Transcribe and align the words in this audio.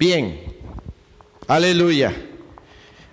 Bien, 0.00 0.40
aleluya. 1.46 2.16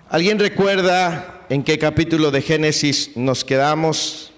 ¿Alguien 0.08 0.38
recuerda 0.38 1.44
en 1.50 1.62
qué 1.62 1.78
capítulo 1.78 2.30
de 2.30 2.40
Génesis 2.40 3.14
nos 3.14 3.44
quedamos 3.44 4.32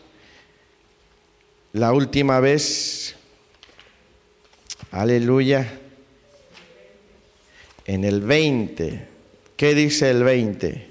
la 1.72 1.92
última 1.92 2.40
vez? 2.40 3.14
Aleluya. 4.90 5.78
En 7.86 8.02
el 8.04 8.20
20. 8.20 9.06
¿Qué 9.56 9.74
dice 9.76 10.10
el 10.10 10.24
20? 10.24 10.88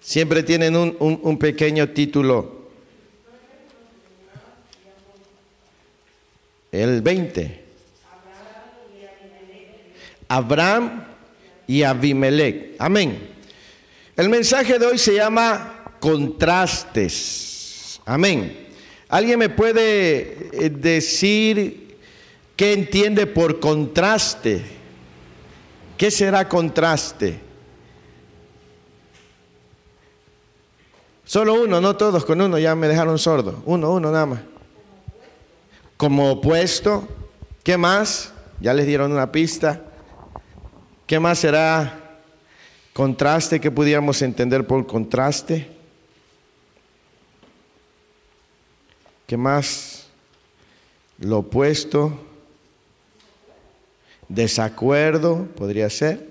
Siempre 0.00 0.42
tienen 0.42 0.74
un, 0.74 0.96
un- 0.98 1.38
pequeño 1.38 1.90
título. 1.90 2.66
El 6.72 7.00
20. 7.00 7.65
Abraham 10.28 11.04
y 11.66 11.82
Abimelech. 11.82 12.76
Amén. 12.78 13.28
El 14.16 14.28
mensaje 14.28 14.78
de 14.78 14.86
hoy 14.86 14.98
se 14.98 15.14
llama 15.14 15.92
contrastes. 16.00 18.00
Amén. 18.04 18.66
¿Alguien 19.08 19.38
me 19.38 19.48
puede 19.48 20.48
eh, 20.52 20.70
decir 20.70 21.96
qué 22.56 22.72
entiende 22.72 23.26
por 23.26 23.60
contraste? 23.60 24.62
¿Qué 25.96 26.10
será 26.10 26.48
contraste? 26.48 27.40
Solo 31.24 31.62
uno, 31.62 31.80
no 31.80 31.96
todos, 31.96 32.24
con 32.24 32.40
uno 32.40 32.58
ya 32.58 32.74
me 32.76 32.88
dejaron 32.88 33.18
sordo. 33.18 33.62
Uno, 33.66 33.92
uno 33.92 34.12
nada 34.12 34.26
más. 34.26 34.40
Como 35.96 36.30
opuesto. 36.30 37.08
¿Qué 37.64 37.76
más? 37.76 38.32
Ya 38.60 38.72
les 38.72 38.86
dieron 38.86 39.12
una 39.12 39.32
pista. 39.32 39.82
¿Qué 41.06 41.20
más 41.20 41.38
será 41.38 42.20
contraste? 42.92 43.60
¿Qué 43.60 43.70
pudiéramos 43.70 44.20
entender 44.22 44.66
por 44.66 44.86
contraste? 44.86 45.68
¿Qué 49.26 49.36
más? 49.36 50.08
Lo 51.18 51.38
opuesto. 51.38 52.26
Desacuerdo, 54.28 55.46
podría 55.54 55.88
ser. 55.90 56.28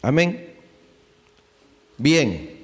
Amén. 0.00 0.54
Bien. 1.98 2.58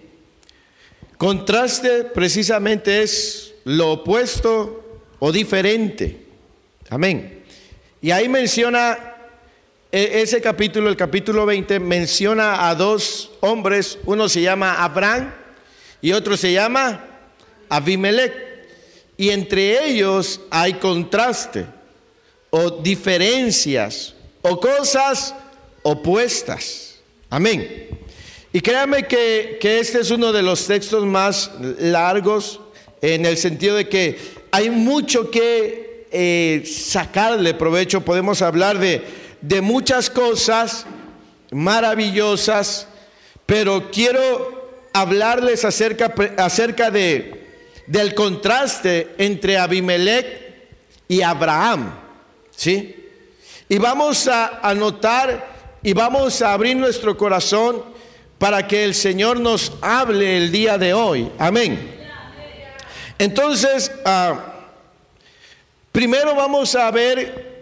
Contraste 1.18 2.04
precisamente 2.04 3.02
es 3.02 3.54
lo 3.64 3.92
opuesto 3.92 5.02
o 5.18 5.32
diferente. 5.32 6.24
Amén. 6.88 7.44
Y 8.00 8.10
ahí 8.10 8.28
menciona 8.28 9.17
ese 9.90 10.42
capítulo, 10.42 10.90
el 10.90 10.96
capítulo 10.96 11.46
20, 11.46 11.80
menciona 11.80 12.68
a 12.68 12.74
dos 12.74 13.30
hombres. 13.40 13.98
Uno 14.04 14.28
se 14.28 14.42
llama 14.42 14.84
Abraham 14.84 15.32
y 16.02 16.12
otro 16.12 16.36
se 16.36 16.52
llama 16.52 17.04
Abimelech. 17.68 18.34
Y 19.16 19.30
entre 19.30 19.86
ellos 19.86 20.42
hay 20.50 20.74
contraste 20.74 21.66
o 22.50 22.70
diferencias 22.70 24.14
o 24.42 24.60
cosas 24.60 25.34
opuestas. 25.82 26.96
Amén. 27.30 27.88
Y 28.52 28.60
créame 28.60 29.06
que, 29.06 29.58
que 29.60 29.80
este 29.80 30.00
es 30.00 30.10
uno 30.10 30.32
de 30.32 30.42
los 30.42 30.66
textos 30.66 31.04
más 31.06 31.50
largos 31.78 32.60
en 33.00 33.26
el 33.26 33.36
sentido 33.36 33.76
de 33.76 33.88
que 33.88 34.18
hay 34.50 34.70
mucho 34.70 35.30
que 35.30 36.06
eh, 36.10 36.62
sacarle 36.66 37.54
provecho. 37.54 38.02
Podemos 38.02 38.40
hablar 38.40 38.78
de, 38.78 39.02
de 39.40 39.60
muchas 39.60 40.10
cosas 40.10 40.86
maravillosas, 41.50 42.86
pero 43.46 43.90
quiero 43.90 44.88
hablarles 44.92 45.64
acerca, 45.64 46.12
acerca 46.36 46.90
de, 46.90 47.46
del 47.86 48.14
contraste 48.14 49.14
entre 49.18 49.58
Abimelech 49.58 50.26
y 51.06 51.22
Abraham. 51.22 51.94
¿Sí? 52.54 52.94
Y 53.68 53.78
vamos 53.78 54.26
a 54.26 54.60
anotar 54.68 55.78
y 55.82 55.92
vamos 55.92 56.42
a 56.42 56.52
abrir 56.52 56.76
nuestro 56.76 57.16
corazón 57.16 57.82
para 58.38 58.66
que 58.66 58.84
el 58.84 58.94
Señor 58.94 59.40
nos 59.40 59.72
hable 59.80 60.36
el 60.36 60.50
día 60.50 60.78
de 60.78 60.94
hoy. 60.94 61.30
Amén. 61.38 61.96
Entonces, 63.18 63.90
ah, 64.04 64.54
primero 65.92 66.34
vamos 66.34 66.74
a 66.74 66.90
ver 66.90 67.57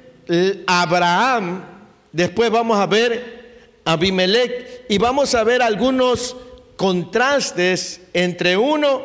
Abraham, 0.66 1.64
después 2.12 2.50
vamos 2.50 2.78
a 2.78 2.86
ver 2.86 3.36
Abimelech 3.84 4.84
y 4.88 4.98
vamos 4.98 5.34
a 5.34 5.44
ver 5.44 5.62
algunos 5.62 6.36
contrastes 6.76 8.00
entre 8.12 8.56
uno 8.56 9.02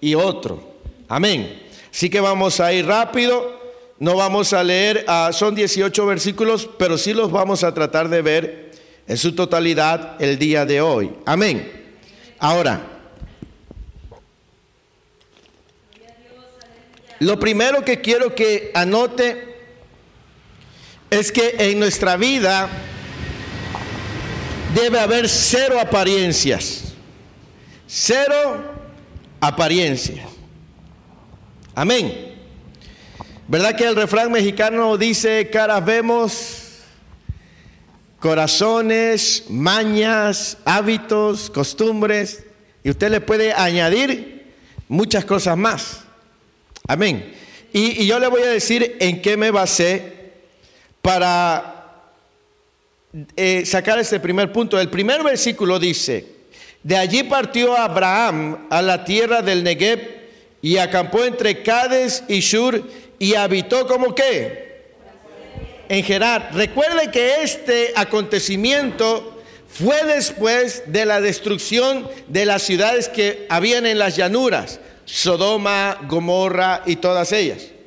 y 0.00 0.14
otro. 0.14 0.76
Amén. 1.08 1.62
Así 1.90 2.08
que 2.08 2.20
vamos 2.20 2.60
a 2.60 2.72
ir 2.72 2.86
rápido. 2.86 3.58
No 3.98 4.14
vamos 4.14 4.52
a 4.52 4.62
leer, 4.62 5.04
ah, 5.08 5.30
son 5.32 5.56
18 5.56 6.06
versículos, 6.06 6.70
pero 6.78 6.96
sí 6.96 7.12
los 7.12 7.32
vamos 7.32 7.64
a 7.64 7.74
tratar 7.74 8.08
de 8.08 8.22
ver 8.22 8.70
en 9.08 9.16
su 9.16 9.34
totalidad 9.34 10.22
el 10.22 10.38
día 10.38 10.64
de 10.64 10.80
hoy. 10.80 11.10
Amén. 11.26 11.96
Ahora, 12.38 12.80
lo 17.18 17.40
primero 17.40 17.84
que 17.84 18.00
quiero 18.00 18.36
que 18.36 18.70
anote 18.74 19.57
es 21.10 21.32
que 21.32 21.54
en 21.58 21.78
nuestra 21.78 22.16
vida 22.16 22.68
debe 24.74 25.00
haber 25.00 25.28
cero 25.28 25.80
apariencias. 25.80 26.92
Cero 27.86 28.62
apariencias. 29.40 30.26
Amén. 31.74 32.34
¿Verdad 33.46 33.74
que 33.76 33.84
el 33.84 33.96
refrán 33.96 34.30
mexicano 34.30 34.98
dice 34.98 35.48
caras 35.50 35.82
vemos, 35.82 36.82
corazones, 38.20 39.44
mañas, 39.48 40.58
hábitos, 40.66 41.48
costumbres? 41.48 42.44
Y 42.84 42.90
usted 42.90 43.10
le 43.10 43.22
puede 43.22 43.54
añadir 43.54 44.52
muchas 44.86 45.24
cosas 45.24 45.56
más. 45.56 46.00
Amén. 46.86 47.34
Y, 47.72 48.02
y 48.02 48.06
yo 48.06 48.18
le 48.18 48.26
voy 48.26 48.42
a 48.42 48.48
decir 48.48 48.96
en 49.00 49.22
qué 49.22 49.38
me 49.38 49.50
basé 49.50 50.17
para 51.08 52.12
eh, 53.34 53.64
sacar 53.64 53.98
este 53.98 54.20
primer 54.20 54.52
punto. 54.52 54.78
El 54.78 54.90
primer 54.90 55.22
versículo 55.22 55.78
dice, 55.78 56.26
de 56.82 56.96
allí 56.98 57.22
partió 57.22 57.74
Abraham 57.74 58.66
a 58.68 58.82
la 58.82 59.06
tierra 59.06 59.40
del 59.40 59.64
Negev 59.64 60.00
y 60.60 60.76
acampó 60.76 61.24
entre 61.24 61.62
Cades 61.62 62.24
y 62.28 62.40
Shur 62.40 62.84
y 63.18 63.36
habitó 63.36 63.86
como 63.86 64.14
qué? 64.14 64.92
En 65.88 66.04
Gerar. 66.04 66.50
Recuerde 66.52 67.10
que 67.10 67.42
este 67.42 67.94
acontecimiento 67.96 69.42
fue 69.66 70.04
después 70.04 70.82
de 70.88 71.06
la 71.06 71.22
destrucción 71.22 72.06
de 72.26 72.44
las 72.44 72.64
ciudades 72.64 73.08
que 73.08 73.46
habían 73.48 73.86
en 73.86 73.98
las 73.98 74.14
llanuras, 74.14 74.78
Sodoma, 75.06 76.00
Gomorra 76.06 76.82
y 76.84 76.96
todas 76.96 77.32
ellas. 77.32 77.77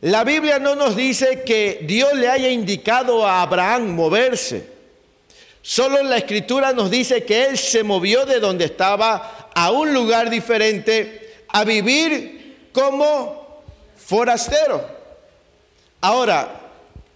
La 0.00 0.22
Biblia 0.22 0.60
no 0.60 0.76
nos 0.76 0.94
dice 0.94 1.42
que 1.42 1.80
Dios 1.82 2.14
le 2.14 2.28
haya 2.28 2.48
indicado 2.48 3.26
a 3.26 3.42
Abraham 3.42 3.94
moverse. 3.94 4.64
Solo 5.60 6.02
la 6.04 6.18
escritura 6.18 6.72
nos 6.72 6.90
dice 6.90 7.24
que 7.24 7.46
él 7.46 7.58
se 7.58 7.82
movió 7.82 8.24
de 8.24 8.38
donde 8.38 8.66
estaba 8.66 9.50
a 9.54 9.70
un 9.72 9.92
lugar 9.92 10.30
diferente 10.30 11.42
a 11.48 11.64
vivir 11.64 12.68
como 12.72 13.62
forastero. 13.96 14.88
Ahora, 16.00 16.60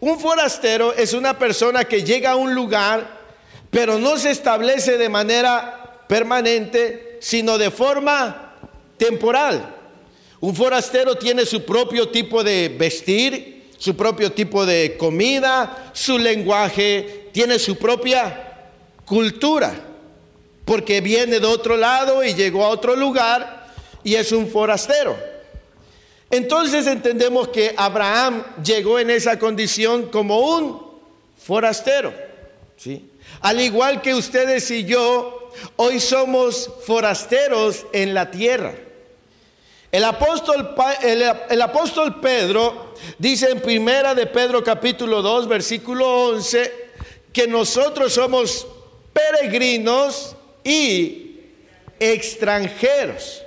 un 0.00 0.18
forastero 0.18 0.92
es 0.92 1.12
una 1.12 1.38
persona 1.38 1.84
que 1.84 2.02
llega 2.02 2.32
a 2.32 2.36
un 2.36 2.52
lugar, 2.52 3.06
pero 3.70 3.98
no 3.98 4.18
se 4.18 4.32
establece 4.32 4.98
de 4.98 5.08
manera 5.08 6.02
permanente, 6.08 7.18
sino 7.20 7.58
de 7.58 7.70
forma 7.70 8.56
temporal. 8.96 9.81
Un 10.42 10.56
forastero 10.56 11.14
tiene 11.14 11.46
su 11.46 11.64
propio 11.64 12.08
tipo 12.08 12.42
de 12.42 12.68
vestir, 12.68 13.70
su 13.78 13.94
propio 13.94 14.32
tipo 14.32 14.66
de 14.66 14.96
comida, 14.96 15.92
su 15.92 16.18
lenguaje, 16.18 17.28
tiene 17.30 17.60
su 17.60 17.76
propia 17.76 18.70
cultura, 19.04 19.72
porque 20.64 21.00
viene 21.00 21.38
de 21.38 21.46
otro 21.46 21.76
lado 21.76 22.24
y 22.24 22.34
llegó 22.34 22.64
a 22.64 22.70
otro 22.70 22.96
lugar 22.96 23.68
y 24.02 24.16
es 24.16 24.32
un 24.32 24.48
forastero. 24.48 25.16
Entonces 26.28 26.88
entendemos 26.88 27.46
que 27.46 27.72
Abraham 27.76 28.42
llegó 28.64 28.98
en 28.98 29.10
esa 29.10 29.38
condición 29.38 30.06
como 30.06 30.40
un 30.56 30.82
forastero. 31.36 32.12
¿sí? 32.76 33.08
Al 33.42 33.60
igual 33.60 34.02
que 34.02 34.12
ustedes 34.12 34.68
y 34.72 34.86
yo, 34.86 35.52
hoy 35.76 36.00
somos 36.00 36.68
forasteros 36.84 37.86
en 37.92 38.12
la 38.12 38.32
tierra. 38.32 38.74
El 39.92 40.04
apóstol, 40.04 40.74
el, 41.02 41.22
el 41.50 41.60
apóstol 41.60 42.18
Pedro 42.18 42.94
dice 43.18 43.50
en 43.50 43.60
primera 43.60 44.14
de 44.14 44.24
Pedro 44.24 44.64
capítulo 44.64 45.20
2 45.20 45.46
versículo 45.46 46.28
11, 46.28 46.72
que 47.30 47.46
nosotros 47.46 48.14
somos 48.14 48.66
peregrinos 49.12 50.34
y 50.64 51.40
extranjeros. 52.00 53.42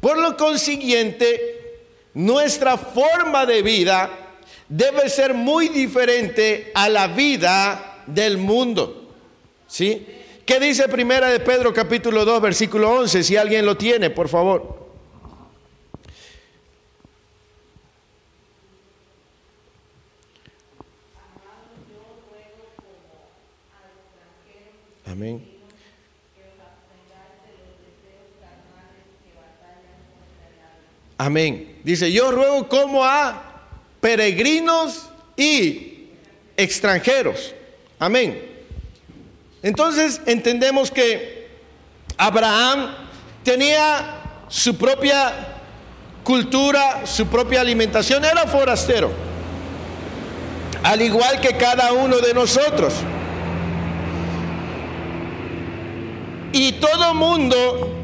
Por 0.00 0.18
lo 0.18 0.36
consiguiente, 0.36 1.84
nuestra 2.12 2.76
forma 2.76 3.46
de 3.46 3.62
vida 3.62 4.10
debe 4.68 5.08
ser 5.08 5.32
muy 5.32 5.68
diferente 5.68 6.72
a 6.74 6.88
la 6.88 7.06
vida 7.06 8.02
del 8.08 8.36
mundo. 8.36 9.14
¿Sí? 9.68 10.08
¿Qué 10.44 10.58
dice 10.58 10.88
Primera 10.88 11.30
de 11.30 11.38
Pedro 11.38 11.72
capítulo 11.72 12.24
2 12.24 12.42
versículo 12.42 12.90
11? 12.90 13.22
Si 13.22 13.36
alguien 13.36 13.64
lo 13.64 13.76
tiene, 13.76 14.10
por 14.10 14.28
favor. 14.28 14.79
Amén. 25.10 25.44
Amén. 31.18 31.80
Dice, 31.82 32.12
yo 32.12 32.30
ruego 32.30 32.68
como 32.68 33.04
a 33.04 33.42
peregrinos 34.00 35.10
y 35.36 36.10
extranjeros. 36.56 37.54
Amén. 37.98 38.40
Entonces 39.62 40.20
entendemos 40.26 40.90
que 40.92 41.50
Abraham 42.16 42.94
tenía 43.42 44.44
su 44.48 44.76
propia 44.76 45.56
cultura, 46.22 47.04
su 47.04 47.26
propia 47.26 47.60
alimentación, 47.62 48.24
era 48.24 48.46
forastero, 48.46 49.10
al 50.84 51.02
igual 51.02 51.40
que 51.40 51.56
cada 51.56 51.92
uno 51.94 52.20
de 52.20 52.32
nosotros. 52.32 52.94
Y 56.52 56.72
todo 56.72 57.14
mundo 57.14 57.96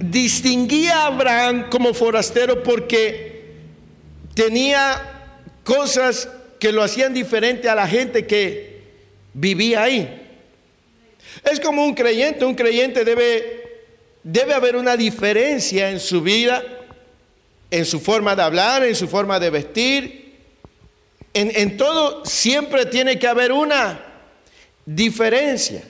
distinguía 0.00 1.02
a 1.02 1.06
Abraham 1.06 1.68
como 1.68 1.92
forastero 1.92 2.62
porque 2.62 3.54
tenía 4.34 5.36
cosas 5.62 6.28
que 6.58 6.72
lo 6.72 6.82
hacían 6.82 7.12
diferente 7.12 7.68
a 7.68 7.74
la 7.74 7.86
gente 7.86 8.26
que 8.26 8.80
vivía 9.34 9.82
ahí. 9.82 10.16
Es 11.50 11.60
como 11.60 11.84
un 11.84 11.94
creyente, 11.94 12.44
un 12.44 12.54
creyente 12.54 13.04
debe, 13.04 13.62
debe 14.22 14.54
haber 14.54 14.76
una 14.76 14.96
diferencia 14.96 15.90
en 15.90 16.00
su 16.00 16.22
vida, 16.22 16.62
en 17.70 17.84
su 17.84 18.00
forma 18.00 18.34
de 18.34 18.42
hablar, 18.42 18.84
en 18.84 18.96
su 18.96 19.06
forma 19.06 19.38
de 19.38 19.50
vestir. 19.50 20.34
En, 21.34 21.52
en 21.54 21.76
todo 21.76 22.24
siempre 22.24 22.86
tiene 22.86 23.18
que 23.18 23.26
haber 23.26 23.52
una 23.52 24.00
diferencia. 24.86 25.82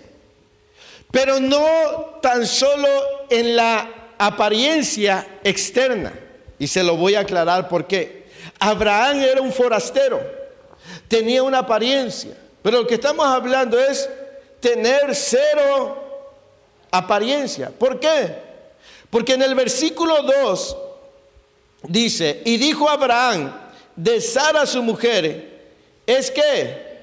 Pero 1.11 1.41
no 1.41 2.19
tan 2.23 2.47
solo 2.47 2.89
en 3.29 3.57
la 3.57 4.15
apariencia 4.19 5.27
externa. 5.43 6.13
Y 6.59 6.67
se 6.67 6.83
lo 6.83 6.97
voy 6.97 7.15
a 7.15 7.21
aclarar 7.21 7.69
por 7.69 7.87
qué. 7.87 8.29
Abraham 8.59 9.21
era 9.21 9.41
un 9.41 9.53
forastero, 9.53 10.21
tenía 11.09 11.43
una 11.43 11.59
apariencia. 11.59 12.37
Pero 12.63 12.83
lo 12.83 12.87
que 12.87 12.95
estamos 12.95 13.27
hablando 13.27 13.79
es 13.79 14.09
tener 14.61 15.15
cero 15.15 16.37
apariencia. 16.91 17.71
¿Por 17.71 17.99
qué? 17.99 18.35
Porque 19.09 19.35
en 19.35 19.43
el 19.43 19.55
versículo 19.55 20.23
2 20.23 20.77
dice, 21.85 22.43
y 22.45 22.59
dijo 22.59 22.89
Abraham 22.89 23.53
de 23.97 24.21
Sara 24.21 24.67
su 24.67 24.83
mujer, 24.83 25.49
es 26.07 26.31
que 26.31 27.01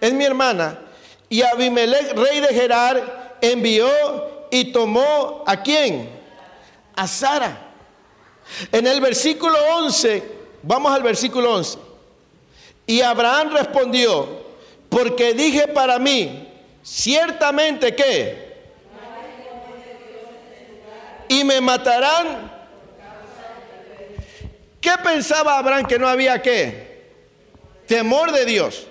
es 0.00 0.12
mi 0.12 0.24
hermana, 0.24 0.80
y 1.28 1.42
Abimelech, 1.42 2.12
rey 2.14 2.40
de 2.40 2.48
Gerar, 2.48 3.23
envió 3.52 3.88
y 4.50 4.72
tomó 4.72 5.42
a 5.46 5.62
quién? 5.62 6.08
A 6.94 7.06
Sara. 7.06 7.72
En 8.70 8.86
el 8.86 9.00
versículo 9.00 9.58
11, 9.78 10.22
vamos 10.62 10.92
al 10.92 11.02
versículo 11.02 11.54
11. 11.54 11.78
Y 12.86 13.00
Abraham 13.00 13.52
respondió, 13.52 14.44
porque 14.88 15.34
dije 15.34 15.68
para 15.68 15.98
mí, 15.98 16.48
ciertamente 16.82 17.94
que, 17.94 18.44
y 21.28 21.44
me 21.44 21.60
matarán. 21.60 22.52
¿Qué 24.80 24.92
pensaba 25.02 25.58
Abraham 25.58 25.86
que 25.86 25.98
no 25.98 26.06
había 26.06 26.42
qué? 26.42 27.08
Temor 27.86 28.32
de 28.32 28.44
Dios. 28.44 28.86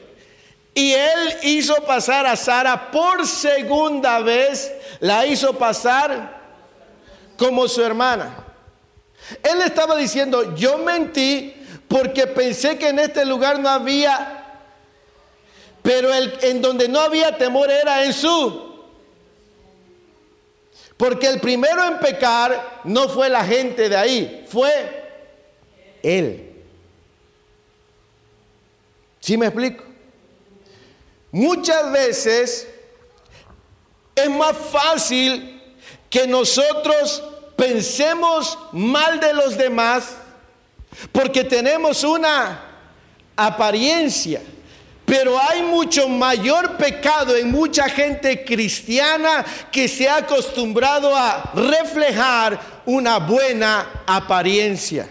Y 0.73 0.93
él 0.93 1.37
hizo 1.43 1.75
pasar 1.85 2.25
a 2.25 2.35
Sara 2.35 2.91
por 2.91 3.27
segunda 3.27 4.19
vez, 4.19 4.71
la 4.99 5.25
hizo 5.25 5.57
pasar 5.57 6.41
como 7.37 7.67
su 7.67 7.83
hermana. 7.83 8.37
Él 9.43 9.61
estaba 9.61 9.95
diciendo, 9.95 10.55
yo 10.55 10.79
mentí 10.79 11.53
porque 11.87 12.25
pensé 12.25 12.77
que 12.77 12.89
en 12.89 12.99
este 12.99 13.23
lugar 13.23 13.59
no 13.59 13.69
había 13.69 14.43
pero 15.83 16.13
el, 16.13 16.33
en 16.41 16.61
donde 16.61 16.87
no 16.87 16.99
había 17.01 17.37
temor 17.37 17.69
era 17.69 18.05
en 18.05 18.13
su. 18.13 18.73
Porque 20.95 21.27
el 21.27 21.41
primero 21.41 21.83
en 21.85 21.99
pecar 21.99 22.81
no 22.85 23.09
fue 23.09 23.29
la 23.29 23.43
gente 23.43 23.89
de 23.89 23.97
ahí, 23.97 24.45
fue 24.47 25.03
él. 26.01 26.63
¿Sí 29.19 29.37
me 29.37 29.47
explico? 29.47 29.83
Muchas 31.33 31.91
veces 31.91 32.67
es 34.13 34.29
más 34.29 34.55
fácil 34.55 35.59
que 36.07 36.27
nosotros 36.27 37.23
pensemos 37.55 38.55
mal 38.71 39.19
de 39.19 39.33
los 39.33 39.57
demás 39.57 40.09
porque 41.11 41.43
tenemos 41.43 42.03
una 42.03 42.61
apariencia. 43.35 44.43
Pero 45.05 45.39
hay 45.39 45.63
mucho 45.63 46.07
mayor 46.07 46.77
pecado 46.77 47.35
en 47.35 47.49
mucha 47.49 47.89
gente 47.89 48.45
cristiana 48.45 49.43
que 49.71 49.87
se 49.87 50.07
ha 50.07 50.17
acostumbrado 50.17 51.15
a 51.15 51.51
reflejar 51.55 52.59
una 52.85 53.17
buena 53.17 54.03
apariencia. 54.05 55.09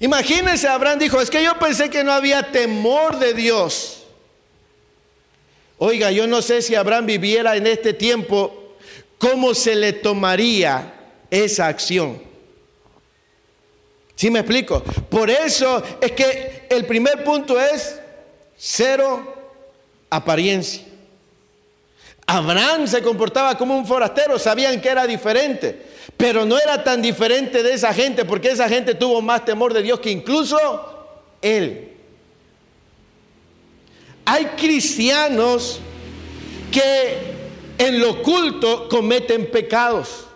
Imagínense, 0.00 0.68
Abraham 0.68 0.98
dijo, 0.98 1.20
es 1.20 1.30
que 1.30 1.42
yo 1.42 1.58
pensé 1.58 1.88
que 1.88 2.04
no 2.04 2.12
había 2.12 2.50
temor 2.50 3.18
de 3.18 3.34
Dios. 3.34 4.04
Oiga, 5.78 6.10
yo 6.10 6.26
no 6.26 6.42
sé 6.42 6.62
si 6.62 6.74
Abraham 6.74 7.06
viviera 7.06 7.56
en 7.56 7.66
este 7.66 7.92
tiempo, 7.92 8.74
¿cómo 9.18 9.54
se 9.54 9.74
le 9.74 9.92
tomaría 9.92 10.94
esa 11.30 11.66
acción? 11.66 12.22
¿Sí 14.14 14.30
me 14.30 14.40
explico? 14.40 14.82
Por 14.82 15.30
eso 15.30 15.82
es 16.00 16.12
que 16.12 16.66
el 16.70 16.86
primer 16.86 17.24
punto 17.24 17.60
es 17.60 18.00
cero 18.56 19.34
apariencia. 20.10 20.84
Abraham 22.26 22.86
se 22.86 23.02
comportaba 23.02 23.58
como 23.58 23.76
un 23.76 23.86
forastero, 23.86 24.38
sabían 24.38 24.80
que 24.80 24.88
era 24.88 25.06
diferente, 25.06 25.93
pero 26.16 26.44
no 26.44 26.58
era 26.58 26.82
tan 26.84 27.02
diferente 27.02 27.62
de 27.62 27.74
esa 27.74 27.92
gente 27.92 28.24
porque 28.24 28.48
esa 28.50 28.68
gente 28.68 28.94
tuvo 28.94 29.20
más 29.22 29.44
temor 29.44 29.72
de 29.72 29.82
Dios 29.82 30.00
que 30.00 30.10
incluso 30.10 30.58
él. 31.40 31.92
Hay 34.24 34.46
cristianos 34.56 35.80
que 36.70 37.18
en 37.78 38.00
lo 38.00 38.12
oculto 38.12 38.88
cometen 38.88 39.50
pecados. 39.50 40.26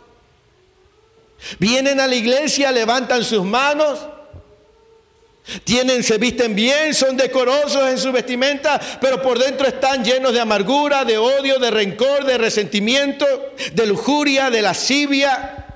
Vienen 1.59 2.01
a 2.01 2.07
la 2.07 2.15
iglesia, 2.15 2.73
levantan 2.73 3.25
sus 3.25 3.45
manos, 3.45 4.01
tienen, 5.65 6.03
se 6.03 6.19
visten 6.19 6.55
bien, 6.55 6.95
son 6.95 7.17
decorosos 7.17 7.89
en 7.89 7.99
su 7.99 8.13
vestimenta, 8.13 8.81
pero 9.01 9.23
por 9.23 9.39
dentro 9.39 9.67
están 9.67 10.05
llenos 10.05 10.33
de 10.33 10.41
amargura, 10.41 11.05
de 11.05 11.19
odio, 11.19 11.59
de 11.59 11.71
rencor, 11.71 12.25
de 12.25 12.39
resentimiento, 12.39 13.27
de 13.73 13.87
lujuria, 13.87 14.51
de 14.51 14.63
lascivia, 14.63 15.67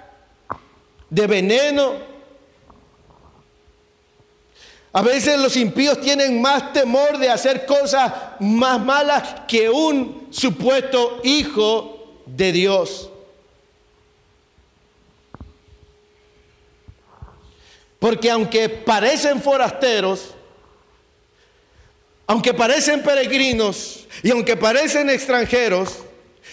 de 1.08 1.26
veneno. 1.26 2.12
A 4.94 5.00
veces 5.00 5.38
los 5.38 5.56
impíos 5.56 6.00
tienen 6.00 6.42
más 6.42 6.72
temor 6.72 7.16
de 7.18 7.30
hacer 7.30 7.64
cosas 7.64 8.12
más 8.40 8.78
malas 8.78 9.22
que 9.48 9.70
un 9.70 10.28
supuesto 10.30 11.20
hijo 11.24 12.22
de 12.26 12.52
Dios. 12.52 13.11
Porque 18.02 18.32
aunque 18.32 18.68
parecen 18.68 19.40
forasteros, 19.40 20.34
aunque 22.26 22.52
parecen 22.52 23.00
peregrinos 23.00 24.08
y 24.24 24.32
aunque 24.32 24.56
parecen 24.56 25.08
extranjeros, 25.08 25.98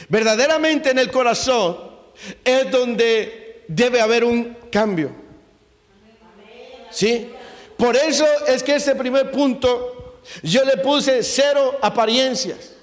verdaderamente 0.10 0.92
en 0.92 1.00
el 1.00 1.10
corazón 1.10 1.76
es 2.44 2.70
donde 2.70 3.64
debe 3.68 4.00
haber 4.00 4.26
un 4.26 4.56
cambio. 4.72 5.10
¿Sí? 6.92 7.32
Por 7.76 7.98
eso 7.98 8.28
es 8.46 8.62
que 8.62 8.76
ese 8.76 8.94
primer 8.94 9.32
punto 9.32 10.20
Yo 10.44 10.64
le 10.64 10.78
puse 10.78 11.24
cero 11.24 11.80
apariencias. 11.82 12.74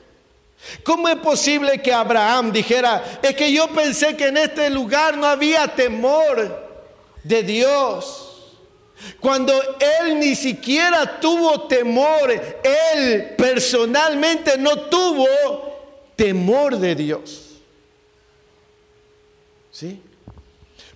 ¿Cómo 0.82 1.08
es 1.08 1.16
posible 1.18 1.80
que 1.80 1.92
Abraham 1.92 2.50
dijera, 2.50 3.20
es 3.22 3.36
que 3.36 3.52
yo 3.52 3.68
pensé 3.68 4.16
que 4.16 4.26
en 4.26 4.38
este 4.38 4.68
lugar 4.70 5.16
no 5.16 5.24
había 5.24 5.68
temor 5.68 6.82
de 7.22 7.44
Dios? 7.44 8.25
Cuando 9.20 9.52
él 10.00 10.18
ni 10.18 10.34
siquiera 10.34 11.20
tuvo 11.20 11.62
temor, 11.62 12.30
él 12.32 13.34
personalmente 13.36 14.56
no 14.56 14.78
tuvo 14.80 15.26
temor 16.16 16.78
de 16.78 16.94
Dios. 16.94 17.42
¿Sí? 19.70 20.00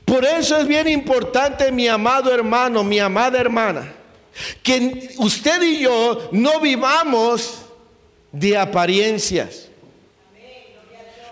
Por 0.04 0.24
eso 0.24 0.56
es 0.56 0.66
bien 0.66 0.88
importante, 0.88 1.70
mi 1.70 1.86
amado 1.86 2.34
hermano, 2.34 2.82
mi 2.82 2.98
amada 2.98 3.38
hermana, 3.38 3.92
que 4.62 5.14
usted 5.18 5.62
y 5.62 5.80
yo 5.80 6.30
no 6.32 6.58
vivamos 6.58 7.62
de 8.32 8.56
apariencias. 8.56 9.68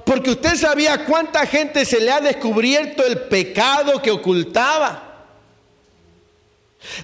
Porque 0.05 0.31
usted 0.31 0.55
sabía 0.55 1.05
cuánta 1.05 1.45
gente 1.45 1.85
se 1.85 2.01
le 2.01 2.11
ha 2.11 2.21
descubierto 2.21 3.05
el 3.05 3.23
pecado 3.23 4.01
que 4.01 4.11
ocultaba. 4.11 5.08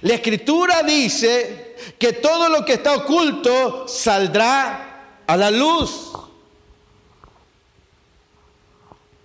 La 0.01 0.15
escritura 0.15 0.83
dice 0.83 1.75
que 1.99 2.13
todo 2.13 2.49
lo 2.49 2.63
que 2.63 2.73
está 2.73 2.95
oculto 2.95 3.87
saldrá 3.87 5.21
a 5.27 5.37
la 5.37 5.51
luz. 5.51 6.11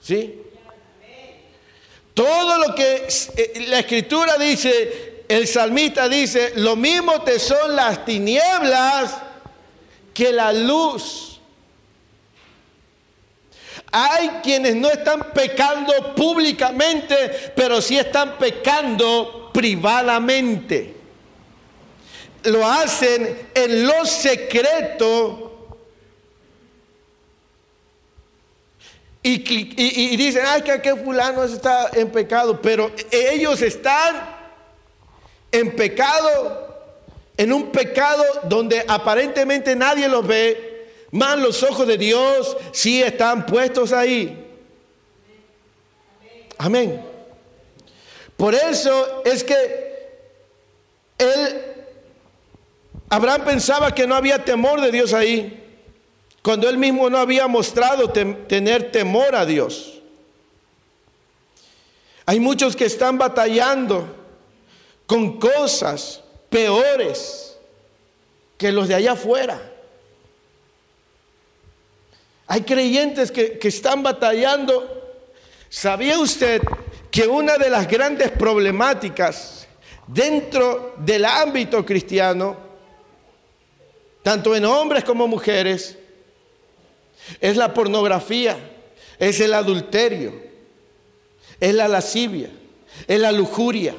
¿Sí? 0.02 0.40
Todo 2.14 2.58
lo 2.58 2.74
que 2.74 3.08
eh, 3.36 3.64
la 3.68 3.78
escritura 3.78 4.36
dice, 4.36 5.24
el 5.28 5.46
salmista 5.46 6.08
dice, 6.08 6.52
lo 6.56 6.76
mismo 6.76 7.22
te 7.22 7.38
son 7.38 7.76
las 7.76 8.04
tinieblas 8.04 9.16
que 10.12 10.32
la 10.32 10.52
luz. 10.52 11.40
Hay 13.92 14.28
quienes 14.42 14.76
no 14.76 14.88
están 14.90 15.32
pecando 15.32 16.14
públicamente, 16.14 17.52
pero 17.56 17.80
sí 17.80 17.98
están 17.98 18.38
pecando 18.38 19.39
privadamente. 19.52 20.96
Lo 22.44 22.66
hacen 22.66 23.48
en 23.54 23.86
lo 23.86 24.04
secreto. 24.06 25.46
Y, 29.22 30.16
dicen, 30.16 30.42
ay, 30.46 30.62
que 30.62 30.72
aquel 30.72 30.98
fulano 30.98 31.44
está 31.44 31.90
en 31.92 32.10
pecado, 32.10 32.60
pero 32.62 32.90
ellos 33.10 33.60
están 33.60 34.38
en 35.52 35.76
pecado 35.76 36.70
en 37.40 37.54
un 37.54 37.72
pecado 37.72 38.22
donde 38.44 38.84
aparentemente 38.86 39.74
nadie 39.74 40.10
los 40.10 40.26
ve, 40.26 40.90
más 41.10 41.38
los 41.38 41.62
ojos 41.62 41.86
de 41.86 41.96
Dios 41.96 42.54
sí 42.70 43.02
están 43.02 43.46
puestos 43.46 43.94
ahí. 43.94 44.46
Amén. 46.58 47.09
Por 48.40 48.54
eso 48.54 49.20
es 49.26 49.44
que 49.44 49.54
él, 51.18 51.62
Abraham 53.10 53.44
pensaba 53.44 53.94
que 53.94 54.06
no 54.06 54.14
había 54.14 54.42
temor 54.42 54.80
de 54.80 54.90
Dios 54.90 55.12
ahí, 55.12 55.62
cuando 56.40 56.66
él 56.70 56.78
mismo 56.78 57.10
no 57.10 57.18
había 57.18 57.46
mostrado 57.48 58.08
tener 58.08 58.92
temor 58.92 59.34
a 59.34 59.44
Dios. 59.44 60.00
Hay 62.24 62.40
muchos 62.40 62.74
que 62.74 62.86
están 62.86 63.18
batallando 63.18 64.08
con 65.04 65.38
cosas 65.38 66.22
peores 66.48 67.58
que 68.56 68.72
los 68.72 68.88
de 68.88 68.94
allá 68.94 69.12
afuera. 69.12 69.60
Hay 72.46 72.62
creyentes 72.62 73.30
que, 73.30 73.58
están 73.60 74.02
batallando. 74.02 75.18
¿Sabía 75.68 76.18
usted 76.18 76.62
que 77.10 77.26
una 77.26 77.56
de 77.58 77.70
las 77.70 77.88
grandes 77.88 78.30
problemáticas 78.30 79.66
dentro 80.06 80.94
del 80.98 81.24
ámbito 81.24 81.84
cristiano, 81.84 82.56
tanto 84.22 84.54
en 84.54 84.64
hombres 84.64 85.04
como 85.04 85.26
mujeres, 85.26 85.96
es 87.40 87.56
la 87.56 87.72
pornografía, 87.72 88.56
es 89.18 89.40
el 89.40 89.54
adulterio, 89.54 90.32
es 91.58 91.74
la 91.74 91.88
lascivia, 91.88 92.50
es 93.06 93.20
la 93.20 93.32
lujuria? 93.32 93.94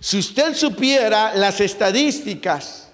Si 0.00 0.18
usted 0.18 0.54
supiera 0.54 1.34
las 1.34 1.60
estadísticas 1.60 2.88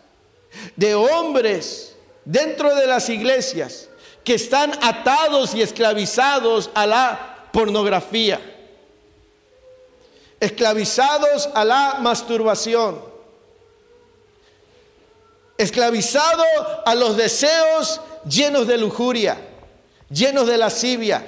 de 0.75 0.95
hombres 0.95 1.95
dentro 2.25 2.75
de 2.75 2.87
las 2.87 3.09
iglesias 3.09 3.88
que 4.25 4.35
están 4.35 4.73
atados 4.81 5.54
y 5.54 5.61
esclavizados 5.61 6.71
a 6.75 6.87
la 6.87 7.33
pornografía, 7.54 8.40
esclavizados 10.40 11.49
a 11.54 11.64
la 11.64 11.99
masturbación, 12.00 13.00
esclavizados 15.56 16.46
a 16.84 16.96
los 16.96 17.16
deseos 17.16 18.00
llenos 18.28 18.66
de 18.66 18.76
lujuria, 18.76 19.38
llenos 20.11 20.49
de 20.49 20.58
lascivia, 20.58 21.25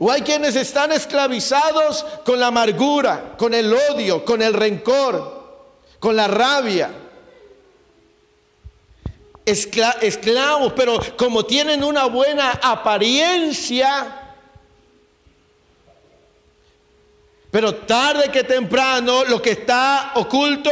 o 0.00 0.10
hay 0.10 0.22
quienes 0.22 0.56
están 0.56 0.90
esclavizados 0.90 2.04
con 2.24 2.40
la 2.40 2.48
amargura, 2.48 3.36
con 3.38 3.54
el 3.54 3.72
odio, 3.72 4.24
con 4.24 4.42
el 4.42 4.52
rencor, 4.52 5.76
con 6.00 6.16
la 6.16 6.26
rabia. 6.26 6.90
Esclavos, 9.46 10.72
pero 10.74 10.98
como 11.16 11.46
tienen 11.46 11.84
una 11.84 12.06
buena 12.06 12.50
apariencia, 12.62 14.34
pero 17.50 17.76
tarde 17.76 18.30
que 18.30 18.42
temprano 18.42 19.24
lo 19.24 19.40
que 19.40 19.52
está 19.52 20.12
oculto 20.16 20.70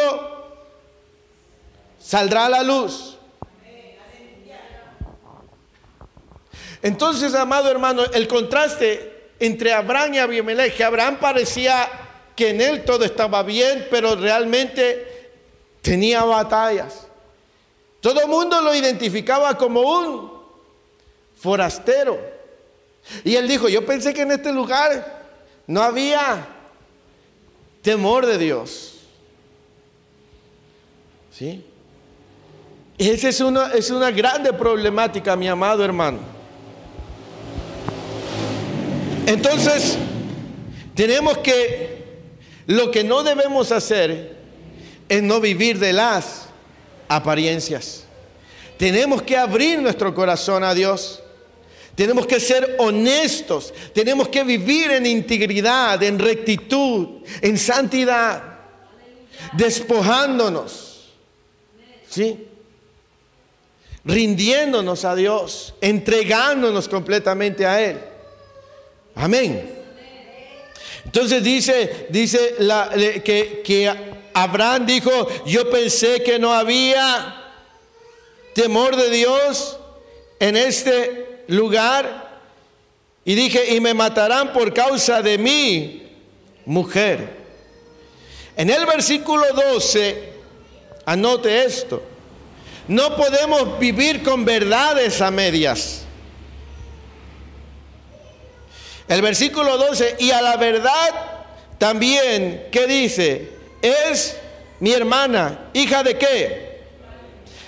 saldrá 2.00 2.46
a 2.46 2.50
la 2.50 2.62
luz. 2.62 3.16
Entonces, 6.82 7.34
amado 7.34 7.70
hermano, 7.70 8.04
el 8.12 8.28
contraste 8.28 9.30
entre 9.38 9.72
Abraham 9.72 10.14
y 10.14 10.18
Abimelech, 10.18 10.78
Abraham 10.82 11.16
parecía 11.18 11.88
que 12.36 12.50
en 12.50 12.60
él 12.60 12.84
todo 12.84 13.04
estaba 13.04 13.42
bien, 13.42 13.86
pero 13.90 14.16
realmente 14.16 15.30
tenía 15.80 16.24
batallas. 16.24 17.03
Todo 18.04 18.20
el 18.20 18.28
mundo 18.28 18.60
lo 18.60 18.74
identificaba 18.74 19.56
como 19.56 19.80
un 19.80 20.30
forastero. 21.40 22.20
Y 23.24 23.34
él 23.34 23.48
dijo, 23.48 23.66
yo 23.66 23.86
pensé 23.86 24.12
que 24.12 24.20
en 24.20 24.32
este 24.32 24.52
lugar 24.52 25.24
no 25.66 25.82
había 25.82 26.46
temor 27.80 28.26
de 28.26 28.36
Dios. 28.36 28.96
¿Sí? 31.32 31.64
Esa 32.98 33.30
es 33.30 33.40
una, 33.40 33.72
es 33.72 33.88
una 33.88 34.10
grande 34.10 34.52
problemática, 34.52 35.34
mi 35.34 35.48
amado 35.48 35.82
hermano. 35.82 36.18
Entonces, 39.24 39.96
tenemos 40.94 41.38
que, 41.38 42.04
lo 42.66 42.90
que 42.90 43.02
no 43.02 43.22
debemos 43.22 43.72
hacer 43.72 44.36
es 45.08 45.22
no 45.22 45.40
vivir 45.40 45.78
de 45.78 45.94
las 45.94 46.43
apariencias. 47.14 48.04
Tenemos 48.76 49.22
que 49.22 49.36
abrir 49.36 49.80
nuestro 49.80 50.14
corazón 50.14 50.64
a 50.64 50.74
Dios. 50.74 51.22
Tenemos 51.94 52.26
que 52.26 52.40
ser 52.40 52.76
honestos. 52.78 53.72
Tenemos 53.92 54.28
que 54.28 54.42
vivir 54.42 54.90
en 54.90 55.06
integridad, 55.06 56.02
en 56.02 56.18
rectitud, 56.18 57.22
en 57.40 57.56
santidad. 57.56 58.42
Despojándonos. 59.52 61.12
¿Sí? 62.08 62.46
Rindiéndonos 64.04 65.04
a 65.04 65.14
Dios. 65.14 65.74
Entregándonos 65.80 66.88
completamente 66.88 67.64
a 67.64 67.80
Él. 67.80 68.00
Amén. 69.14 69.70
Entonces 71.04 71.44
dice, 71.44 72.06
dice 72.10 72.56
que, 73.24 73.62
que 73.64 74.13
Abraham 74.34 74.84
dijo, 74.84 75.28
yo 75.46 75.70
pensé 75.70 76.22
que 76.24 76.40
no 76.40 76.52
había 76.52 77.40
temor 78.52 78.96
de 78.96 79.08
Dios 79.10 79.78
en 80.40 80.56
este 80.56 81.44
lugar. 81.46 82.40
Y 83.24 83.36
dije, 83.36 83.74
y 83.74 83.80
me 83.80 83.94
matarán 83.94 84.52
por 84.52 84.74
causa 84.74 85.22
de 85.22 85.38
mi 85.38 86.12
mujer. 86.66 87.44
En 88.56 88.70
el 88.70 88.84
versículo 88.86 89.44
12, 89.54 90.32
anote 91.06 91.64
esto, 91.64 92.02
no 92.88 93.16
podemos 93.16 93.78
vivir 93.78 94.22
con 94.22 94.44
verdades 94.44 95.20
a 95.20 95.30
medias. 95.30 96.02
El 99.06 99.22
versículo 99.22 99.78
12, 99.78 100.16
y 100.18 100.32
a 100.32 100.42
la 100.42 100.56
verdad 100.56 101.10
también, 101.78 102.68
¿qué 102.72 102.86
dice? 102.86 103.53
Es 103.84 104.38
mi 104.80 104.94
hermana, 104.94 105.68
hija 105.74 106.02
de 106.02 106.16
qué? 106.16 106.80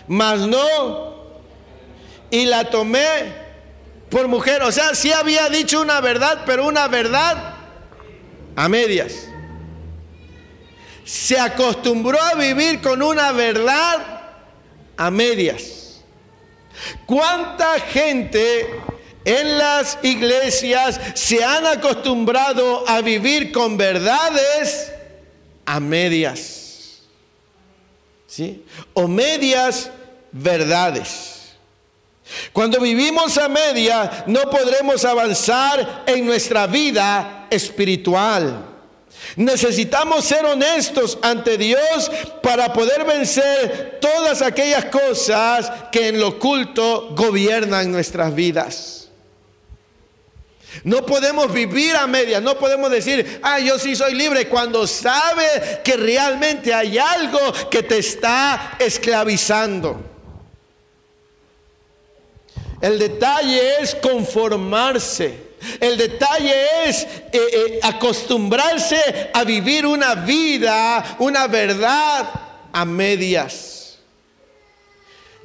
Mas 0.08 0.40
no, 0.40 1.42
y 2.30 2.46
la 2.46 2.64
tomé 2.70 3.34
por 4.08 4.26
mujer. 4.26 4.62
O 4.62 4.72
sea, 4.72 4.94
sí 4.94 5.12
había 5.12 5.50
dicho 5.50 5.78
una 5.78 6.00
verdad, 6.00 6.44
pero 6.46 6.66
una 6.66 6.88
verdad 6.88 7.56
a 8.56 8.66
medias. 8.66 9.28
Se 11.04 11.38
acostumbró 11.38 12.18
a 12.18 12.32
vivir 12.32 12.80
con 12.80 13.02
una 13.02 13.32
verdad 13.32 14.22
a 14.96 15.10
medias. 15.10 16.00
¿Cuánta 17.04 17.78
gente 17.78 18.74
en 19.26 19.58
las 19.58 19.98
iglesias 20.02 20.98
se 21.12 21.44
han 21.44 21.66
acostumbrado 21.66 22.88
a 22.88 23.02
vivir 23.02 23.52
con 23.52 23.76
verdades 23.76 24.94
a 25.66 25.80
medias. 25.80 27.00
¿Sí? 28.26 28.64
O 28.94 29.06
medias 29.06 29.90
verdades. 30.32 31.36
Cuando 32.52 32.80
vivimos 32.80 33.38
a 33.38 33.48
media 33.48 34.24
no 34.26 34.42
podremos 34.50 35.04
avanzar 35.04 36.04
en 36.06 36.26
nuestra 36.26 36.66
vida 36.66 37.46
espiritual. 37.50 38.72
Necesitamos 39.36 40.24
ser 40.24 40.44
honestos 40.44 41.18
ante 41.22 41.58
Dios 41.58 42.10
para 42.42 42.72
poder 42.72 43.04
vencer 43.04 43.98
todas 44.00 44.42
aquellas 44.42 44.86
cosas 44.86 45.70
que 45.90 46.08
en 46.08 46.20
lo 46.20 46.28
oculto 46.28 47.14
gobiernan 47.14 47.90
nuestras 47.90 48.34
vidas. 48.34 48.95
No 50.84 51.06
podemos 51.06 51.52
vivir 51.52 51.96
a 51.96 52.06
medias, 52.06 52.42
no 52.42 52.58
podemos 52.58 52.90
decir, 52.90 53.40
ah, 53.42 53.58
yo 53.58 53.78
sí 53.78 53.96
soy 53.96 54.14
libre, 54.14 54.48
cuando 54.48 54.86
sabe 54.86 55.80
que 55.82 55.96
realmente 55.96 56.74
hay 56.74 56.98
algo 56.98 57.38
que 57.70 57.82
te 57.82 57.98
está 57.98 58.76
esclavizando. 58.78 60.00
El 62.80 62.98
detalle 62.98 63.80
es 63.80 63.94
conformarse. 63.94 65.46
El 65.80 65.96
detalle 65.96 66.54
es 66.84 67.02
eh, 67.02 67.30
eh, 67.32 67.80
acostumbrarse 67.82 69.30
a 69.32 69.42
vivir 69.44 69.86
una 69.86 70.14
vida, 70.14 71.16
una 71.18 71.46
verdad 71.46 72.28
a 72.72 72.84
medias. 72.84 73.75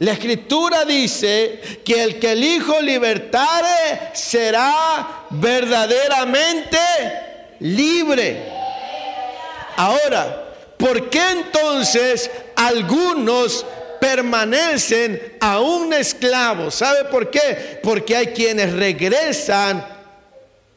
La 0.01 0.13
escritura 0.13 0.83
dice 0.83 1.79
que 1.85 2.01
el 2.01 2.19
que 2.19 2.31
el 2.31 2.43
Hijo 2.43 2.81
libertare 2.81 4.09
será 4.13 5.27
verdaderamente 5.29 6.79
libre. 7.59 8.51
Ahora, 9.77 10.55
¿por 10.75 11.07
qué 11.07 11.21
entonces 11.29 12.31
algunos 12.55 13.63
permanecen 13.99 15.37
aún 15.39 15.93
esclavos? 15.93 16.73
¿Sabe 16.73 17.05
por 17.05 17.29
qué? 17.29 17.79
Porque 17.83 18.15
hay 18.15 18.27
quienes 18.27 18.73
regresan 18.73 19.85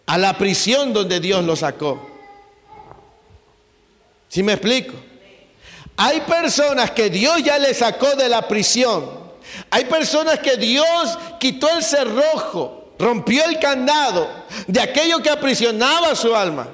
a 0.04 0.19
la 0.19 0.37
prisión 0.37 0.93
donde 0.93 1.19
Dios 1.19 1.43
los 1.43 1.61
sacó. 1.61 2.11
¿Sí 4.28 4.43
me 4.43 4.52
explico? 4.52 4.93
Hay 5.97 6.21
personas 6.23 6.91
que 6.91 7.09
Dios 7.11 7.43
ya 7.43 7.59
le 7.59 7.73
sacó 7.73 8.15
de 8.17 8.29
la 8.29 8.47
prisión. 8.49 9.25
Hay 9.71 9.85
personas 9.85 10.41
que 10.41 10.57
Dios 10.57 11.19
quitó 11.39 11.69
el 11.71 11.83
cerrojo, 11.83 12.93
rompió 12.99 13.45
el 13.45 13.59
candado 13.59 14.29
de 14.67 14.81
aquello 14.81 15.21
que 15.21 15.31
aprisionaba 15.31 16.15
su 16.17 16.35
alma. 16.35 16.69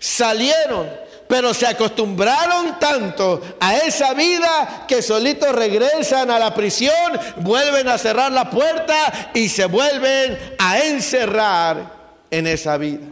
Salieron, 0.00 0.88
pero 1.28 1.52
se 1.52 1.66
acostumbraron 1.66 2.78
tanto 2.78 3.42
a 3.60 3.76
esa 3.76 4.14
vida 4.14 4.84
que 4.88 5.02
solitos 5.02 5.52
regresan 5.52 6.30
a 6.30 6.38
la 6.38 6.54
prisión, 6.54 7.20
vuelven 7.36 7.88
a 7.88 7.98
cerrar 7.98 8.32
la 8.32 8.48
puerta 8.48 9.30
y 9.34 9.48
se 9.48 9.66
vuelven 9.66 10.56
a 10.58 10.78
encerrar 10.78 11.92
en 12.30 12.46
esa 12.46 12.76
vida. 12.78 13.06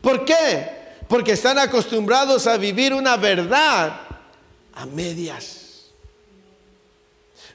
¿Por 0.00 0.24
qué? 0.24 0.74
Porque 1.08 1.32
están 1.32 1.58
acostumbrados 1.58 2.46
a 2.46 2.56
vivir 2.56 2.92
una 2.92 3.16
verdad 3.16 4.05
a 4.76 4.86
medias. 4.86 5.90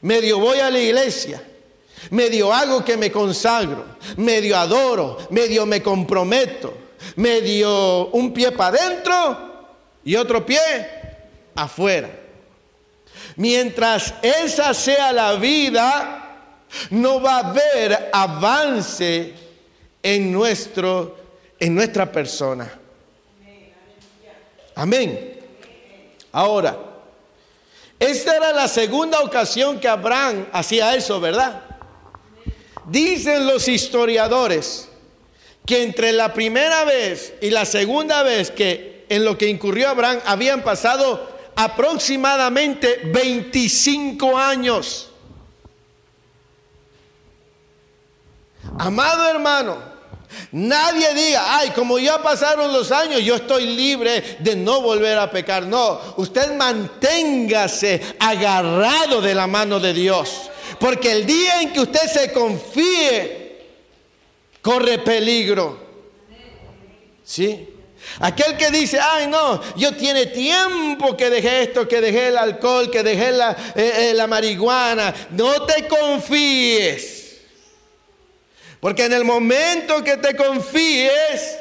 Medio 0.01 0.39
voy 0.39 0.60
a 0.60 0.69
la 0.69 0.79
iglesia, 0.79 1.41
medio 2.10 2.51
hago 2.51 2.84
que 2.84 2.97
me 2.97 3.12
consagro, 3.12 3.86
medio 4.17 4.57
adoro, 4.57 5.17
medio 5.29 5.65
me 5.65 5.81
comprometo, 5.81 6.75
medio 7.17 8.07
un 8.07 8.34
pie 8.34 8.51
para 8.51 8.77
adentro 8.77 9.67
y 10.03 10.15
otro 10.15 10.45
pie 10.45 10.60
afuera. 11.55 12.10
Mientras 13.36 14.15
esa 14.21 14.73
sea 14.73 15.13
la 15.13 15.36
vida, 15.36 16.17
no 16.89 17.21
va 17.21 17.38
a 17.38 17.49
haber 17.49 18.10
avance 18.12 19.34
en 20.01 20.31
nuestro 20.31 21.21
en 21.60 21.75
nuestra 21.75 22.12
persona. 22.12 22.69
Amén. 24.73 25.39
Ahora, 26.31 26.90
esta 28.01 28.35
era 28.35 28.51
la 28.51 28.67
segunda 28.67 29.19
ocasión 29.19 29.79
que 29.79 29.87
Abraham 29.87 30.47
hacía 30.51 30.95
eso, 30.95 31.19
¿verdad? 31.19 31.61
Dicen 32.87 33.45
los 33.45 33.67
historiadores 33.67 34.89
que 35.67 35.83
entre 35.83 36.11
la 36.11 36.33
primera 36.33 36.83
vez 36.83 37.35
y 37.41 37.51
la 37.51 37.63
segunda 37.63 38.23
vez 38.23 38.49
que 38.49 39.05
en 39.07 39.23
lo 39.23 39.37
que 39.37 39.49
incurrió 39.49 39.87
Abraham 39.87 40.19
habían 40.25 40.63
pasado 40.63 41.29
aproximadamente 41.55 43.01
25 43.05 44.35
años. 44.35 45.11
Amado 48.79 49.29
hermano, 49.29 49.90
Nadie 50.52 51.13
diga, 51.13 51.58
ay, 51.58 51.70
como 51.72 51.98
ya 52.00 52.22
pasaron 52.22 52.74
los 52.74 52.91
años, 52.91 53.22
yo 53.22 53.36
estoy 53.36 53.65
libre 53.65 54.38
de 54.39 54.56
no 54.56 54.82
volver 54.82 55.17
a 55.17 55.32
pecar. 55.32 55.63
No, 55.63 56.00
usted 56.17 56.56
manténgase 56.56 58.02
agarrado 58.20 59.22
de 59.22 59.34
la 59.34 59.48
mano 59.48 59.80
de 59.80 59.94
Dios. 59.94 60.50
Porque 60.80 61.12
el 61.12 61.26
día 61.26 61.62
en 61.62 61.72
que 61.72 61.82
usted 61.82 62.08
se 62.12 62.32
confíe, 62.32 63.60
corre 64.62 65.00
peligro. 65.00 65.80
¿Sí? 67.24 67.67
Aquel 68.20 68.58
que 68.58 68.72
dice, 68.72 69.00
ay 69.00 69.28
no, 69.28 69.62
yo 69.76 69.96
tiene 69.96 70.26
tiempo 70.26 71.15
que 71.15 71.30
dejé 71.30 71.63
esto, 71.63 71.88
que 71.88 72.02
dejé 72.02 72.30
el 72.30 72.38
alcohol, 72.38 72.91
que 72.91 73.04
dejé 73.04 73.32
la, 73.32 73.52
eh, 73.76 74.10
eh, 74.10 74.13
la 74.13 74.28
marihuana, 74.28 75.13
no 75.32 75.65
te 75.65 75.88
confíes. 75.88 77.20
Porque 78.82 79.06
en 79.06 79.13
el 79.13 79.24
momento 79.24 80.04
que 80.04 80.17
te 80.17 80.36
confíes, 80.36 81.60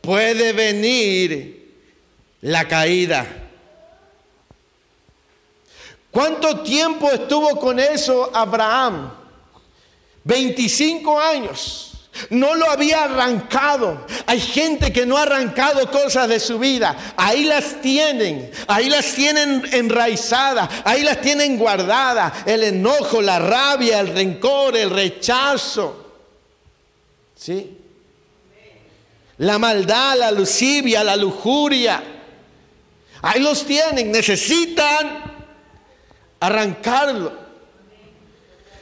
puede 0.00 0.52
venir 0.52 1.74
la 2.42 2.68
caída. 2.68 3.26
¿Cuánto 6.10 6.60
tiempo 6.60 7.10
estuvo 7.10 7.58
con 7.58 7.80
eso 7.80 8.30
Abraham? 8.34 9.10
25 10.24 11.18
años. 11.18 11.86
No 12.28 12.54
lo 12.54 12.70
había 12.70 13.04
arrancado. 13.04 14.06
Hay 14.26 14.40
gente 14.40 14.92
que 14.92 15.06
no 15.06 15.16
ha 15.16 15.22
arrancado 15.22 15.90
cosas 15.90 16.28
de 16.28 16.40
su 16.40 16.58
vida. 16.58 17.14
Ahí 17.16 17.44
las 17.44 17.80
tienen. 17.80 18.50
Ahí 18.66 18.90
las 18.90 19.14
tienen 19.14 19.66
enraizadas. 19.72 20.68
Ahí 20.84 21.04
las 21.04 21.22
tienen 21.22 21.56
guardadas. 21.56 22.32
El 22.44 22.64
enojo, 22.64 23.22
la 23.22 23.38
rabia, 23.38 24.00
el 24.00 24.08
rencor, 24.08 24.76
el 24.76 24.90
rechazo. 24.90 26.09
¿Sí? 27.40 27.78
La 29.38 29.58
maldad, 29.58 30.18
la 30.18 30.30
lusivia, 30.30 31.02
la 31.02 31.16
lujuria. 31.16 32.02
Ahí 33.22 33.40
los 33.40 33.64
tienen, 33.64 34.12
necesitan 34.12 35.22
arrancarlo. 36.38 37.32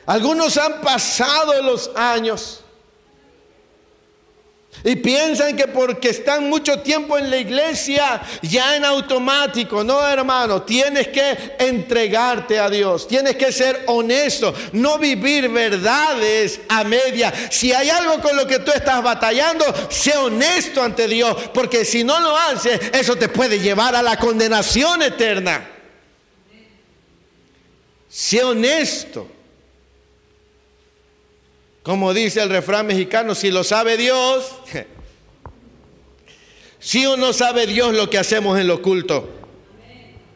Algunos 0.06 0.56
han 0.56 0.80
pasado 0.80 1.62
los 1.62 1.88
años 1.94 2.64
y 4.84 4.96
piensan 4.96 5.56
que 5.56 5.66
porque 5.66 6.10
están 6.10 6.48
mucho 6.48 6.80
tiempo 6.80 7.18
en 7.18 7.30
la 7.30 7.38
iglesia, 7.38 8.20
ya 8.42 8.76
en 8.76 8.84
automático. 8.84 9.82
No, 9.82 10.06
hermano, 10.06 10.62
tienes 10.62 11.08
que 11.08 11.56
entregarte 11.58 12.58
a 12.58 12.70
Dios. 12.70 13.08
Tienes 13.08 13.36
que 13.36 13.52
ser 13.52 13.82
honesto. 13.86 14.54
No 14.72 14.98
vivir 14.98 15.48
verdades 15.48 16.60
a 16.68 16.84
media. 16.84 17.32
Si 17.50 17.72
hay 17.72 17.90
algo 17.90 18.20
con 18.20 18.36
lo 18.36 18.46
que 18.46 18.60
tú 18.60 18.70
estás 18.70 19.02
batallando, 19.02 19.64
sé 19.90 20.16
honesto 20.16 20.82
ante 20.82 21.08
Dios. 21.08 21.36
Porque 21.52 21.84
si 21.84 22.04
no 22.04 22.20
lo 22.20 22.36
haces, 22.36 22.80
eso 22.92 23.16
te 23.16 23.28
puede 23.28 23.58
llevar 23.58 23.96
a 23.96 24.02
la 24.02 24.16
condenación 24.16 25.02
eterna. 25.02 25.68
Sé 28.08 28.42
honesto. 28.42 29.37
Como 31.88 32.12
dice 32.12 32.42
el 32.42 32.50
refrán 32.50 32.86
mexicano, 32.86 33.34
si 33.34 33.50
lo 33.50 33.64
sabe 33.64 33.96
Dios, 33.96 34.44
si 36.78 37.06
o 37.06 37.16
no 37.16 37.32
sabe 37.32 37.66
Dios 37.66 37.94
lo 37.94 38.10
que 38.10 38.18
hacemos 38.18 38.60
en 38.60 38.66
lo 38.66 38.74
oculto. 38.74 39.26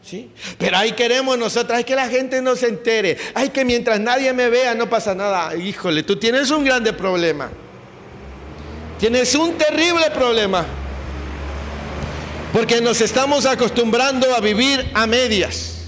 ¿Sí? 0.03 0.31
Pero 0.57 0.77
ahí 0.77 0.93
queremos 0.93 1.37
nosotros, 1.37 1.77
hay 1.77 1.83
que 1.83 1.93
la 1.93 2.09
gente 2.09 2.41
no 2.41 2.55
se 2.55 2.69
entere, 2.69 3.19
hay 3.35 3.49
que 3.49 3.65
mientras 3.65 3.99
nadie 3.99 4.33
me 4.33 4.49
vea 4.49 4.73
no 4.73 4.89
pasa 4.89 5.13
nada. 5.13 5.55
Híjole, 5.55 6.01
tú 6.01 6.15
tienes 6.15 6.49
un 6.49 6.65
grande 6.65 6.91
problema. 6.91 7.51
Tienes 8.99 9.35
un 9.35 9.53
terrible 9.55 10.09
problema. 10.09 10.65
Porque 12.51 12.81
nos 12.81 12.99
estamos 12.99 13.45
acostumbrando 13.45 14.33
a 14.33 14.39
vivir 14.39 14.89
a 14.95 15.05
medias. 15.05 15.82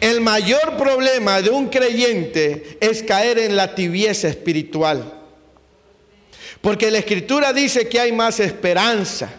El 0.00 0.22
mayor 0.22 0.76
problema 0.78 1.42
de 1.42 1.50
un 1.50 1.68
creyente 1.68 2.78
es 2.80 3.02
caer 3.02 3.38
en 3.38 3.54
la 3.54 3.74
tibieza 3.74 4.28
espiritual. 4.28 5.20
Porque 6.62 6.90
la 6.90 6.98
escritura 6.98 7.52
dice 7.52 7.88
que 7.88 8.00
hay 8.00 8.12
más 8.12 8.40
esperanza 8.40 9.30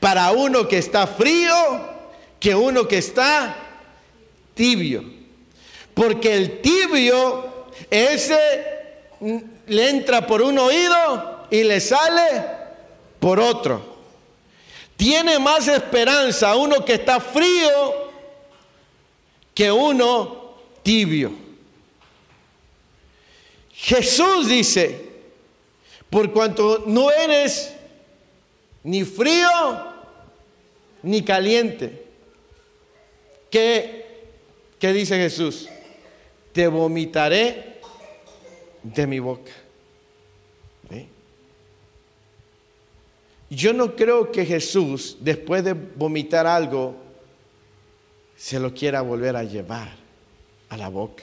para 0.00 0.30
uno 0.32 0.68
que 0.68 0.78
está 0.78 1.06
frío 1.06 1.94
que 2.38 2.54
uno 2.54 2.86
que 2.86 2.98
está 2.98 3.56
tibio. 4.54 5.02
Porque 5.94 6.34
el 6.34 6.60
tibio, 6.60 7.68
ese 7.90 8.38
le 9.66 9.88
entra 9.88 10.26
por 10.26 10.42
un 10.42 10.58
oído 10.58 11.46
y 11.50 11.62
le 11.62 11.80
sale 11.80 12.44
por 13.18 13.40
otro. 13.40 13.94
Tiene 14.96 15.38
más 15.38 15.68
esperanza 15.68 16.54
uno 16.56 16.84
que 16.84 16.94
está 16.94 17.18
frío 17.18 18.03
que 19.54 19.70
uno 19.70 20.54
tibio. 20.82 21.32
Jesús 23.72 24.48
dice, 24.48 25.10
por 26.10 26.32
cuanto 26.32 26.84
no 26.86 27.10
eres 27.10 27.74
ni 28.82 29.04
frío 29.04 29.48
ni 31.02 31.22
caliente, 31.22 32.06
¿qué, 33.50 34.06
qué 34.78 34.92
dice 34.92 35.16
Jesús? 35.16 35.68
Te 36.52 36.66
vomitaré 36.68 37.80
de 38.82 39.06
mi 39.06 39.18
boca. 39.18 39.52
Yo 43.50 43.72
no 43.72 43.94
creo 43.94 44.32
que 44.32 44.44
Jesús, 44.44 45.18
después 45.20 45.62
de 45.62 45.74
vomitar 45.74 46.46
algo, 46.46 46.96
se 48.44 48.60
lo 48.60 48.74
quiera 48.74 49.00
volver 49.00 49.36
a 49.36 49.42
llevar 49.42 49.88
a 50.68 50.76
la 50.76 50.90
boca. 50.90 51.22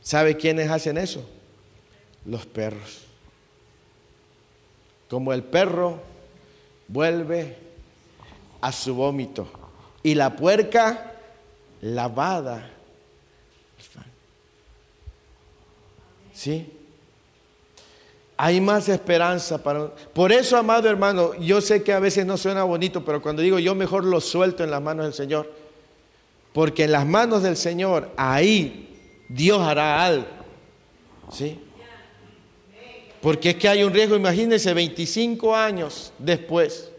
¿Sabe 0.00 0.38
quiénes 0.38 0.70
hacen 0.70 0.96
eso? 0.96 1.28
Los 2.24 2.46
perros. 2.46 3.02
Como 5.10 5.34
el 5.34 5.42
perro 5.42 6.00
vuelve 6.88 7.58
a 8.62 8.72
su 8.72 8.94
vómito 8.94 9.46
y 10.02 10.14
la 10.14 10.34
puerca 10.34 11.12
lavada. 11.82 12.70
¿Sí? 16.32 16.75
Hay 18.36 18.60
más 18.60 18.88
esperanza 18.88 19.62
para... 19.62 19.88
Por 19.88 20.30
eso, 20.30 20.56
amado 20.56 20.88
hermano, 20.90 21.34
yo 21.34 21.60
sé 21.60 21.82
que 21.82 21.92
a 21.92 22.00
veces 22.00 22.26
no 22.26 22.36
suena 22.36 22.64
bonito, 22.64 23.04
pero 23.04 23.22
cuando 23.22 23.40
digo 23.40 23.58
yo 23.58 23.74
mejor 23.74 24.04
lo 24.04 24.20
suelto 24.20 24.62
en 24.62 24.70
las 24.70 24.82
manos 24.82 25.06
del 25.06 25.14
Señor, 25.14 25.50
porque 26.52 26.84
en 26.84 26.92
las 26.92 27.06
manos 27.06 27.42
del 27.42 27.56
Señor, 27.56 28.10
ahí 28.16 29.24
Dios 29.28 29.60
hará 29.60 30.04
algo. 30.04 30.26
¿Sí? 31.32 31.60
Porque 33.22 33.50
es 33.50 33.56
que 33.56 33.68
hay 33.68 33.82
un 33.82 33.92
riesgo, 33.92 34.16
imagínense, 34.16 34.72
25 34.72 35.56
años 35.56 36.12
después, 36.18 36.90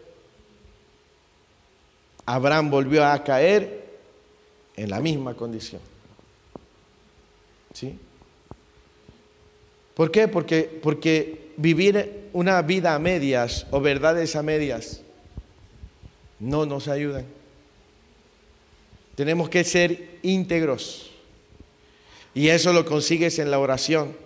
Abraham 2.26 2.70
volvió 2.70 3.06
a 3.06 3.22
caer 3.24 3.88
en 4.76 4.90
la 4.90 5.00
misma 5.00 5.34
condición. 5.34 5.80
¿Sí? 7.72 7.98
¿Por 9.98 10.12
qué? 10.12 10.28
Porque, 10.28 10.78
porque 10.80 11.50
vivir 11.56 12.28
una 12.32 12.62
vida 12.62 12.94
a 12.94 13.00
medias 13.00 13.66
o 13.72 13.80
verdades 13.80 14.36
a 14.36 14.44
medias 14.44 15.00
no 16.38 16.66
nos 16.66 16.86
ayudan. 16.86 17.26
Tenemos 19.16 19.48
que 19.48 19.64
ser 19.64 20.20
íntegros. 20.22 21.10
Y 22.32 22.46
eso 22.46 22.72
lo 22.72 22.84
consigues 22.84 23.40
en 23.40 23.50
la 23.50 23.58
oración. 23.58 24.16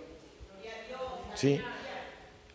¿Sí? 1.33 1.59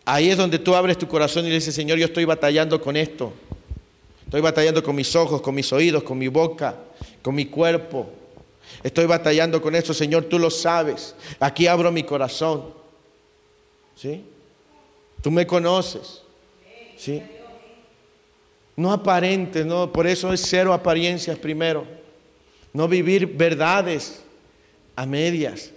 Ahí 0.05 0.31
es 0.31 0.37
donde 0.37 0.61
tú 0.61 0.77
abres 0.77 0.97
tu 0.97 1.09
corazón 1.09 1.45
y 1.45 1.51
dices, 1.51 1.75
Señor, 1.75 1.99
yo 1.99 2.07
estoy 2.07 2.25
batallando 2.25 2.81
con 2.81 2.97
esto. 2.97 3.33
Estoy 4.27 4.43
batallando 4.43 4.81
con 4.81 4.95
mis 4.95 5.17
ojos, 5.17 5.43
con 5.43 5.57
mis 5.57 5.73
oídos, 5.73 6.05
con 6.05 6.19
mi 6.19 6.29
boca, 6.29 6.77
con 7.21 7.35
mi 7.35 7.47
cuerpo. 7.47 8.13
Estoy 8.85 9.07
batallando 9.07 9.61
con 9.61 9.75
esto, 9.75 9.93
Señor, 9.93 10.27
tú 10.27 10.39
lo 10.39 10.51
sabes. 10.51 11.17
Aquí 11.41 11.67
abro 11.67 11.91
mi 11.91 12.05
corazón. 12.05 12.78
¿Sí? 13.99 14.25
Tú 15.21 15.31
me 15.33 15.45
conoces. 15.45 16.23
¿Sí? 16.97 17.21
No 18.77 18.93
aparentes, 18.93 19.67
no, 19.67 19.93
por 19.93 20.07
eso 20.07 20.33
es 20.33 20.41
cero 20.41 20.73
apariencias 20.73 21.37
primero. 21.37 21.85
No 22.73 22.87
vivir 22.87 23.27
verdades 23.27 24.23
a 24.95 25.05
medias. 25.05 25.73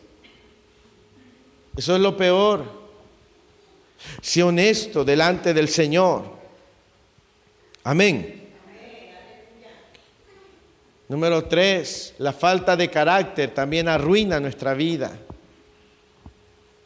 Eso 1.76 1.96
es 1.96 2.02
lo 2.02 2.16
peor. 2.16 2.64
Sé 4.22 4.44
honesto 4.44 5.04
delante 5.04 5.52
del 5.52 5.68
Señor. 5.68 6.26
Amén. 7.84 8.50
Número 11.10 11.46
tres, 11.46 12.14
la 12.20 12.34
falta 12.34 12.78
de 12.78 12.88
carácter 12.90 13.52
también 13.52 13.88
arruina 13.88 14.40
nuestra 14.40 14.76
vida 14.76 15.12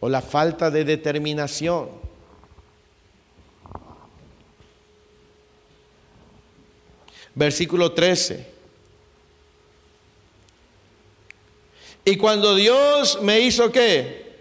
o 0.06 0.10
la 0.10 0.22
falta 0.22 0.70
de 0.70 0.86
determinación. 0.86 1.89
Versículo 7.34 7.91
13. 7.91 8.46
Y 12.06 12.18
cuando 12.18 12.54
Dios 12.54 13.20
me 13.24 13.39
hizo 13.39 13.72
qué? 13.72 14.36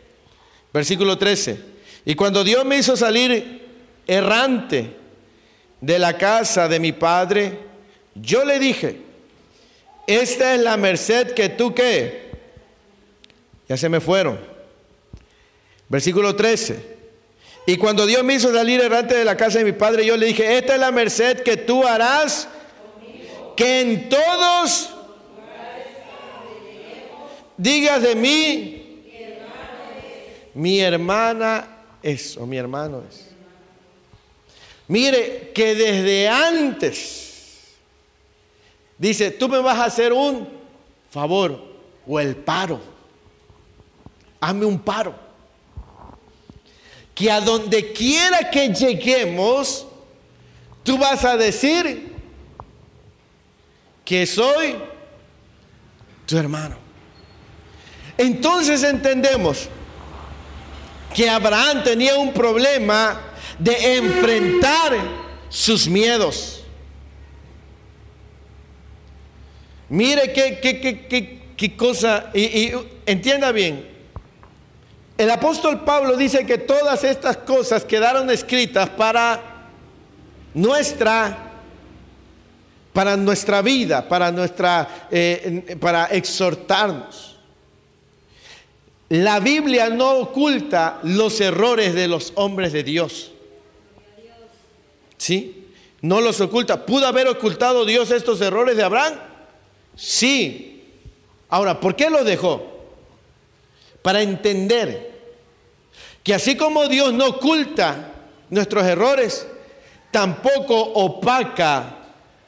Versículo 0.71 1.17
13. 1.17 1.59
Y 2.05 2.15
cuando 2.15 2.45
Dios 2.45 2.63
me 2.67 2.77
hizo 2.77 2.95
salir 2.95 3.63
errante 4.07 4.95
de 5.81 5.99
la 5.99 6.19
casa 6.19 6.69
de 6.69 6.79
mi 6.79 6.93
padre, 6.93 7.59
yo 8.15 8.45
le 8.45 8.59
dije, 8.59 9.01
esta 10.07 10.57
es 10.57 10.61
la 10.61 10.77
merced 10.77 11.33
que 11.33 11.49
tú 11.49 11.75
qué. 11.75 12.33
Ya 13.67 13.79
se 13.79 13.89
me 13.89 14.03
fueron. 14.03 14.54
Versículo 15.89 16.35
13. 16.35 16.95
Y 17.67 17.77
cuando 17.77 18.07
Dios 18.07 18.23
me 18.23 18.35
hizo 18.35 18.53
salir 18.53 18.81
errante 18.81 19.15
de 19.15 19.25
la 19.25 19.37
casa 19.37 19.59
de 19.59 19.65
mi 19.65 19.73
padre, 19.73 20.05
yo 20.05 20.17
le 20.17 20.27
dije, 20.27 20.59
esta 20.59 20.75
es 20.75 20.81
la 20.81 20.91
merced 20.91 21.43
que 21.43 21.57
tú 21.57 21.87
harás, 21.87 22.49
que 23.57 23.81
en 23.81 24.09
todos 24.09 24.91
digas 27.57 28.03
de 28.03 28.15
mí, 28.15 29.03
mi 30.53 30.81
hermana 30.81 31.79
es, 32.03 32.37
o 32.37 32.47
mi 32.47 32.59
hermano 32.59 33.03
es. 33.09 33.31
Mire 34.87 35.53
que 35.55 35.75
desde 35.75 36.29
antes, 36.29 37.63
dice, 38.99 39.31
tú 39.31 39.49
me 39.49 39.59
vas 39.59 39.79
a 39.79 39.87
hacer 39.87 40.13
un 40.13 40.47
favor 41.11 41.59
o 42.07 42.21
el 42.21 42.37
paro. 42.37 42.79
Hazme 44.39 44.67
un 44.67 44.79
paro 44.79 45.24
que 47.15 47.31
a 47.31 47.41
donde 47.41 47.93
quiera 47.93 48.51
que 48.51 48.69
lleguemos, 48.69 49.87
tú 50.83 50.99
vas 50.99 51.25
a 51.25 51.37
decir 51.37 52.13
que 54.05 54.27
soy 54.27 54.77
tu 56.27 56.37
hermano. 56.37 56.77
Entonces 58.19 58.83
entendemos 58.83 59.69
que 61.15 61.29
Abraham 61.29 61.85
tenía 61.85 62.17
un 62.17 62.33
problema 62.33 63.21
de 63.59 63.97
enfrentar 63.97 64.97
sus 65.49 65.87
miedos. 65.87 66.65
Mire 69.89 70.33
qué, 70.33 70.59
qué, 70.61 71.41
qué, 71.57 71.77
cosa, 71.77 72.31
y, 72.35 72.41
y 72.41 72.73
entienda 73.07 73.53
bien, 73.53 73.94
el 75.17 75.31
apóstol 75.31 75.85
Pablo 75.85 76.17
dice 76.17 76.45
que 76.45 76.59
todas 76.59 77.05
estas 77.05 77.37
cosas 77.39 77.85
quedaron 77.85 78.31
escritas 78.31 78.89
para 78.91 79.41
nuestra 80.55 81.51
para 82.93 83.17
nuestra 83.17 83.61
vida, 83.61 84.09
para 84.09 84.31
nuestra 84.31 85.07
eh, 85.11 85.77
para 85.81 86.07
exhortarnos. 86.07 87.37
La 89.09 89.39
Biblia 89.39 89.91
no 89.91 90.19
oculta 90.19 90.99
los 91.03 91.41
errores 91.41 91.95
de 91.95 92.09
los 92.09 92.33
hombres 92.37 92.73
de 92.73 92.83
Dios. 92.83 93.33
¿Sí? 95.17 95.69
No 96.01 96.21
los 96.21 96.41
oculta. 96.41 96.85
¿Pudo 96.85 97.07
haber 97.07 97.29
ocultado 97.29 97.85
Dios 97.85 98.11
estos 98.11 98.41
errores 98.41 98.77
de 98.77 98.83
Abraham? 98.83 99.15
Sí. 99.95 100.83
Ahora, 101.49 101.79
¿por 101.79 101.95
qué 101.95 102.11
lo 102.11 102.25
dejó? 102.25 102.74
Para 104.05 104.21
entender 104.21 105.19
que 106.23 106.35
así 106.35 106.59
como 106.59 106.89
Dios 106.89 107.15
no 107.15 107.29
oculta 107.29 108.13
nuestros 108.51 108.85
errores, 108.85 109.47
tampoco 110.11 110.79
opaca 110.79 112.01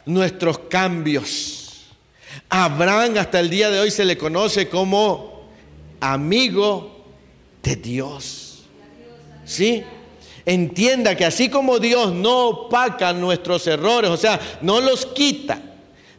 nuestros 0.04 0.58
cambios. 0.58 1.86
Abraham 2.50 3.16
hasta 3.16 3.40
el 3.40 3.48
día 3.48 3.70
de 3.70 3.80
hoy 3.80 3.90
se 3.90 4.04
le 4.04 4.18
conoce 4.18 4.68
como 4.68 5.48
amigo 5.98 7.06
de 7.62 7.76
Dios. 7.76 8.64
¿Sí? 9.46 9.82
Entienda 10.44 11.16
que 11.16 11.24
así 11.24 11.48
como 11.48 11.78
Dios 11.78 12.12
no 12.12 12.48
opaca 12.48 13.14
nuestros 13.14 13.66
errores, 13.66 14.10
o 14.10 14.18
sea, 14.18 14.38
no 14.60 14.82
los 14.82 15.06
quita, 15.06 15.58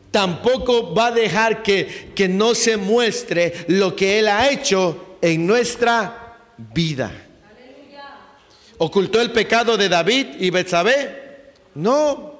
tampoco 0.09 0.95
va 0.95 1.07
a 1.07 1.11
dejar 1.11 1.61
que, 1.61 2.11
que 2.15 2.27
no 2.27 2.55
se 2.55 2.75
muestre 2.75 3.65
lo 3.67 3.95
que 3.95 4.17
Él 4.17 4.29
ha 4.29 4.49
hecho 4.49 5.03
en 5.21 5.47
nuestra 5.47 6.37
vida. 6.57 7.11
¿Ocultó 8.79 9.21
el 9.21 9.31
pecado 9.31 9.75
de 9.77 9.89
David 9.89 10.27
y 10.39 10.49
Betsabé? 10.49 11.51
No. 11.75 12.33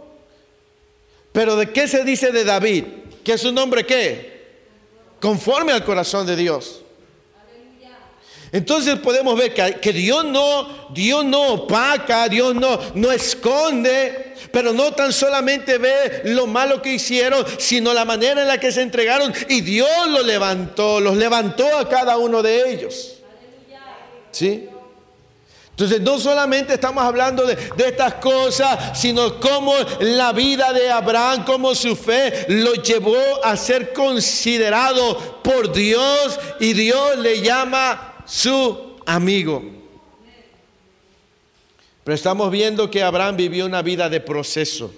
Pero 1.32 1.56
¿de 1.56 1.72
qué 1.72 1.88
se 1.88 2.04
dice 2.04 2.32
de 2.32 2.44
David? 2.44 2.84
¿Que 3.24 3.34
es 3.34 3.44
un 3.44 3.58
hombre 3.58 3.86
qué? 3.86 4.38
Conforme 5.20 5.72
al 5.72 5.84
corazón 5.84 6.28
de 6.28 6.36
Dios. 6.36 6.84
Entonces 8.52 8.98
podemos 9.00 9.38
ver 9.38 9.54
que, 9.54 9.94
Dios 9.94 10.24
no, 10.24 10.88
Dios 10.90 11.26
no 11.26 11.54
opaca, 11.54 12.30
Dios 12.30 12.56
no, 12.56 12.80
no 12.96 13.12
esconde, 13.12 14.36
pero 14.52 14.72
no 14.72 14.94
tan 14.94 15.12
solamente 15.12 15.78
ve 15.78 16.22
lo 16.26 16.48
malo 16.48 16.82
que 16.82 16.94
hicieron, 16.94 17.46
sino 17.58 17.94
la 17.94 18.06
manera 18.06 18.42
en 18.42 18.48
la 18.48 18.60
que 18.60 18.72
se 18.72 18.82
entregaron 18.82 19.34
y 19.50 19.62
Dios 19.62 19.90
los 20.10 20.26
levantó, 20.26 21.00
los 21.00 21.18
levantó 21.18 21.78
a 21.78 21.90
cada 21.90 22.18
uno 22.18 22.42
de 22.42 22.72
ellos. 22.72 23.16
¿Sí? 24.32 24.70
Entonces 25.72 26.02
no 26.02 26.18
solamente 26.18 26.74
estamos 26.74 27.04
hablando 27.04 27.46
de, 27.46 27.56
de, 27.56 27.88
estas 27.88 28.16
cosas, 28.16 28.98
sino 29.00 29.40
cómo 29.40 29.76
la 30.00 30.32
vida 30.32 30.74
de 30.74 30.90
Abraham, 30.90 31.44
cómo 31.46 31.76
su 31.76 31.96
fe 31.96 32.46
lo 32.48 32.74
llevó 32.76 33.44
a 33.44 33.56
ser 33.58 33.94
considerado 33.94 35.42
por 35.44 35.72
Dios 35.72 36.40
y 36.60 36.74
Dios 36.74 37.20
le 37.20 37.42
llama 37.42 38.17
su 38.28 38.98
amigo. 39.06 39.64
Pero 42.04 42.16
estamos 42.16 42.52
viendo 42.52 42.90
que 42.92 43.04
Abraham 43.04 43.36
vivió 43.36 43.66
una 43.66 43.82
vida 43.82 44.10
de 44.10 44.20
proceso. 44.20 44.94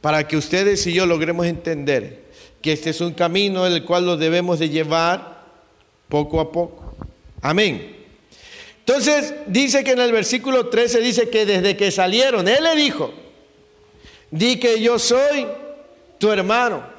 Para 0.00 0.26
que 0.28 0.36
ustedes 0.36 0.86
y 0.86 0.92
yo 0.92 1.06
logremos 1.06 1.46
entender 1.46 2.26
que 2.62 2.72
este 2.72 2.90
es 2.90 3.00
un 3.00 3.12
camino 3.12 3.66
en 3.66 3.72
el 3.72 3.84
cual 3.84 4.06
lo 4.06 4.16
debemos 4.16 4.58
de 4.58 4.68
llevar 4.68 5.44
poco 6.08 6.40
a 6.40 6.52
poco. 6.52 6.94
Amén. 7.42 7.96
Entonces 8.78 9.34
dice 9.48 9.82
que 9.82 9.92
en 9.92 10.00
el 10.00 10.12
versículo 10.12 10.68
13 10.68 11.00
dice 11.00 11.28
que 11.28 11.44
desde 11.44 11.76
que 11.76 11.90
salieron, 11.90 12.46
Él 12.46 12.62
le 12.62 12.76
dijo, 12.76 13.12
di 14.30 14.60
que 14.60 14.80
yo 14.80 14.98
soy 14.98 15.46
tu 16.18 16.30
hermano. 16.30 16.95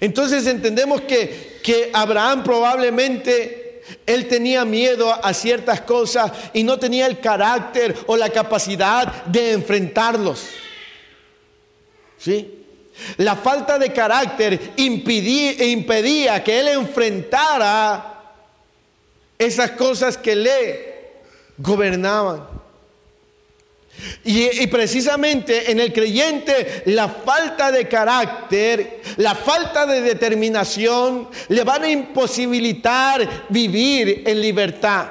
Entonces 0.00 0.46
entendemos 0.46 1.02
que, 1.02 1.60
que 1.62 1.90
Abraham 1.92 2.44
probablemente 2.44 3.82
él 4.04 4.28
tenía 4.28 4.64
miedo 4.64 5.12
a 5.12 5.32
ciertas 5.32 5.82
cosas 5.82 6.32
y 6.52 6.62
no 6.62 6.78
tenía 6.78 7.06
el 7.06 7.20
carácter 7.20 7.94
o 8.06 8.16
la 8.16 8.30
capacidad 8.30 9.24
de 9.26 9.52
enfrentarlos. 9.52 10.44
¿Sí? 12.18 12.64
La 13.18 13.36
falta 13.36 13.78
de 13.78 13.92
carácter 13.92 14.72
impedía, 14.76 15.64
impedía 15.66 16.42
que 16.42 16.60
él 16.60 16.68
enfrentara 16.68 18.22
esas 19.38 19.72
cosas 19.72 20.16
que 20.16 20.34
le 20.34 20.96
gobernaban. 21.58 22.65
Y, 24.24 24.66
precisamente 24.66 25.70
en 25.70 25.80
el 25.80 25.92
creyente 25.92 26.82
la 26.86 27.08
falta 27.08 27.70
de 27.72 27.88
carácter, 27.88 29.00
la 29.16 29.34
falta 29.34 29.86
de 29.86 30.00
determinación 30.00 31.28
le 31.48 31.64
van 31.64 31.84
a 31.84 31.88
imposibilitar 31.88 33.46
vivir 33.48 34.24
en 34.26 34.40
libertad. 34.40 35.06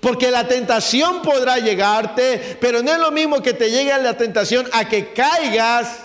Porque 0.00 0.30
la 0.30 0.48
tentación 0.48 1.22
podrá 1.22 1.58
llegarte, 1.58 2.56
pero 2.60 2.82
no 2.82 2.92
es 2.92 2.98
lo 2.98 3.12
mismo 3.12 3.40
que 3.40 3.52
te 3.52 3.70
llegue 3.70 3.96
la 3.98 4.16
tentación 4.16 4.66
a 4.72 4.88
que 4.88 5.12
caigas. 5.12 6.00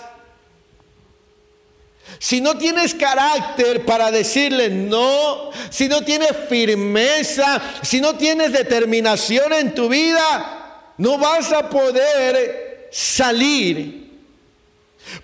Si 2.18 2.40
no 2.40 2.56
tienes 2.56 2.94
carácter 2.94 3.84
para 3.84 4.12
decirle 4.12 4.68
no, 4.68 5.50
si 5.70 5.88
no 5.88 6.04
tienes 6.04 6.30
firmeza, 6.48 7.60
si 7.82 8.00
no 8.00 8.14
tienes 8.16 8.52
determinación 8.52 9.52
en 9.52 9.74
tu 9.74 9.88
vida, 9.88 10.61
no 10.98 11.18
vas 11.18 11.52
a 11.52 11.68
poder 11.68 12.88
salir. 12.90 14.02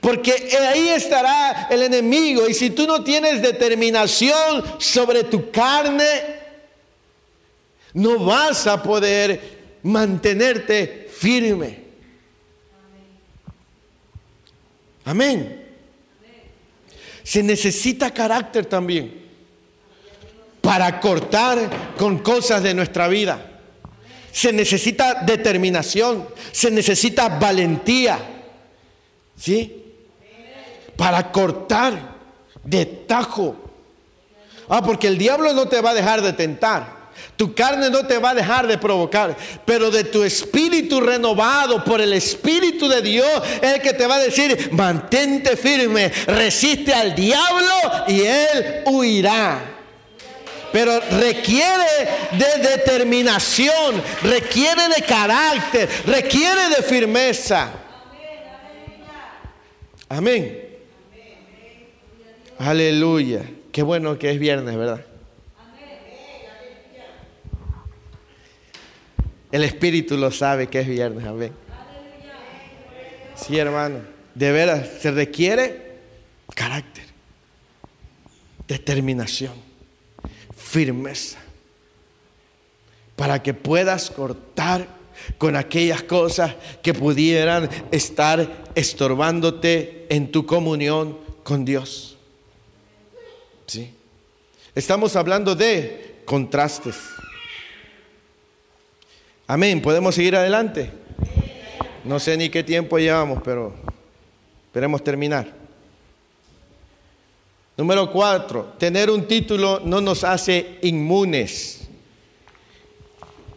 Porque 0.01 0.33
ahí 0.59 0.89
estará 0.89 1.69
el 1.71 1.83
enemigo 1.83 2.49
y 2.49 2.55
si 2.55 2.71
tú 2.71 2.87
no 2.87 3.05
tienes 3.05 3.41
determinación 3.41 4.65
sobre 4.79 5.25
tu 5.25 5.51
carne, 5.51 6.39
no 7.95 8.19
vas 8.19 8.67
a 8.67 8.83
poder 8.83 9.79
mantenerte 9.83 11.09
firme. 11.11 11.85
Amén. 15.05 15.65
Se 17.23 17.43
necesita 17.43 18.13
carácter 18.13 18.67
también 18.67 19.27
para 20.61 21.01
cortar 21.01 21.95
con 21.97 22.19
cosas 22.19 22.63
de 22.63 22.75
nuestra 22.75 23.09
vida. 23.09 23.48
Se 24.39 24.53
necesita 24.53 25.15
determinación, 25.15 26.29
se 26.53 26.71
necesita 26.71 27.29
valentía, 27.29 28.21
¿sí? 29.37 29.83
Para 30.97 31.33
cortar 31.33 31.99
de 32.63 32.87
tajo. 32.87 33.57
Ah, 34.69 34.81
porque 34.81 35.09
el 35.09 35.19
diablo 35.19 35.53
no 35.55 35.67
te 35.67 35.81
va 35.81 35.91
a 35.91 35.95
dejar 35.95 36.23
de 36.23 36.35
tentar. 36.35 37.09
Tu 37.37 37.53
carne 37.53 37.91
no 37.91 38.07
te 38.07 38.19
va 38.19 38.31
a 38.31 38.35
dejar 38.37 38.69
de 38.69 38.79
provocar, 38.79 39.37
pero 39.65 39.91
de 39.91 40.05
tu 40.05 40.23
espíritu 40.23 41.01
renovado 41.01 41.83
por 41.83 42.01
el 42.01 42.13
Espíritu 42.13 42.89
de 42.89 43.03
Dios 43.03 43.43
el 43.61 43.83
que 43.83 43.93
te 43.93 44.07
va 44.07 44.15
a 44.15 44.21
decir, 44.21 44.71
mantente 44.71 45.57
firme, 45.57 46.13
resiste 46.29 46.95
al 46.95 47.13
diablo 47.13 47.73
y 48.07 48.21
él 48.21 48.83
huirá. 48.87 49.78
Pero 50.73 51.01
requiere 51.01 51.87
de 52.33 52.69
determinación, 52.69 54.03
requiere 54.23 54.89
de 54.89 55.03
carácter, 55.07 55.89
requiere 56.07 56.69
de 56.77 56.83
firmeza. 56.83 57.73
Amén. 60.09 60.67
Aleluya. 62.59 63.43
Qué 63.73 63.83
bueno 63.83 64.19
que 64.19 64.31
es 64.31 64.39
viernes, 64.39 64.77
¿verdad? 64.77 65.05
El 69.51 69.65
Espíritu 69.65 70.17
lo 70.17 70.31
sabe 70.31 70.67
que 70.67 70.81
es 70.81 70.89
viernes. 70.89 71.25
Amén. 71.27 71.53
Sí, 73.35 73.57
hermano. 73.57 74.01
De 74.35 74.53
veras, 74.53 74.87
se 75.01 75.11
requiere 75.11 75.89
carácter, 76.55 77.05
determinación 78.67 79.68
firmeza 80.69 81.39
para 83.17 83.43
que 83.43 83.55
puedas 83.55 84.11
cortar 84.11 84.87
con 85.39 85.57
aquellas 85.57 86.03
cosas 86.03 86.55
que 86.83 86.95
pudieran 86.95 87.69
estar 87.91 88.65
estorbándote 88.75 90.07
en 90.11 90.31
tu 90.31 90.47
comunión 90.47 91.19
con 91.43 91.65
Dios. 91.65 92.17
¿Sí? 93.67 93.93
Estamos 94.75 95.17
hablando 95.17 95.55
de 95.55 96.21
contrastes. 96.25 96.97
Amén. 99.47 99.81
¿Podemos 99.83 100.15
seguir 100.15 100.37
adelante? 100.37 100.91
No 102.05 102.21
sé 102.21 102.37
ni 102.37 102.51
qué 102.51 102.63
tiempo 102.63 102.99
llevamos, 102.99 103.41
pero 103.43 103.75
esperemos 104.67 105.03
terminar. 105.03 105.58
Número 107.79 108.11
cuatro, 108.11 108.73
tener 108.77 109.09
un 109.09 109.29
título 109.29 109.81
no 109.85 110.01
nos 110.01 110.25
hace 110.25 110.79
inmunes. 110.83 111.87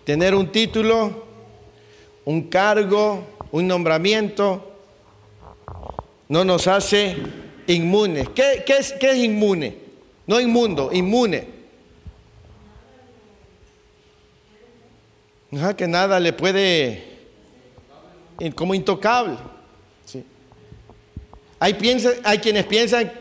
Tener 0.03 0.35
un 0.35 0.51
título, 0.51 1.25
un 2.25 2.43
cargo, 2.43 3.25
un 3.51 3.67
nombramiento, 3.67 4.73
no 6.29 6.45
nos 6.45 6.67
hace 6.67 7.17
inmunes. 7.65 8.29
¿Qué, 8.29 8.63
es, 8.67 8.93
inmune? 9.15 9.75
No 10.27 10.39
inmundo, 10.39 10.91
inmune. 10.93 11.47
que 15.75 15.87
nada 15.87 16.19
le 16.19 16.31
puede, 16.31 17.03
como 18.53 18.75
intocable. 18.75 19.37
Hay, 21.57 21.73
piensa, 21.73 22.11
hay 22.23 22.37
quienes 22.37 22.65
piensan 22.65 23.20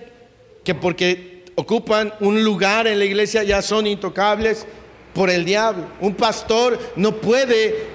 que 0.64 0.75
porque 0.75 1.44
ocupan 1.55 2.12
un 2.20 2.42
lugar 2.42 2.87
en 2.87 2.99
la 2.99 3.05
iglesia 3.05 3.42
ya 3.42 3.62
son 3.62 3.87
intocables 3.87 4.66
por 5.14 5.31
el 5.31 5.44
diablo. 5.44 5.87
Un 6.01 6.14
pastor 6.14 6.79
no 6.96 7.16
puede 7.16 7.87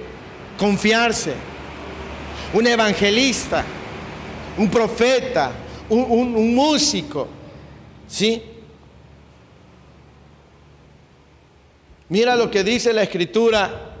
confiarse. 0.58 1.34
Un 2.52 2.66
evangelista, 2.66 3.64
un 4.56 4.70
profeta, 4.70 5.52
un, 5.88 6.54
músico, 6.54 7.28
¿sí? 8.08 8.42
Mira 12.08 12.36
lo 12.36 12.50
que 12.50 12.62
dice 12.62 12.92
la 12.92 13.02
escritura 13.02 13.94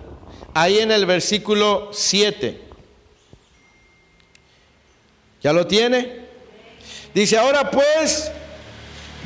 ahí 0.54 0.78
en 0.78 0.92
el 0.92 1.06
versículo 1.06 1.90
7. 1.92 2.60
¿Ya 5.42 5.52
lo 5.52 5.66
tiene? 5.66 6.26
Dice, 7.12 7.36
ahora 7.36 7.70
pues, 7.70 8.30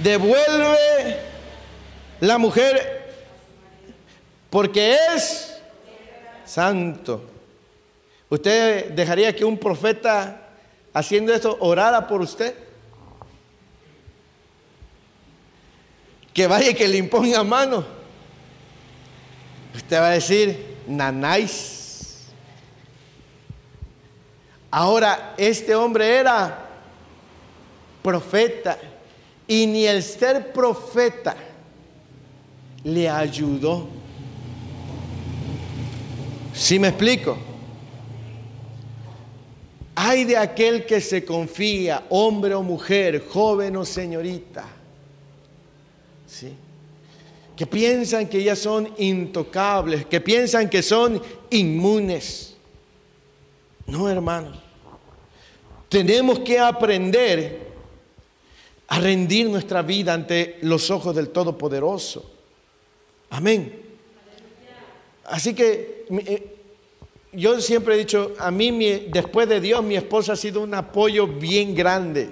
devuelve 0.03 1.19
la 2.21 2.39
mujer 2.39 3.13
porque 4.51 4.97
es 5.15 5.61
santo. 6.45 7.25
¿Usted 8.29 8.91
dejaría 8.91 9.35
que 9.35 9.45
un 9.45 9.59
profeta 9.59 10.49
haciendo 10.93 11.33
esto 11.33 11.57
orara 11.61 12.07
por 12.07 12.21
usted? 12.21 12.55
Que 16.33 16.47
vaya 16.47 16.71
y 16.71 16.75
que 16.75 16.89
le 16.89 16.99
imponga 16.99 17.43
mano. 17.43 17.85
Usted 19.75 19.99
va 19.99 20.09
a 20.09 20.13
decir, 20.13 20.77
nanáis. 20.87 22.29
Ahora, 24.71 25.35
este 25.37 25.75
hombre 25.75 26.17
era 26.17 26.67
profeta 28.03 28.79
y 29.51 29.67
ni 29.67 29.85
el 29.85 30.01
ser 30.05 30.53
profeta 30.53 31.37
le 32.85 33.09
ayudó. 33.09 33.89
¿Sí 36.55 36.79
me 36.79 36.87
explico? 36.87 37.37
Hay 39.97 40.23
de 40.23 40.37
aquel 40.37 40.87
que 40.87 41.01
se 41.01 41.25
confía, 41.25 42.05
hombre 42.11 42.55
o 42.55 42.63
mujer, 42.63 43.27
joven 43.29 43.77
o 43.77 43.85
señorita, 43.85 44.69
¿sí? 46.29 46.55
que 47.57 47.67
piensan 47.67 48.29
que 48.29 48.45
ya 48.45 48.55
son 48.55 48.95
intocables, 48.99 50.07
que 50.07 50.21
piensan 50.21 50.71
que 50.71 50.81
son 50.81 51.21
inmunes. 51.51 52.55
No, 53.85 54.09
hermano. 54.09 54.53
Tenemos 55.89 56.39
que 56.39 56.57
aprender 56.57 57.70
a 58.91 58.99
rendir 59.01 59.49
nuestra 59.49 59.83
vida 59.83 60.13
ante 60.13 60.59
los 60.63 60.91
ojos 60.91 61.15
del 61.17 61.29
Todopoderoso. 61.31 62.29
Amén. 63.31 63.73
Así 65.25 65.55
que 65.55 66.05
eh, 66.27 66.57
yo 67.33 67.61
siempre 67.61 67.95
he 67.95 67.99
dicho, 67.99 68.35
a 68.39 68.51
mí 68.51 68.73
mi- 68.73 69.07
después 69.09 69.49
de 69.49 69.61
Dios 69.61 69.83
mi 69.85 69.95
esposa 69.95 70.33
ha 70.33 70.37
sido 70.37 70.61
un 70.61 70.75
apoyo 70.75 71.27
bien 71.29 71.75
grande, 71.75 72.31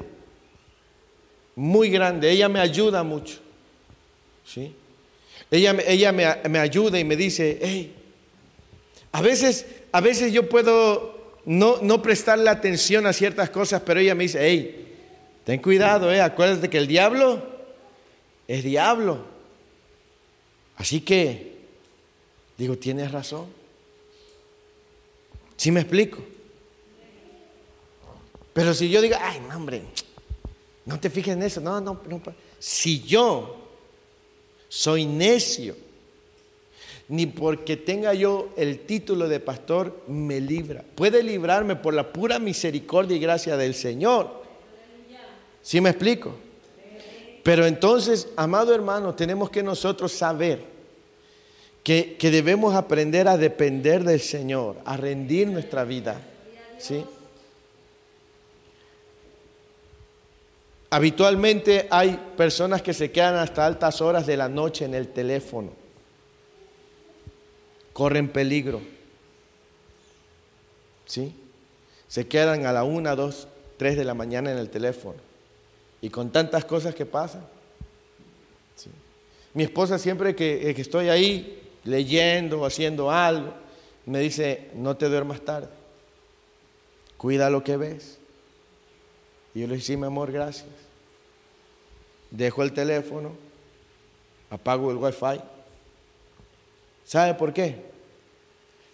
muy 1.55 1.91
grande. 1.91 2.29
Ella 2.31 2.49
me 2.49 2.59
ayuda 2.59 3.05
mucho. 3.05 3.39
¿sí? 4.45 4.75
Ella, 5.53 5.77
ella 5.87 6.11
me, 6.11 6.27
me 6.49 6.59
ayuda 6.59 6.99
y 6.99 7.05
me 7.05 7.15
dice, 7.15 7.59
hey, 7.63 7.95
a 9.13 9.23
veces, 9.23 9.65
a 9.93 10.01
veces 10.01 10.33
yo 10.33 10.49
puedo 10.49 11.37
no, 11.45 11.77
no 11.83 12.03
prestarle 12.03 12.51
atención 12.51 13.07
a 13.07 13.13
ciertas 13.13 13.49
cosas, 13.51 13.81
pero 13.87 14.01
ella 14.01 14.17
me 14.17 14.25
dice, 14.25 14.39
hey, 14.43 14.88
ten 15.49 15.63
cuidado, 15.63 16.13
eh, 16.13 16.21
acuérdate 16.21 16.69
que 16.69 16.77
el 16.77 16.87
diablo 16.87 17.43
es 18.47 18.63
diablo. 18.63 19.25
Así 20.77 21.01
que, 21.01 21.57
digo, 22.59 22.77
tienes 22.77 23.11
razón. 23.11 23.47
¿Sí 25.57 25.71
me 25.71 25.81
explico? 25.81 26.19
Pero 28.53 28.75
si 28.75 28.91
yo 28.91 29.01
digo, 29.01 29.17
ay, 29.19 29.41
no, 29.49 29.57
hombre, 29.57 29.85
no 30.85 31.01
te 31.01 31.09
fijes 31.09 31.33
en 31.33 31.43
eso, 31.43 31.63
no, 31.63 31.81
no, 31.81 31.99
no. 32.07 32.21
Si 32.59 33.01
yo 33.05 33.57
soy 34.69 35.07
necio, 35.07 35.77
ni 37.09 37.25
porque 37.25 37.79
tenga 37.79 38.13
yo 38.13 38.51
el 38.59 38.81
título 38.81 39.27
de 39.31 39.41
pastor 39.41 40.03
me 40.09 40.43
libra. 40.43 40.85
Puede 40.95 41.23
librarme 41.23 41.75
por 41.75 41.95
la 41.95 42.13
pura 42.13 42.39
misericordia 42.39 43.17
y 43.17 43.21
gracia 43.21 43.57
del 43.57 43.73
Señor. 43.73 44.47
¿Sí 45.63 45.81
me 45.81 45.91
explico? 45.91 46.35
Pero 47.43 47.67
entonces, 47.67 48.29
amado 48.37 48.75
hermano, 48.75 49.15
tenemos 49.15 49.51
que 49.51 49.63
nosotros 49.63 50.13
saber 50.13 50.65
que, 51.83 52.17
que 52.19 52.31
debemos 52.31 52.75
aprender 52.75 53.29
a 53.29 53.39
depender 53.39 54.05
del 54.05 54.21
Señor, 54.21 54.77
a 54.85 54.97
rendir 54.97 55.49
nuestra 55.49 55.85
vida. 55.85 56.21
¿Sí? 56.79 57.05
Habitualmente 60.91 61.87
hay 61.91 62.19
personas 62.37 62.81
que 62.81 62.95
se 62.95 63.11
quedan 63.11 63.37
hasta 63.37 63.67
altas 63.67 64.01
horas 64.01 64.27
de 64.27 64.37
la 64.37 64.49
noche 64.49 64.87
en 64.87 64.95
el 64.95 65.09
teléfono. 65.09 65.71
Corren 67.93 68.29
peligro. 68.29 68.81
¿Sí? 71.05 71.35
Se 72.07 72.27
quedan 72.27 72.65
a 72.65 72.73
la 72.73 72.85
una, 72.85 73.15
dos, 73.15 73.49
tres 73.77 73.97
de 73.97 74.05
la 74.05 74.15
mañana 74.15 74.51
en 74.51 74.59
el 74.59 74.71
teléfono. 74.71 75.28
Y 76.01 76.11
con 76.11 76.31
tantas 76.31 76.65
cosas 76.65 76.95
que 76.95 77.07
pasan. 77.07 77.45
Mi 79.55 79.65
esposa 79.65 79.99
siempre 79.99 80.37
que, 80.37 80.73
que 80.75 80.83
estoy 80.83 81.09
ahí 81.09 81.61
leyendo 81.85 82.61
o 82.61 82.67
haciendo 82.67 83.11
algo, 83.11 83.53
me 84.07 84.21
dice, 84.21 84.71
no 84.75 84.97
te 84.97 85.09
duermas 85.09 85.41
tarde. 85.41 85.69
Cuida 87.17 87.51
lo 87.51 87.65
que 87.65 87.77
ves. 87.77 88.19
Y 89.55 89.61
yo 89.61 89.67
le 89.67 89.75
dije, 89.75 89.87
sí, 89.87 89.97
mi 89.97 90.07
amor, 90.07 90.31
gracias. 90.31 90.69
Dejo 92.31 92.63
el 92.63 92.73
teléfono, 92.73 93.33
apago 94.51 94.91
el 94.91 94.99
wifi. 94.99 95.41
¿Sabe 97.05 97.35
por 97.35 97.53
qué? 97.53 97.77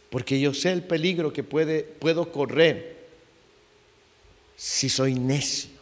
Porque 0.08 0.38
yo 0.38 0.54
sé 0.54 0.70
el 0.70 0.84
peligro 0.84 1.32
que 1.32 1.42
puede, 1.42 1.82
puedo 1.82 2.30
correr 2.30 3.08
si 4.56 4.88
soy 4.88 5.14
necio. 5.14 5.73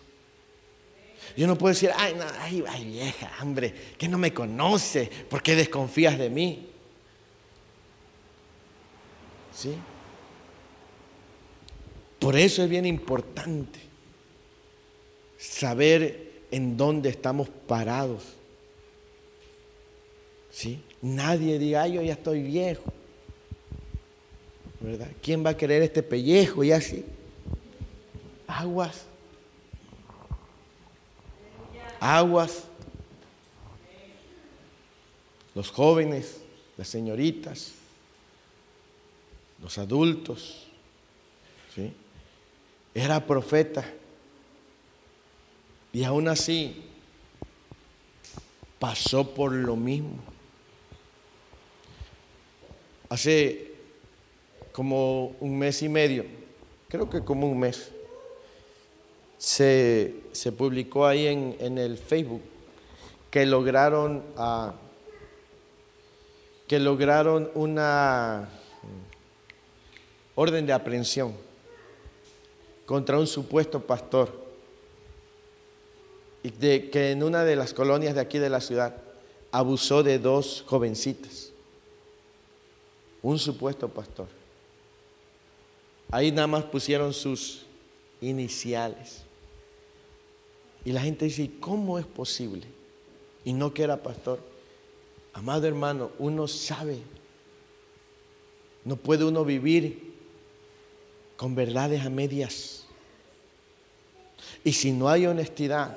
Yo 1.37 1.47
no 1.47 1.57
puedo 1.57 1.73
decir, 1.73 1.90
ay, 1.97 2.14
no, 2.14 2.25
ay, 2.40 2.64
ay, 2.68 2.85
vieja, 2.85 3.31
hombre, 3.40 3.75
que 3.97 4.09
no 4.09 4.18
me 4.18 4.33
conoce, 4.35 5.11
¿por 5.29 5.42
qué 5.42 5.57
desconfías 5.57 6.18
de 6.18 6.31
mí? 6.31 6.68
¿Sí? 9.55 9.75
Por 12.18 12.37
eso 12.37 12.62
es 12.62 12.68
bien 12.68 12.87
importante 12.87 13.81
saber 15.38 16.45
en 16.51 16.77
dónde 16.77 17.09
estamos 17.09 17.49
parados. 17.49 18.23
¿Sí? 20.51 20.81
Nadie 21.01 21.59
diga, 21.59 21.83
ay, 21.83 21.95
yo 21.95 22.03
ya 22.03 22.12
estoy 22.12 22.42
viejo. 22.42 22.92
¿Verdad? 24.81 25.09
¿Quién 25.23 25.45
va 25.45 25.51
a 25.51 25.57
querer 25.57 25.83
este 25.83 26.03
pellejo 26.03 26.62
y 26.62 26.73
así? 26.73 27.05
Aguas. 28.47 29.07
Aguas. 32.03 32.65
Los 35.55 35.71
jóvenes, 35.71 36.41
las 36.77 36.88
señoritas, 36.88 37.75
los 39.62 39.79
adultos. 39.79 40.66
¿sí? 41.72 41.93
Era 42.93 43.24
profeta. 43.24 43.85
Y 45.93 46.03
aún 46.03 46.26
así 46.26 46.83
pasó 48.81 49.33
por 49.33 49.53
lo 49.53 49.76
mismo. 49.76 50.16
Hace 53.09 53.74
como 54.72 55.37
un 55.39 55.57
mes 55.57 55.83
y 55.83 55.89
medio, 55.89 56.24
creo 56.89 57.09
que 57.09 57.22
como 57.22 57.49
un 57.49 57.61
mes, 57.61 57.93
se, 59.43 60.14
se 60.30 60.53
publicó 60.53 61.05
ahí 61.05 61.26
en, 61.26 61.57
en 61.59 61.76
el 61.76 61.99
Facebook 61.99 62.43
que 63.28 63.45
lograron, 63.45 64.22
ah, 64.36 64.72
que 66.68 66.78
lograron 66.78 67.51
una 67.57 68.49
orden 70.36 70.64
de 70.64 70.72
aprehensión 70.72 71.34
contra 72.86 73.18
un 73.18 73.26
supuesto 73.26 73.80
pastor 73.80 74.32
y 76.45 76.51
de, 76.51 76.88
que 76.88 77.11
en 77.11 77.24
una 77.24 77.43
de 77.43 77.57
las 77.57 77.74
colonias 77.74 78.14
de 78.14 78.20
aquí 78.20 78.38
de 78.38 78.49
la 78.49 78.61
ciudad 78.61 78.95
abusó 79.51 80.05
de 80.05 80.20
dos 80.20 80.62
jovencitas, 80.68 81.51
un 83.22 83.40
supuesto 83.40 83.88
pastor. 83.88 84.28
Ahí 86.12 86.30
nada 86.30 86.47
más 86.47 86.62
pusieron 86.62 87.12
sus 87.12 87.66
iniciales. 88.20 89.32
Y 90.85 90.93
la 90.93 91.01
gente 91.01 91.26
dice, 91.26 91.51
¿cómo 91.61 91.99
es 91.99 92.07
posible? 92.07 92.66
Y 93.45 93.53
no 93.53 93.72
que 93.72 93.85
era 93.85 94.03
pastor. 94.03 94.41
Amado 95.33 95.66
hermano, 95.66 96.11
uno 96.18 96.49
sabe. 96.49 96.99
No 98.85 98.97
puede 98.97 99.24
uno 99.24 99.45
vivir 99.45 100.12
con 101.37 101.55
verdades 101.55 102.05
a 102.05 102.11
medias. 102.11 102.85
Y 104.64 104.72
si 104.72 104.93
no 104.93 105.09
hay 105.09 105.26
honestidad, 105.26 105.97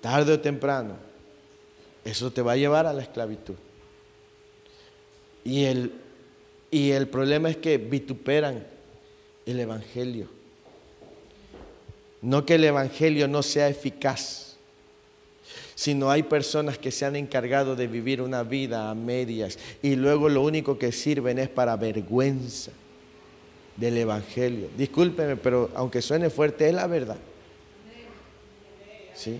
tarde 0.00 0.32
o 0.32 0.40
temprano, 0.40 0.96
eso 2.04 2.32
te 2.32 2.42
va 2.42 2.52
a 2.52 2.56
llevar 2.56 2.86
a 2.86 2.92
la 2.92 3.02
esclavitud. 3.02 3.54
Y 5.44 5.64
el, 5.64 5.92
y 6.70 6.90
el 6.90 7.08
problema 7.08 7.48
es 7.50 7.56
que 7.56 7.78
vituperan 7.78 8.66
el 9.44 9.60
Evangelio. 9.60 10.35
No 12.22 12.44
que 12.44 12.54
el 12.54 12.64
Evangelio 12.64 13.28
no 13.28 13.42
sea 13.42 13.68
eficaz, 13.68 14.56
sino 15.74 16.10
hay 16.10 16.22
personas 16.22 16.78
que 16.78 16.90
se 16.90 17.04
han 17.04 17.16
encargado 17.16 17.76
de 17.76 17.86
vivir 17.86 18.22
una 18.22 18.42
vida 18.42 18.90
a 18.90 18.94
medias 18.94 19.58
y 19.82 19.94
luego 19.94 20.28
lo 20.28 20.42
único 20.42 20.78
que 20.78 20.92
sirven 20.92 21.38
es 21.38 21.48
para 21.48 21.76
vergüenza 21.76 22.72
del 23.76 23.98
Evangelio. 23.98 24.68
Discúlpeme, 24.76 25.36
pero 25.36 25.70
aunque 25.74 26.00
suene 26.00 26.30
fuerte, 26.30 26.68
es 26.68 26.74
la 26.74 26.86
verdad. 26.86 27.18
¿Sí? 29.14 29.38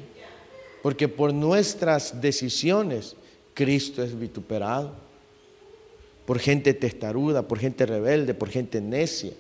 Porque 0.83 1.09
por 1.09 1.33
nuestras 1.33 2.21
decisiones 2.21 3.17
Cristo 3.55 4.03
es 4.03 4.19
vituperado. 4.19 4.93
Por 6.27 6.39
gente 6.39 6.75
testaruda, 6.75 7.43
por 7.43 7.59
gente 7.59 7.87
rebelde, 7.87 8.35
por 8.35 8.51
gente 8.51 8.81
necia. 8.81 9.33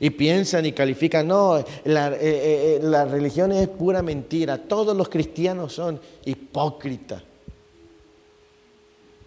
Y 0.00 0.10
piensan 0.10 0.66
y 0.66 0.72
califican, 0.72 1.26
no, 1.26 1.64
la, 1.84 2.08
eh, 2.08 2.18
eh, 2.20 2.20
eh, 2.20 2.80
la 2.82 3.04
religión 3.04 3.52
es 3.52 3.68
pura 3.68 4.02
mentira, 4.02 4.58
todos 4.58 4.96
los 4.96 5.08
cristianos 5.08 5.72
son 5.72 6.00
hipócritas 6.24 7.22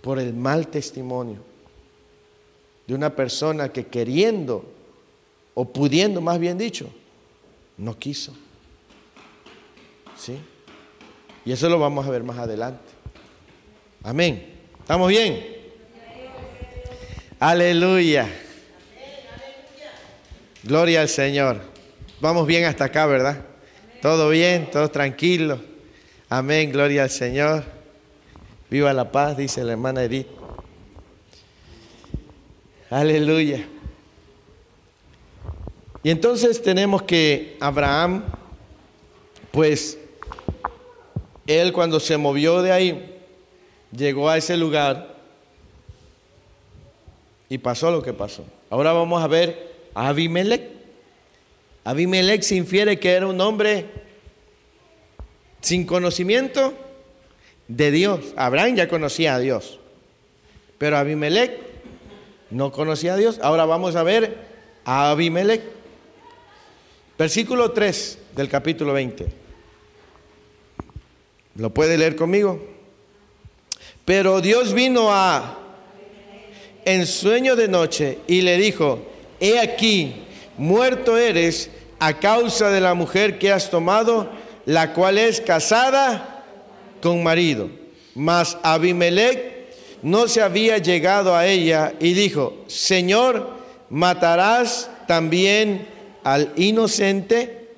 por 0.02 0.20
el 0.20 0.34
mal 0.34 0.68
testimonio 0.68 1.40
de 2.88 2.96
una 2.96 3.16
persona 3.16 3.72
que 3.72 3.88
queriendo, 3.88 4.64
o 5.54 5.66
pudiendo 5.66 6.22
más 6.22 6.40
bien 6.40 6.58
dicho, 6.58 6.88
no 7.78 7.98
quiso. 7.98 8.34
¿Sí? 10.18 10.38
Y 11.46 11.52
eso 11.52 11.70
lo 11.70 11.80
vamos 11.80 12.06
a 12.06 12.10
ver 12.10 12.24
más 12.24 12.38
adelante. 12.38 12.92
Amén. 14.04 14.60
¿Estamos 14.80 15.10
bien? 15.10 15.46
Aleluya. 17.40 18.28
Gloria 20.64 21.02
al 21.02 21.10
Señor. 21.10 21.62
Vamos 22.20 22.46
bien 22.46 22.66
hasta 22.66 22.86
acá, 22.86 23.06
¿verdad? 23.06 23.46
Todo 24.02 24.30
bien, 24.30 24.70
todo 24.70 24.90
tranquilo. 24.90 25.62
Amén, 26.28 26.72
gloria 26.72 27.04
al 27.04 27.10
Señor. 27.10 27.64
Viva 28.70 28.94
la 28.94 29.10
paz, 29.10 29.38
dice 29.38 29.64
la 29.64 29.72
hermana 29.72 30.04
Edith. 30.04 30.28
Aleluya. 32.90 33.66
Y 36.04 36.10
entonces 36.10 36.62
tenemos 36.62 37.04
que 37.04 37.56
Abraham, 37.62 38.24
pues, 39.52 39.98
él 41.48 41.72
cuando 41.72 42.00
se 42.00 42.18
movió 42.18 42.62
de 42.62 42.72
ahí, 42.72 43.22
llegó 43.92 44.30
a 44.30 44.38
ese 44.38 44.58
lugar 44.58 45.16
y 47.48 47.58
pasó 47.58 47.92
lo 47.92 48.02
que 48.02 48.14
pasó. 48.14 48.44
Ahora 48.70 48.92
vamos 48.92 49.24
a 49.24 49.28
ver 49.28 49.69
Abimelech. 49.94 50.62
Abimelech 51.84 52.44
se 52.44 52.56
infiere 52.56 53.00
que 53.00 53.12
era 53.12 53.28
un 53.28 53.40
hombre 53.42 53.86
sin 55.62 55.86
conocimiento 55.86 56.74
de 57.68 57.92
Dios. 57.92 58.34
Abraham 58.36 58.76
ya 58.76 58.88
conocía 58.88 59.36
a 59.36 59.40
Dios, 59.40 59.80
pero 60.78 60.98
Abimelech 60.98 61.60
no 62.50 62.72
conocía 62.72 63.14
a 63.14 63.18
Dios. 63.18 63.40
Ahora 63.42 63.66
vamos 63.66 63.96
a 63.96 64.04
ver 64.04 64.38
a 64.86 65.12
Abimelech. 65.12 65.62
Versículo 67.18 67.72
3 67.72 68.20
del 68.36 68.50
capítulo 68.50 68.94
20. 68.94 69.28
¿Lo 71.56 71.74
puede 71.74 71.98
leer 71.98 72.16
conmigo? 72.16 72.66
Pero 74.06 74.42
Dios 74.42 74.74
vino 74.74 75.12
a 75.12 75.58
en 76.86 77.06
sueño 77.06 77.56
de 77.56 77.68
noche 77.68 78.20
y 78.28 78.42
le 78.42 78.58
dijo, 78.58 79.06
he 79.40 79.60
aquí, 79.60 80.14
muerto 80.58 81.18
eres 81.18 81.70
a 82.00 82.20
causa 82.20 82.70
de 82.70 82.82
la 82.82 82.94
mujer 82.94 83.38
que 83.38 83.52
has 83.52 83.70
tomado, 83.70 84.30
la 84.66 84.94
cual 84.94 85.18
es 85.18 85.42
casada 85.42 86.46
con 87.02 87.24
marido. 87.24 87.70
Mas 88.16 88.58
Abimelech 88.64 89.60
no 90.02 90.28
se 90.28 90.42
había 90.42 90.78
llegado 90.78 91.36
a 91.36 91.46
ella 91.46 91.94
y 92.00 92.14
dijo, 92.14 92.64
Señor, 92.68 93.50
¿matarás 93.90 94.90
también 95.08 95.88
al 96.24 96.52
inocente? 96.56 97.70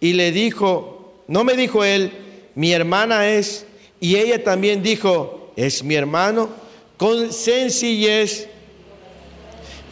Y 0.00 0.14
le 0.14 0.32
dijo, 0.32 1.22
no 1.28 1.44
me 1.44 1.54
dijo 1.54 1.84
él, 1.84 2.12
mi 2.54 2.72
hermana 2.72 3.28
es, 3.28 3.66
y 4.00 4.16
ella 4.16 4.42
también 4.42 4.82
dijo, 4.82 5.52
es 5.56 5.82
mi 5.82 5.94
hermano, 5.94 6.48
con 6.96 7.32
sencillez 7.32 8.48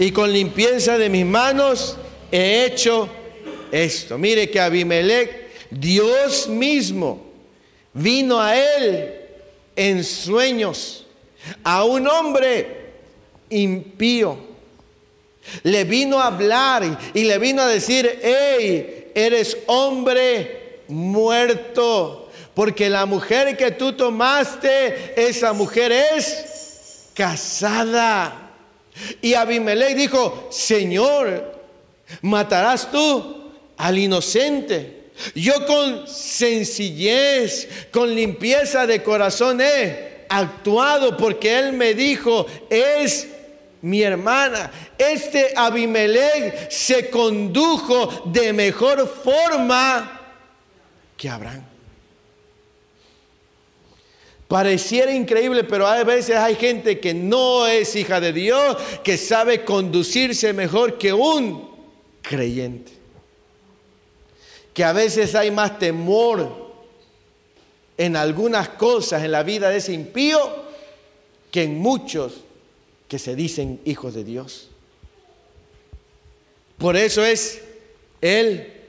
y 0.01 0.13
con 0.13 0.33
limpieza 0.33 0.97
de 0.97 1.11
mis 1.11 1.27
manos 1.27 1.99
he 2.33 2.65
hecho 2.65 3.07
esto. 3.71 4.17
Mire 4.17 4.51
que 4.51 4.59
Abimelech, 4.59 5.51
Dios 5.71 6.49
mismo, 6.49 7.31
vino 7.93 8.41
a 8.41 8.57
él 8.57 9.15
en 9.77 10.03
sueños, 10.03 11.07
a 11.63 11.85
un 11.85 12.09
hombre 12.09 12.93
impío. 13.51 14.39
Le 15.65 15.85
vino 15.85 16.19
a 16.19 16.29
hablar 16.29 16.99
y, 17.13 17.25
le 17.25 17.39
vino 17.39 17.61
a 17.61 17.69
decir, 17.69 18.21
hey, 18.23 19.11
eres 19.15 19.59
hombre 19.67 20.81
muerto, 20.89 22.31
porque 22.55 22.89
la 22.89 23.05
mujer 23.05 23.55
que 23.55 23.71
tú 23.71 23.93
tomaste, 23.93 25.13
esa 25.15 25.53
mujer 25.53 25.93
es 25.93 27.11
casada. 27.13 28.50
Y 29.21 29.35
Abimelech 29.35 29.97
dijo, 29.97 30.49
Señor, 30.51 31.61
¿matarás 32.23 32.91
tú 32.91 33.53
al 33.77 33.99
inocente? 33.99 35.11
Yo 35.35 35.67
con 35.67 36.07
sencillez, 36.09 37.69
con 37.91 38.15
limpieza 38.15 38.87
de 38.87 39.03
corazón 39.03 39.61
he 39.61 40.25
actuado 40.29 41.17
porque 41.17 41.59
él 41.59 41.73
me 41.73 41.95
dijo, 41.95 42.47
es 42.71 43.29
mi 43.83 44.03
hermana. 44.03 44.71
Este 44.97 45.53
Abimelech 45.57 46.71
se 46.71 47.11
condujo 47.11 48.25
de 48.27 48.53
mejor 48.53 49.09
forma 49.23 50.21
que 51.17 51.29
Abraham. 51.29 51.70
Pareciera 54.51 55.15
increíble, 55.15 55.63
pero 55.63 55.87
a 55.87 56.03
veces 56.03 56.35
hay 56.35 56.57
gente 56.57 56.99
que 56.99 57.15
no 57.15 57.69
es 57.69 57.95
hija 57.95 58.21
de 58.21 58.33
Dios, 58.33 58.77
que 59.05 59.17
sabe 59.17 59.65
conducirse 59.65 60.53
mejor 60.53 60.99
que 60.99 61.13
un 61.13 61.71
creyente. 62.21 62.91
Que 64.75 64.83
a 64.83 64.93
veces 64.93 65.37
hay 65.37 65.53
más 65.53 65.79
temor 65.79 66.73
en 67.97 68.17
algunas 68.17 68.71
cosas 68.71 69.23
en 69.23 69.31
la 69.31 69.45
vida 69.45 69.71
de 69.71 69.77
ese 69.77 69.93
impío 69.93 70.41
que 71.53 71.63
en 71.63 71.79
muchos 71.79 72.41
que 73.07 73.21
se 73.21 73.37
dicen 73.37 73.81
hijos 73.85 74.15
de 74.15 74.25
Dios. 74.25 74.69
Por 76.77 76.97
eso 76.97 77.25
es 77.25 77.63
Él 78.21 78.80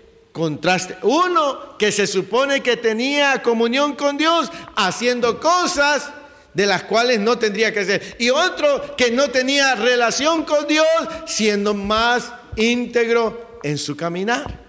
contraste. 0.41 0.97
Uno 1.03 1.77
que 1.77 1.91
se 1.91 2.07
supone 2.07 2.63
que 2.63 2.75
tenía 2.75 3.43
comunión 3.43 3.95
con 3.95 4.17
Dios 4.17 4.51
haciendo 4.75 5.39
cosas 5.39 6.09
de 6.55 6.65
las 6.65 6.81
cuales 6.81 7.19
no 7.19 7.37
tendría 7.37 7.71
que 7.71 7.85
ser. 7.85 8.15
Y 8.17 8.31
otro 8.31 8.95
que 8.95 9.11
no 9.11 9.29
tenía 9.29 9.75
relación 9.75 10.43
con 10.43 10.67
Dios 10.67 10.87
siendo 11.27 11.75
más 11.75 12.33
íntegro 12.55 13.59
en 13.61 13.77
su 13.77 13.95
caminar. 13.95 14.59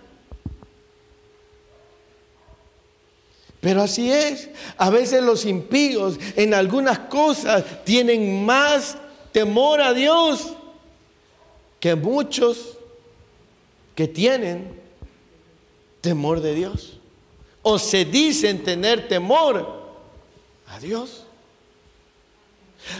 Pero 3.62 3.80
así 3.80 4.12
es. 4.12 4.50
A 4.76 4.90
veces 4.90 5.22
los 5.22 5.46
impíos 5.46 6.18
en 6.36 6.52
algunas 6.52 6.98
cosas 6.98 7.64
tienen 7.84 8.44
más 8.44 8.98
temor 9.32 9.80
a 9.80 9.94
Dios 9.94 10.52
que 11.80 11.94
muchos 11.94 12.76
que 13.94 14.06
tienen 14.06 14.81
temor 16.02 16.40
de 16.40 16.54
Dios. 16.54 16.98
O 17.62 17.78
se 17.78 18.04
dicen 18.04 18.62
tener 18.62 19.08
temor 19.08 19.80
a 20.66 20.78
Dios. 20.78 21.24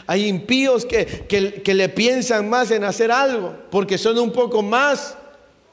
Hay 0.07 0.27
impíos 0.29 0.87
que, 0.87 1.27
que, 1.27 1.75
le 1.75 1.89
piensan 1.89 2.49
más 2.49 2.71
en 2.71 2.85
hacer 2.85 3.11
algo 3.11 3.57
porque 3.71 3.99
son 3.99 4.19
un 4.19 4.33
poco 4.33 4.63
más 4.63 5.17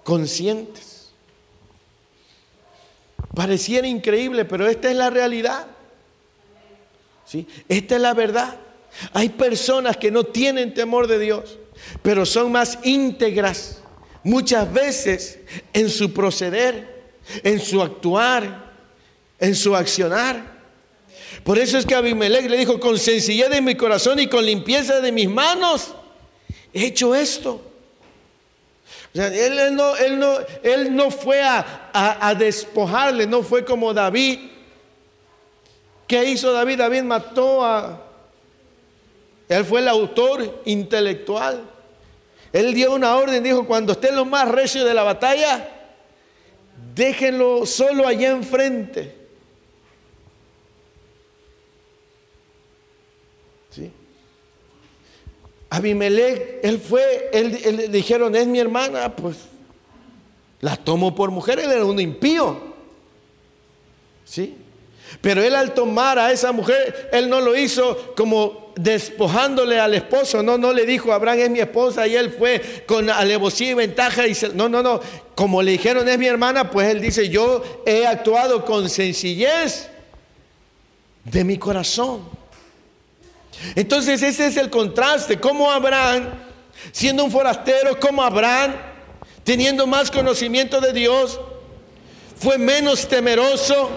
conscientes. 0.03 1.11
Pareciera 3.35 3.87
increíble, 3.87 4.45
pero 4.45 4.67
esta 4.67 4.89
es 4.89 4.97
la 4.97 5.11
realidad. 5.11 5.67
¿Sí? 7.25 7.47
Esta 7.67 7.95
es 7.95 8.01
la 8.01 8.15
verdad. 8.15 8.57
Hay 9.13 9.29
personas 9.29 9.97
que 9.97 10.09
no 10.09 10.23
tienen 10.23 10.73
temor 10.73 11.05
de 11.05 11.19
Dios, 11.19 11.59
pero 12.01 12.25
son 12.25 12.51
más 12.51 12.79
íntegras 12.83 13.79
muchas 14.23 14.71
veces 14.73 15.39
en 15.73 15.89
su 15.89 16.13
proceder, 16.13 16.98
en 17.43 17.59
su 17.59 17.81
actuar, 17.81 18.71
en 19.39 19.55
su 19.55 19.75
accionar. 19.75 20.59
Por 21.43 21.57
eso 21.57 21.77
es 21.77 21.85
que 21.85 21.95
Abimelech 21.95 22.49
le 22.49 22.57
dijo, 22.57 22.79
con 22.79 22.97
sencillez 22.97 23.49
de 23.49 23.61
mi 23.61 23.75
corazón 23.75 24.19
y 24.19 24.27
con 24.27 24.45
limpieza 24.45 24.99
de 24.99 25.11
mis 25.11 25.29
manos, 25.29 25.93
he 26.73 26.85
hecho 26.85 27.15
esto. 27.15 27.61
O 29.13 29.17
sea, 29.17 29.27
él, 29.27 29.75
no, 29.75 29.95
él, 29.95 30.19
no, 30.19 30.37
él 30.61 30.95
no 30.95 31.09
fue 31.09 31.41
a, 31.41 32.35
despojarle, 32.37 33.25
no 33.25 33.41
fue 33.41 33.65
como 33.65 33.93
David. 33.93 34.39
¿Qué 36.05 36.25
hizo 36.25 36.51
David? 36.51 36.77
David 36.77 37.03
mató 37.03 37.63
a... 37.65 38.05
Él 39.47 39.65
fue 39.65 39.79
el 39.79 39.87
autor 39.87 40.61
intelectual. 40.65 41.63
Él 42.53 42.73
dio 42.73 42.93
una 42.93 43.15
orden, 43.15 43.43
dijo, 43.43 43.65
cuando 43.65 43.93
estén 43.93 44.15
los 44.15 44.27
más 44.27 44.47
recios 44.47 44.85
de 44.85 44.93
la 44.93 45.03
batalla, 45.03 45.78
déjenlo 46.99 47.65
solo 47.65 48.05
allá 48.05 48.31
enfrente. 48.31 49.15
¿Sí? 53.69 53.89
Abimelech, 55.69 56.59
él 56.61 56.77
fue, 56.77 57.29
él, 57.31 57.57
le 57.77 57.87
dijeron, 57.87 58.35
es 58.35 58.45
mi 58.47 58.59
hermana, 58.59 59.15
pues 59.15 59.37
la 60.59 60.75
tomo 60.75 61.15
por 61.15 61.31
mujer, 61.31 61.59
él 61.59 61.71
era 61.71 61.85
un 61.85 62.01
impío. 62.01 62.59
¿Sí? 64.25 64.57
Pero 65.21 65.41
él 65.41 65.55
al 65.55 65.73
tomar 65.73 66.19
a 66.19 66.33
esa 66.33 66.51
mujer, 66.51 67.09
él 67.13 67.29
no 67.29 67.39
lo 67.39 67.55
hizo 67.55 68.13
como 68.13 68.68
despojándole 68.81 69.77
al 69.77 69.93
esposo, 69.93 70.41
no, 70.41 70.57
no 70.57 70.71
le 70.71 70.85
dijo, 70.85 71.11
Abraham 71.11 71.39
es 71.39 71.49
mi 71.49 71.59
esposa 71.59 72.07
y 72.07 72.15
él 72.15 72.31
fue 72.31 72.85
con 72.87 73.09
alevosía 73.09 73.71
y 73.71 73.73
ventaja 73.73 74.25
y 74.25 74.33
no, 74.53 74.69
no, 74.69 74.81
no, 74.81 75.01
como 75.35 75.61
le 75.61 75.71
dijeron 75.71 76.07
es 76.07 76.17
mi 76.17 76.27
hermana, 76.27 76.71
pues 76.71 76.87
él 76.87 77.01
dice, 77.01 77.27
yo 77.27 77.61
he 77.85 78.07
actuado 78.07 78.63
con 78.63 78.89
sencillez 78.89 79.89
de 81.25 81.43
mi 81.43 81.57
corazón. 81.57 82.21
Entonces 83.75 84.23
ese 84.23 84.47
es 84.47 84.55
el 84.55 84.69
contraste, 84.69 85.37
como 85.41 85.69
Abraham, 85.69 86.29
siendo 86.93 87.25
un 87.25 87.31
forastero, 87.31 87.99
como 87.99 88.23
Abraham, 88.23 88.75
teniendo 89.43 89.87
más 89.87 90.09
conocimiento 90.09 90.79
de 90.79 90.93
Dios, 90.93 91.37
fue 92.37 92.57
menos 92.57 93.09
temeroso, 93.09 93.89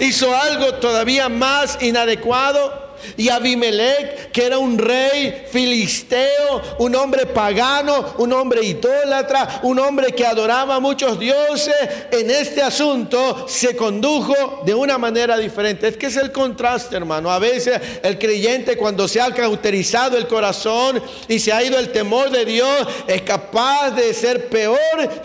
hizo 0.00 0.34
algo 0.34 0.74
todavía 0.74 1.28
más 1.28 1.80
inadecuado 1.80 2.87
y 3.16 3.28
Abimelech, 3.28 4.30
que 4.30 4.46
era 4.46 4.58
un 4.58 4.78
rey 4.78 5.46
filisteo, 5.50 6.76
un 6.78 6.94
hombre 6.94 7.26
pagano, 7.26 8.14
un 8.18 8.32
hombre 8.32 8.64
idólatra, 8.64 9.60
un 9.62 9.78
hombre 9.78 10.12
que 10.12 10.26
adoraba 10.26 10.76
a 10.76 10.80
muchos 10.80 11.18
dioses, 11.18 11.74
en 12.10 12.30
este 12.30 12.62
asunto 12.62 13.46
se 13.48 13.76
condujo 13.76 14.62
de 14.64 14.74
una 14.74 14.98
manera 14.98 15.36
diferente. 15.38 15.88
Es 15.88 15.96
que 15.96 16.06
es 16.06 16.16
el 16.16 16.32
contraste, 16.32 16.96
hermano. 16.96 17.30
A 17.30 17.38
veces 17.38 17.80
el 18.02 18.18
creyente 18.18 18.76
cuando 18.76 19.08
se 19.08 19.20
ha 19.20 19.32
cauterizado 19.32 20.16
el 20.16 20.26
corazón 20.26 21.02
y 21.28 21.38
se 21.38 21.52
ha 21.52 21.62
ido 21.62 21.78
el 21.78 21.92
temor 21.92 22.30
de 22.30 22.44
Dios, 22.44 22.86
es 23.06 23.22
capaz 23.22 23.90
de 23.90 24.14
ser 24.14 24.48
peor 24.48 24.78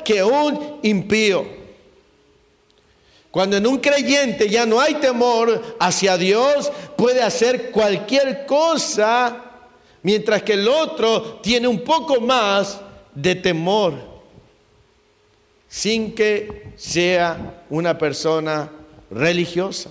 que 0.03 0.23
un 0.23 0.79
impío. 0.83 1.62
Cuando 3.33 3.57
en 3.57 3.65
un 3.65 3.79
creyente 3.79 4.47
ya 4.47 4.63
no 4.63 4.79
hay 4.79 4.93
temor 4.93 5.75
hacia 5.79 6.19
Dios, 6.19 6.71
puede 6.95 7.23
hacer 7.23 7.71
cualquier 7.71 8.45
cosa, 8.45 9.43
mientras 10.03 10.43
que 10.43 10.53
el 10.53 10.67
otro 10.67 11.39
tiene 11.41 11.67
un 11.67 11.83
poco 11.83 12.21
más 12.21 12.79
de 13.11 13.33
temor, 13.33 13.95
sin 15.67 16.13
que 16.13 16.73
sea 16.75 17.63
una 17.71 17.97
persona 17.97 18.69
religiosa. 19.09 19.89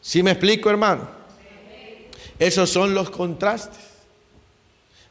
¿Sí 0.00 0.22
me 0.22 0.30
explico, 0.30 0.70
hermano? 0.70 1.08
Esos 2.38 2.70
son 2.70 2.94
los 2.94 3.10
contrastes. 3.10 3.80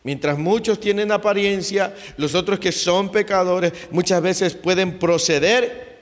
Mientras 0.03 0.37
muchos 0.37 0.79
tienen 0.79 1.11
apariencia, 1.11 1.93
los 2.15 2.33
otros 2.33 2.59
que 2.59 2.71
son 2.71 3.11
pecadores 3.11 3.73
muchas 3.91 4.21
veces 4.21 4.53
pueden 4.53 4.99
proceder 4.99 5.92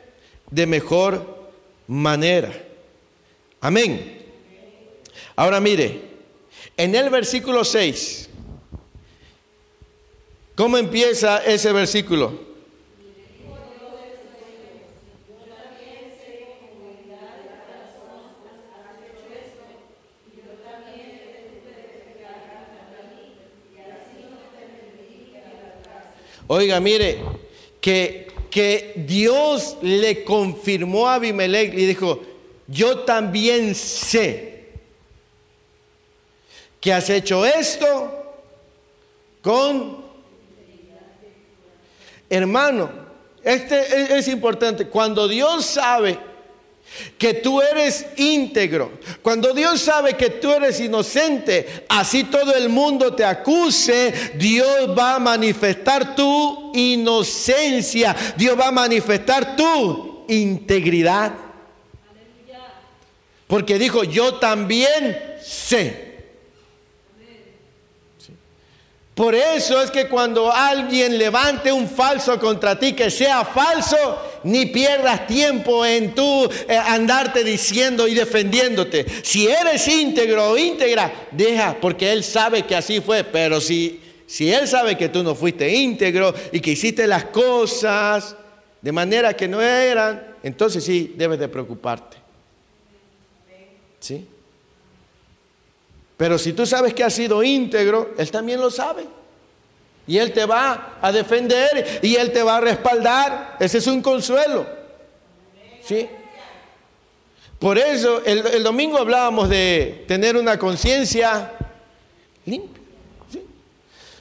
de 0.52 0.68
mejor 0.68 1.52
manera. 1.88 2.52
Amén. 3.62 4.20
Ahora 5.36 5.60
mire, 5.60 6.02
en 6.78 6.94
el 6.94 7.10
versículo 7.10 7.64
6, 7.64 8.30
¿cómo 10.56 10.78
empieza 10.78 11.44
ese 11.44 11.72
versículo? 11.72 12.52
Oiga, 26.54 26.82
mire, 26.82 27.20
que 27.80 28.28
que 28.52 28.94
Dios 29.08 29.78
le 29.82 30.24
confirmó 30.24 31.08
a 31.08 31.16
Abimelech 31.16 31.74
y 31.74 31.86
dijo, 31.86 32.22
yo 32.68 33.00
también 33.00 33.74
sé 33.74 34.52
que 36.80 36.94
has 36.94 37.10
hecho 37.10 37.46
esto 37.46 38.36
con... 39.42 40.12
Hermano, 42.30 42.90
este 43.44 44.18
es, 44.18 44.28
importante. 44.28 44.88
Cuando 44.88 45.28
Dios 45.28 45.66
sabe 45.66 46.18
que 47.18 47.36
tú 47.36 47.62
eres 47.62 48.06
íntegro, 48.18 48.92
cuando 49.22 49.54
Dios 49.54 49.82
sabe 49.82 50.16
que 50.16 50.30
tú 50.30 50.52
eres 50.52 50.80
inocente, 50.80 51.86
así 51.90 52.26
todo 52.26 52.54
el 52.54 52.70
mundo 52.70 53.14
te 53.14 53.24
acuse, 53.24 54.34
Dios 54.36 54.98
va 54.98 55.16
a 55.16 55.20
manifestar 55.20 56.16
tu 56.16 56.72
inocencia, 56.74 58.16
Dios 58.38 58.60
va 58.60 58.68
a 58.68 58.72
manifestar 58.72 59.56
tu 59.56 60.26
integridad. 60.28 61.34
Porque 63.48 63.78
dijo, 63.78 64.06
yo 64.06 64.36
también 64.36 65.38
sé. 65.44 66.11
Por 69.16 69.36
eso 69.36 69.82
es 69.82 69.92
que 69.92 70.08
cuando 70.08 70.52
alguien 70.52 71.18
levante 71.18 71.72
un 71.72 71.88
falso 71.88 72.40
contra 72.40 72.80
ti, 72.80 72.94
que 72.94 73.12
sea 73.12 73.44
falso, 73.44 73.98
ni 74.44 74.68
pierdas 74.68 75.28
tiempo 75.28 75.86
en 75.86 76.16
tú 76.16 76.50
eh, 76.68 76.76
andarte 76.78 77.44
diciendo 77.44 78.08
y 78.08 78.14
defendiéndote. 78.14 79.06
Si 79.24 79.48
eres 79.48 79.86
íntegro 79.88 80.52
o 80.52 80.58
íntegra, 80.58 81.28
deja, 81.32 81.78
porque 81.82 82.12
Él 82.12 82.24
sabe 82.24 82.66
que 82.66 82.76
así 82.76 83.02
fue. 83.02 83.26
Pero 83.26 83.60
si, 83.60 84.02
si 84.26 84.52
Él 84.52 84.66
sabe 84.66 84.98
que 84.98 85.10
tú 85.10 85.24
no 85.24 85.36
fuiste 85.36 85.70
íntegro 85.70 86.34
y 86.54 86.62
que 86.62 86.72
hiciste 86.72 87.06
las 87.06 87.26
cosas 87.26 88.38
de 88.82 88.92
manera 88.94 89.36
que 89.36 89.48
no 89.48 89.62
eran, 89.62 90.36
entonces 90.42 90.86
sí 90.86 91.14
debes 91.18 91.38
de 91.38 91.50
preocuparte. 91.50 92.18
¿Sí? 94.00 94.26
Pero 96.22 96.38
si 96.38 96.54
tú 96.54 96.68
sabes 96.68 96.94
que 96.94 97.04
has 97.04 97.16
sido 97.16 97.42
íntegro, 97.42 98.14
Él 98.16 98.30
también 98.30 98.62
lo 98.62 98.70
sabe. 98.70 99.08
Y 100.06 100.20
Él 100.20 100.32
te 100.32 100.46
va 100.46 101.00
a 101.02 101.12
defender 101.12 102.00
y 102.04 102.16
Él 102.16 102.32
te 102.32 102.44
va 102.44 102.58
a 102.58 102.62
respaldar. 102.62 103.58
Ese 103.60 103.80
es 103.80 103.88
un 103.88 104.04
consuelo. 104.04 104.68
¿Sí? 105.84 106.08
Por 107.58 107.80
eso 107.80 108.22
el, 108.24 108.62
domingo 108.62 109.00
hablábamos 109.00 109.50
de 109.50 110.06
tener 110.08 110.38
una 110.38 110.60
conciencia 110.60 111.54
limpia. 112.46 112.84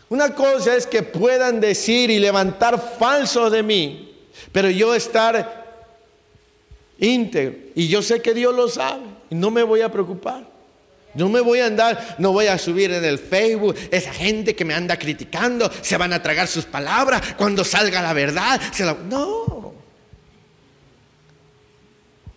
Una 0.08 0.34
cosa 0.34 0.76
es 0.76 0.86
que 0.86 1.02
puedan 1.02 1.60
decir 1.60 2.08
y 2.08 2.18
levantar 2.18 2.80
falsos 2.98 3.52
de 3.52 3.62
mí, 3.62 4.16
pero 4.52 4.70
yo 4.70 4.94
estar 4.94 5.84
íntegro. 6.98 7.58
Y 7.74 7.88
yo 7.88 8.00
sé 8.00 8.22
que 8.22 8.32
Dios 8.32 8.54
lo 8.54 8.68
sabe 8.68 9.02
y 9.28 9.34
no 9.34 9.50
me 9.50 9.62
voy 9.62 9.82
a 9.82 9.92
preocupar. 9.92 10.59
No 11.14 11.28
me 11.28 11.40
voy 11.40 11.60
a 11.60 11.66
andar, 11.66 12.16
no 12.18 12.32
voy 12.32 12.46
a 12.46 12.56
subir 12.56 12.92
en 12.92 13.04
el 13.04 13.18
Facebook. 13.18 13.74
Esa 13.90 14.12
gente 14.12 14.54
que 14.54 14.64
me 14.64 14.74
anda 14.74 14.96
criticando, 14.96 15.70
se 15.82 15.96
van 15.96 16.12
a 16.12 16.22
tragar 16.22 16.46
sus 16.46 16.64
palabras. 16.64 17.34
Cuando 17.36 17.64
salga 17.64 18.00
la 18.00 18.12
verdad. 18.12 18.60
No. 19.08 19.72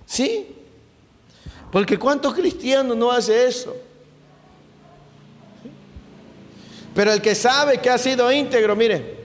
¿Sí? 0.05 0.47
Porque 1.71 1.97
¿cuántos 1.97 2.33
cristianos 2.33 2.95
no 2.97 3.11
hace 3.11 3.47
eso? 3.47 3.75
Pero 6.93 7.11
el 7.11 7.21
que 7.21 7.33
sabe 7.33 7.79
que 7.79 7.89
ha 7.89 7.97
sido 7.97 8.31
íntegro, 8.31 8.75
mire, 8.75 9.17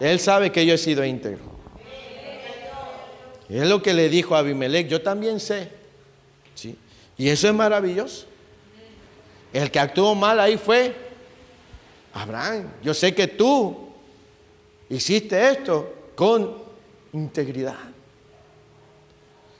él 0.00 0.18
sabe 0.18 0.50
que 0.50 0.66
yo 0.66 0.74
he 0.74 0.78
sido 0.78 1.04
íntegro. 1.04 1.50
Es 3.48 3.68
lo 3.68 3.82
que 3.82 3.94
le 3.94 4.08
dijo 4.08 4.34
a 4.34 4.40
Abimelech, 4.40 4.88
yo 4.88 5.02
también 5.02 5.40
sé. 5.40 5.70
¿Sí? 6.54 6.76
Y 7.20 7.28
eso 7.28 7.48
es 7.48 7.52
maravilloso. 7.52 8.24
El 9.52 9.70
que 9.70 9.78
actuó 9.78 10.14
mal 10.14 10.40
ahí 10.40 10.56
fue 10.56 10.96
Abraham. 12.14 12.70
Yo 12.82 12.94
sé 12.94 13.14
que 13.14 13.26
tú 13.26 13.90
hiciste 14.88 15.50
esto 15.50 16.12
con 16.14 16.56
integridad. 17.12 17.76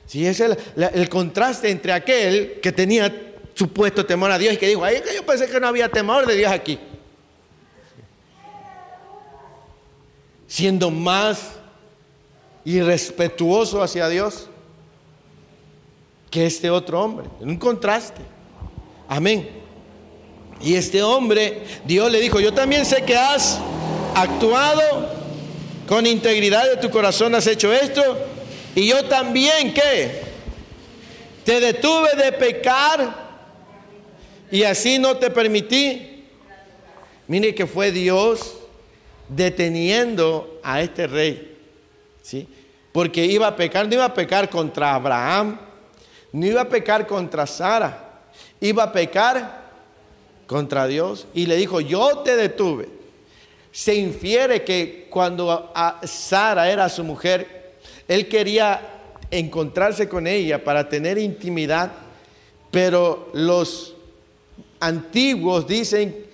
Si 0.07 0.25
es 0.25 0.39
el, 0.39 0.57
el, 0.75 1.07
contraste 1.07 1.69
entre 1.69 1.91
aquel 1.91 2.59
que 2.61 2.71
tenía 2.71 3.35
supuesto 3.53 4.07
temor 4.07 4.31
a 4.31 4.39
Dios 4.39 4.55
y 4.55 4.57
que 4.57 4.67
dijo, 4.67 4.83
ay, 4.83 4.99
yo 5.13 5.23
pensé 5.23 5.47
que 5.47 5.59
no 5.59 5.67
había 5.67 5.87
temor 5.87 6.25
de 6.25 6.35
Dios 6.35 6.51
aquí. 6.51 6.79
Siendo 10.47 10.89
más 10.89 11.51
irrespetuoso 12.65 13.83
hacia 13.83 14.09
Dios 14.09 14.49
que 16.31 16.45
este 16.45 16.69
otro 16.69 16.99
hombre. 17.01 17.27
En 17.41 17.49
un 17.49 17.57
contraste. 17.57 18.21
Amén. 19.07 19.47
Y 20.61 20.75
este 20.75 21.03
hombre, 21.03 21.63
Dios 21.85 22.09
le 22.09 22.19
dijo, 22.21 22.39
yo 22.39 22.53
también 22.53 22.85
sé 22.85 23.03
que 23.03 23.15
has 23.15 23.59
actuado 24.15 25.09
con 25.87 26.07
integridad 26.07 26.69
de 26.69 26.77
tu 26.77 26.89
corazón, 26.89 27.35
has 27.35 27.45
hecho 27.47 27.73
esto. 27.73 28.01
Y 28.73 28.87
yo 28.87 29.03
también, 29.05 29.73
¿qué? 29.73 30.21
Te 31.43 31.59
detuve 31.59 32.15
de 32.15 32.31
pecar 32.31 33.31
y 34.49 34.63
así 34.63 34.97
no 34.97 35.17
te 35.17 35.29
permití. 35.29 36.25
Mire 37.27 37.53
que 37.53 37.67
fue 37.67 37.91
Dios 37.91 38.57
deteniendo 39.27 40.59
a 40.63 40.81
este 40.81 41.07
rey. 41.07 41.57
¿Sí? 42.21 42.47
Porque 42.93 43.25
iba 43.25 43.47
a 43.47 43.55
pecar, 43.55 43.87
no 43.87 43.95
iba 43.95 44.05
a 44.05 44.13
pecar 44.13 44.49
contra 44.49 44.93
Abraham, 44.93 45.59
no 46.31 46.45
iba 46.45 46.61
a 46.61 46.69
pecar 46.69 47.05
contra 47.07 47.45
Sara, 47.45 48.21
iba 48.59 48.83
a 48.83 48.91
pecar 48.91 49.61
contra 50.47 50.87
Dios. 50.87 51.27
Y 51.33 51.45
le 51.45 51.55
dijo, 51.55 51.81
yo 51.81 52.19
te 52.19 52.35
detuve. 52.35 52.89
Se 53.71 53.95
infiere 53.95 54.63
que 54.63 55.07
cuando 55.09 55.71
Sara 56.03 56.69
era 56.69 56.89
su 56.89 57.03
mujer, 57.03 57.75
él 58.07 58.27
quería 58.27 58.81
encontrarse 59.29 60.09
con 60.09 60.27
ella 60.27 60.63
para 60.63 60.89
tener 60.89 61.17
intimidad, 61.17 61.91
pero 62.69 63.29
los 63.33 63.95
antiguos 64.79 65.67
dicen 65.67 66.25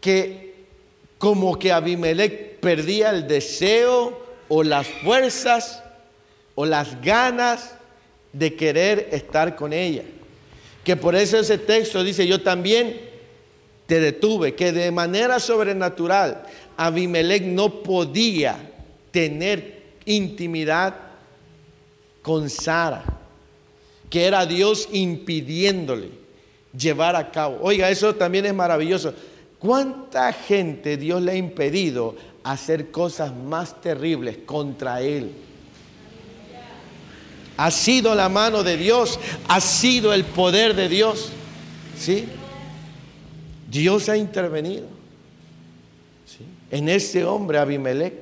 que 0.00 0.66
como 1.18 1.58
que 1.58 1.72
Abimelech 1.72 2.58
perdía 2.58 3.10
el 3.10 3.28
deseo 3.28 4.26
o 4.48 4.62
las 4.62 4.86
fuerzas 4.88 5.82
o 6.56 6.66
las 6.66 7.00
ganas 7.00 7.75
de 8.32 8.54
querer 8.54 9.08
estar 9.12 9.56
con 9.56 9.72
ella. 9.72 10.02
Que 10.84 10.96
por 10.96 11.14
eso 11.16 11.38
ese 11.38 11.58
texto 11.58 12.04
dice, 12.04 12.26
yo 12.26 12.42
también 12.42 13.00
te 13.86 14.00
detuve, 14.00 14.54
que 14.54 14.72
de 14.72 14.90
manera 14.90 15.38
sobrenatural 15.40 16.44
Abimelech 16.76 17.42
no 17.44 17.82
podía 17.82 18.56
tener 19.10 19.82
intimidad 20.04 20.94
con 22.22 22.50
Sara, 22.50 23.04
que 24.10 24.24
era 24.26 24.46
Dios 24.46 24.88
impidiéndole 24.92 26.10
llevar 26.76 27.16
a 27.16 27.30
cabo. 27.30 27.58
Oiga, 27.62 27.90
eso 27.90 28.14
también 28.14 28.46
es 28.46 28.54
maravilloso. 28.54 29.14
¿Cuánta 29.58 30.32
gente 30.32 30.96
Dios 30.96 31.22
le 31.22 31.32
ha 31.32 31.36
impedido 31.36 32.14
hacer 32.44 32.90
cosas 32.90 33.34
más 33.34 33.80
terribles 33.80 34.38
contra 34.44 35.00
él? 35.00 35.32
Ha 37.56 37.70
sido 37.70 38.14
la 38.14 38.28
mano 38.28 38.62
de 38.62 38.76
Dios, 38.76 39.18
ha 39.48 39.60
sido 39.60 40.12
el 40.12 40.24
poder 40.24 40.74
de 40.74 40.88
Dios. 40.88 41.30
¿Sí? 41.98 42.26
Dios 43.70 44.08
ha 44.08 44.16
intervenido 44.16 44.86
¿sí? 46.26 46.44
en 46.70 46.88
ese 46.88 47.24
hombre 47.24 47.58
Abimelech. 47.58 48.14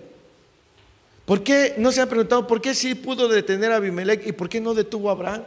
¿Por 1.24 1.42
qué 1.42 1.74
no 1.78 1.90
se 1.90 2.00
ha 2.00 2.08
preguntado 2.08 2.46
por 2.46 2.60
qué 2.60 2.74
sí 2.74 2.94
pudo 2.94 3.28
detener 3.28 3.72
a 3.72 3.76
Abimelech 3.76 4.26
y 4.26 4.32
por 4.32 4.48
qué 4.48 4.60
no 4.60 4.74
detuvo 4.74 5.08
a 5.08 5.12
Abraham? 5.12 5.42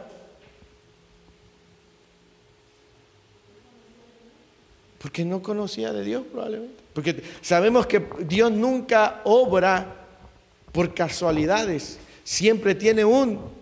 Porque 4.98 5.24
no 5.24 5.40
conocía 5.40 5.92
de 5.92 6.04
Dios 6.04 6.24
probablemente. 6.30 6.82
Porque 6.92 7.22
sabemos 7.40 7.86
que 7.86 8.04
Dios 8.20 8.50
nunca 8.50 9.20
obra 9.24 9.94
por 10.72 10.92
casualidades. 10.92 11.98
Siempre 12.24 12.74
tiene 12.74 13.04
un 13.04 13.57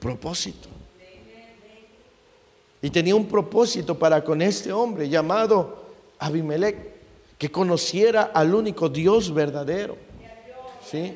propósito. 0.00 0.68
Y 2.82 2.90
tenía 2.90 3.14
un 3.14 3.26
propósito 3.26 3.98
para 3.98 4.24
con 4.24 4.40
este 4.40 4.72
hombre 4.72 5.08
llamado 5.08 5.84
Abimelech, 6.18 6.76
que 7.36 7.50
conociera 7.50 8.32
al 8.34 8.54
único 8.54 8.88
Dios 8.88 9.32
verdadero. 9.32 9.96
¿Sí? 10.90 11.12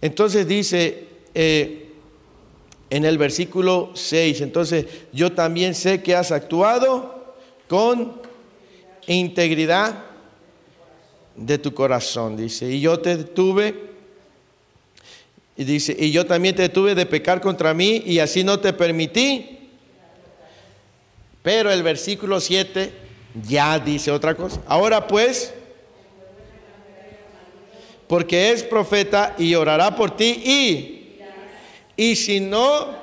Entonces 0.00 0.46
dice 0.46 1.08
eh, 1.34 1.92
en 2.90 3.04
el 3.04 3.18
versículo 3.18 3.90
6, 3.94 4.40
entonces 4.42 4.86
yo 5.12 5.32
también 5.32 5.74
sé 5.74 6.02
que 6.02 6.14
has 6.14 6.30
actuado 6.30 7.34
con 7.68 8.20
integridad 9.06 10.04
de 11.36 11.58
tu 11.58 11.74
corazón, 11.74 12.36
dice. 12.36 12.70
Y 12.70 12.80
yo 12.80 13.00
te 13.00 13.16
tuve, 13.16 13.93
y 15.56 15.64
dice, 15.64 15.96
y 15.98 16.10
yo 16.10 16.26
también 16.26 16.54
te 16.54 16.68
tuve 16.68 16.94
de 16.94 17.06
pecar 17.06 17.40
contra 17.40 17.74
mí 17.74 18.02
y 18.04 18.18
así 18.18 18.42
no 18.42 18.58
te 18.60 18.72
permití. 18.72 19.58
Pero 21.42 21.70
el 21.70 21.82
versículo 21.82 22.40
7 22.40 22.92
ya 23.46 23.78
dice 23.78 24.10
otra 24.10 24.34
cosa. 24.34 24.60
Ahora 24.66 25.06
pues, 25.06 25.54
porque 28.06 28.50
es 28.50 28.62
profeta 28.64 29.34
y 29.38 29.54
orará 29.54 29.94
por 29.94 30.16
ti 30.16 30.42
y, 30.44 31.18
y 31.96 32.16
si 32.16 32.40
no, 32.40 32.96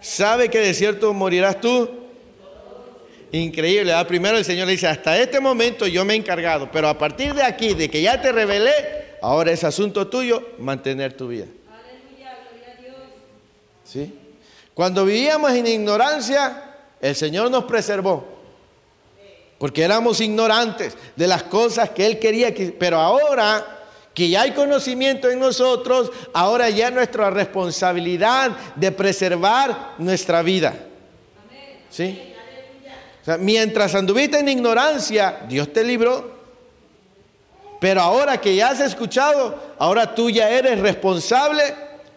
sabe 0.00 0.48
que 0.48 0.58
de 0.58 0.74
cierto 0.74 1.12
morirás 1.12 1.60
tú 1.60 2.06
Increíble. 3.32 3.92
Primero 4.06 4.38
el 4.38 4.44
Señor 4.44 4.66
le 4.66 4.72
dice, 4.72 4.86
hasta 4.86 5.18
este 5.18 5.40
momento 5.40 5.86
yo 5.86 6.04
me 6.04 6.14
he 6.14 6.16
encargado, 6.16 6.70
pero 6.70 6.88
a 6.88 6.96
partir 6.96 7.34
de 7.34 7.42
aquí, 7.42 7.74
de 7.74 7.90
que 7.90 8.00
ya 8.00 8.20
te 8.20 8.32
revelé, 8.32 8.72
ahora 9.26 9.50
es 9.50 9.64
asunto 9.64 10.06
tuyo 10.06 10.40
mantener 10.58 11.12
tu 11.12 11.26
vida. 11.26 11.46
¿Sí? 13.82 14.14
Cuando 14.72 15.04
vivíamos 15.04 15.50
en 15.50 15.66
ignorancia, 15.66 16.76
el 17.00 17.16
Señor 17.16 17.50
nos 17.50 17.64
preservó. 17.64 18.24
Porque 19.58 19.82
éramos 19.82 20.20
ignorantes 20.20 20.96
de 21.16 21.26
las 21.26 21.42
cosas 21.42 21.90
que 21.90 22.06
Él 22.06 22.20
quería 22.20 22.54
que... 22.54 22.70
Pero 22.70 23.00
ahora 23.00 23.64
que 24.14 24.28
ya 24.28 24.42
hay 24.42 24.52
conocimiento 24.52 25.28
en 25.28 25.40
nosotros, 25.40 26.12
ahora 26.32 26.70
ya 26.70 26.92
nuestra 26.92 27.28
responsabilidad 27.30 28.52
de 28.76 28.92
preservar 28.92 29.94
nuestra 29.98 30.42
vida. 30.42 30.72
¿Sí? 31.90 32.32
mientras 33.40 33.92
anduviste 33.96 34.38
en 34.38 34.48
ignorancia, 34.48 35.40
Dios 35.48 35.72
te 35.72 35.82
libró. 35.82 36.35
Pero 37.80 38.00
ahora 38.00 38.40
que 38.40 38.54
ya 38.54 38.70
has 38.70 38.80
escuchado, 38.80 39.74
ahora 39.78 40.14
tú 40.14 40.30
ya 40.30 40.50
eres 40.50 40.78
responsable 40.80 41.62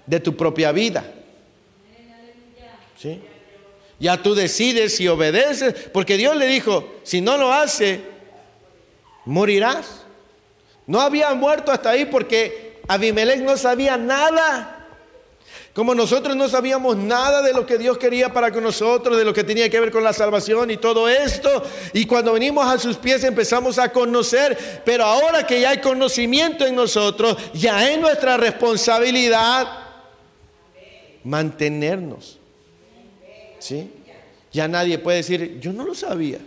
de 0.05 0.19
tu 0.19 0.35
propia 0.35 0.71
vida. 0.71 1.03
¿Sí? 2.97 3.21
Ya 3.99 4.21
tú 4.21 4.33
decides 4.33 4.95
si 4.95 5.07
obedeces, 5.07 5.89
porque 5.93 6.17
Dios 6.17 6.35
le 6.37 6.47
dijo, 6.47 6.89
si 7.03 7.21
no 7.21 7.37
lo 7.37 7.51
hace, 7.51 8.01
morirás. 9.25 10.05
No 10.87 11.01
había 11.01 11.33
muerto 11.33 11.71
hasta 11.71 11.91
ahí 11.91 12.05
porque 12.05 12.81
Abimelech 12.87 13.41
no 13.41 13.57
sabía 13.57 13.97
nada 13.97 14.78
como 15.79 15.95
nosotros 15.95 16.35
no 16.35 16.49
sabíamos 16.49 16.97
nada 16.97 17.41
de 17.41 17.53
lo 17.53 17.65
que 17.65 17.77
Dios 17.77 17.97
quería 17.97 18.33
para 18.33 18.51
con 18.51 18.61
nosotros, 18.61 19.17
de 19.17 19.23
lo 19.23 19.33
que 19.33 19.45
tenía 19.45 19.69
que 19.69 19.79
ver 19.79 19.91
con 19.91 20.03
la 20.03 20.11
salvación 20.11 20.69
y 20.71 20.75
todo 20.75 21.07
esto, 21.07 21.63
y 21.93 22.03
cuando 22.05 22.33
venimos 22.33 22.67
a 22.67 22.77
sus 22.77 22.97
pies 22.97 23.23
empezamos 23.23 23.79
a 23.79 23.89
conocer, 23.89 24.81
pero 24.83 25.05
ahora 25.05 25.47
que 25.47 25.61
ya 25.61 25.69
hay 25.69 25.79
conocimiento 25.79 26.65
en 26.65 26.75
nosotros, 26.75 27.37
ya 27.53 27.89
es 27.89 27.97
nuestra 27.97 28.35
responsabilidad 28.35 29.69
mantenernos. 31.23 32.39
¿Sí? 33.59 33.89
Ya 34.51 34.67
nadie 34.67 34.99
puede 34.99 35.19
decir, 35.19 35.61
yo 35.61 35.71
no 35.71 35.85
lo 35.85 35.95
sabía. 35.95 36.39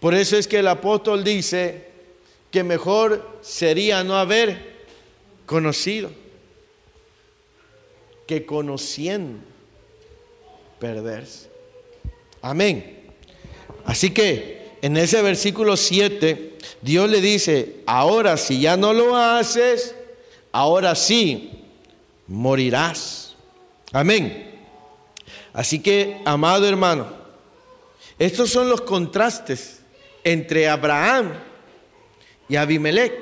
Por 0.00 0.12
eso 0.16 0.36
es 0.36 0.48
que 0.48 0.58
el 0.58 0.66
apóstol 0.66 1.22
dice 1.22 1.86
que 2.50 2.64
mejor 2.64 3.38
sería 3.42 4.02
no 4.02 4.16
haber 4.16 4.88
conocido 5.46 6.21
que 8.32 8.46
conociendo 8.46 9.40
perderse. 10.78 11.50
Amén. 12.40 13.12
Así 13.84 14.10
que 14.10 14.70
en 14.80 14.96
ese 14.96 15.20
versículo 15.20 15.76
7, 15.76 16.56
Dios 16.80 17.10
le 17.10 17.20
dice, 17.20 17.82
ahora 17.84 18.38
si 18.38 18.60
ya 18.60 18.78
no 18.78 18.94
lo 18.94 19.16
haces, 19.16 19.94
ahora 20.50 20.94
sí 20.94 21.50
morirás. 22.26 23.36
Amén. 23.92 24.50
Así 25.52 25.80
que, 25.80 26.22
amado 26.24 26.66
hermano, 26.66 27.08
estos 28.18 28.48
son 28.48 28.70
los 28.70 28.80
contrastes 28.80 29.80
entre 30.24 30.70
Abraham 30.70 31.34
y 32.48 32.56
Abimelech. 32.56 33.12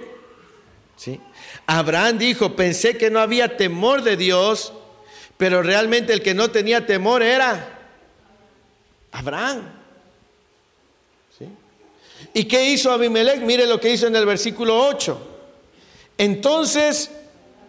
¿sí? 0.95 1.21
Abraham 1.67 2.19
dijo, 2.19 2.55
pensé 2.55 2.97
que 2.97 3.11
no 3.11 3.19
había 3.19 3.57
temor 3.57 4.03
de 4.03 4.17
Dios, 4.17 4.73
pero 5.41 5.63
realmente 5.63 6.13
el 6.13 6.21
que 6.21 6.35
no 6.35 6.51
tenía 6.51 6.85
temor 6.85 7.23
era 7.23 7.79
Abraham. 9.11 9.73
¿sí? 11.39 11.47
¿Y 12.35 12.45
qué 12.45 12.69
hizo 12.69 12.93
Abimelech? 12.93 13.41
Mire 13.41 13.67
lo 13.67 13.81
que 13.81 13.91
hizo 13.91 14.07
en 14.07 14.17
el 14.17 14.27
versículo 14.27 14.79
8. 14.87 15.19
Entonces 16.19 17.11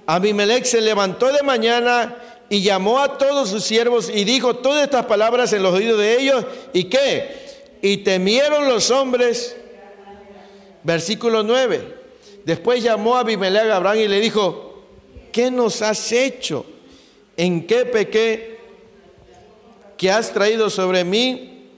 Abimelech 0.05 0.65
se 0.65 0.81
levantó 0.81 1.31
de 1.31 1.43
mañana 1.43 2.17
y 2.49 2.61
llamó 2.61 2.99
a 2.99 3.17
todos 3.17 3.49
sus 3.49 3.63
siervos 3.63 4.11
y 4.13 4.25
dijo 4.25 4.57
todas 4.57 4.83
estas 4.83 5.05
palabras 5.05 5.53
en 5.53 5.63
los 5.63 5.73
oídos 5.73 5.97
de 5.97 6.19
ellos. 6.19 6.45
¿Y 6.73 6.83
qué? 6.83 7.79
Y 7.81 7.97
temieron 7.99 8.67
los 8.67 8.91
hombres. 8.91 9.55
Versículo 10.83 11.41
9. 11.41 11.99
Después 12.43 12.83
llamó 12.83 13.15
a 13.15 13.21
Abimelech 13.21 13.71
a 13.71 13.77
Abraham 13.77 13.99
y 13.99 14.07
le 14.09 14.19
dijo, 14.19 14.83
¿qué 15.31 15.49
nos 15.49 15.81
has 15.81 16.11
hecho? 16.11 16.65
¿En 17.41 17.65
qué 17.65 17.87
pequé 17.87 18.59
que 19.97 20.11
has 20.11 20.31
traído 20.31 20.69
sobre 20.69 21.03
mí 21.03 21.71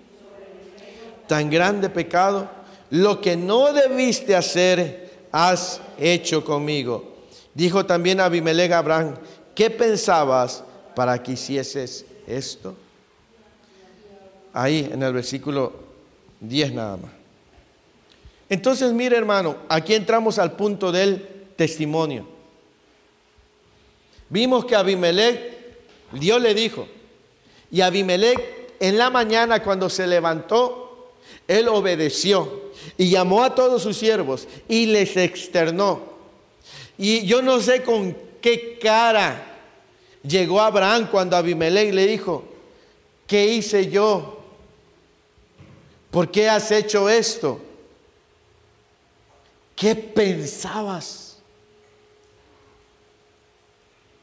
tan 1.26 1.50
grande 1.50 1.90
pecado? 1.90 2.50
Lo 2.90 3.22
que 3.22 3.38
no 3.38 3.72
debiste 3.72 4.36
hacer, 4.36 5.10
has 5.32 5.80
hecho 5.98 6.44
conmigo. 6.44 7.14
Dijo 7.54 7.86
también 7.86 8.20
Abimelech 8.20 8.74
a 8.74 8.80
Abraham, 8.80 9.16
¿qué 9.56 9.70
pensabas 9.70 10.66
para 10.98 11.24
que 11.24 11.32
hicieses 11.32 12.06
esto? 12.28 12.76
Ahí 14.52 14.90
en 14.92 15.02
el 15.02 15.14
versículo 15.14 15.72
10 16.42 16.74
nada 16.74 16.98
más. 16.98 17.12
Entonces, 18.50 18.92
mire 18.92 19.16
hermano, 19.16 19.56
aquí 19.70 19.94
entramos 19.94 20.40
al 20.40 20.58
punto 20.58 20.92
del 20.92 21.26
testimonio. 21.56 22.34
Vimos 24.34 24.66
que 24.66 24.76
Abimelech, 24.76 25.53
Dios 26.14 26.42
le 26.42 26.54
dijo, 26.54 26.88
y 27.72 27.82
Abimelech 27.82 28.76
en 28.80 28.98
la 28.98 29.10
mañana 29.10 29.64
cuando 29.64 29.90
se 29.90 30.06
levantó, 30.08 31.14
él 31.48 31.68
obedeció 31.68 32.72
y 32.98 33.10
llamó 33.10 33.44
a 33.44 33.56
todos 33.56 33.84
sus 33.84 33.98
siervos 33.98 34.48
y 34.68 34.88
les 34.88 35.16
externó. 35.18 36.14
Y 36.98 37.26
yo 37.26 37.42
no 37.42 37.60
sé 37.60 37.82
con 37.84 38.16
qué 38.42 38.78
cara 38.80 39.60
llegó 40.22 40.62
Abraham 40.62 41.08
cuando 41.10 41.36
Abimelech 41.36 41.94
le 41.94 42.06
dijo, 42.06 42.44
¿qué 43.26 43.48
hice 43.48 43.90
yo? 43.90 44.40
¿Por 46.12 46.30
qué 46.30 46.48
has 46.48 46.70
hecho 46.72 47.10
esto? 47.10 47.60
¿Qué 49.76 49.96
pensabas? 49.96 51.24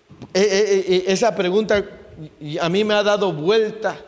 Eh, 0.09 0.10
eh, 0.10 0.10
eh, 0.10 0.10
esa 0.35 1.35
pregunta 1.35 1.85
a 2.61 2.69
mí 2.69 2.85
me 2.85 2.95
ha 2.95 3.03
dado 3.03 3.33
vuelta 3.33 3.99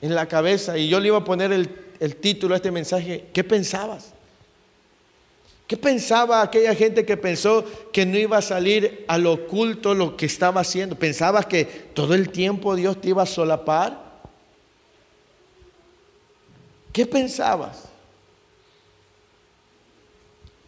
en 0.00 0.14
la 0.14 0.26
cabeza 0.26 0.78
y 0.78 0.88
yo 0.88 1.00
le 1.00 1.08
iba 1.08 1.18
a 1.18 1.24
poner 1.24 1.52
el, 1.52 1.68
el 1.98 2.16
título 2.16 2.54
a 2.54 2.56
este 2.56 2.70
mensaje, 2.70 3.26
¿qué 3.32 3.44
pensabas? 3.44 4.12
¿Qué 5.66 5.76
pensaba 5.76 6.42
aquella 6.42 6.74
gente 6.74 7.06
que 7.06 7.16
pensó 7.16 7.64
que 7.92 8.04
no 8.04 8.18
iba 8.18 8.38
a 8.38 8.42
salir 8.42 9.04
al 9.06 9.24
oculto 9.26 9.94
lo 9.94 10.16
que 10.16 10.26
estaba 10.26 10.62
haciendo? 10.62 10.96
¿Pensabas 10.96 11.46
que 11.46 11.64
todo 11.64 12.14
el 12.14 12.30
tiempo 12.30 12.74
Dios 12.74 13.00
te 13.00 13.10
iba 13.10 13.22
a 13.22 13.26
solapar? 13.26 14.10
¿Qué 16.92 17.06
pensabas? 17.06 17.84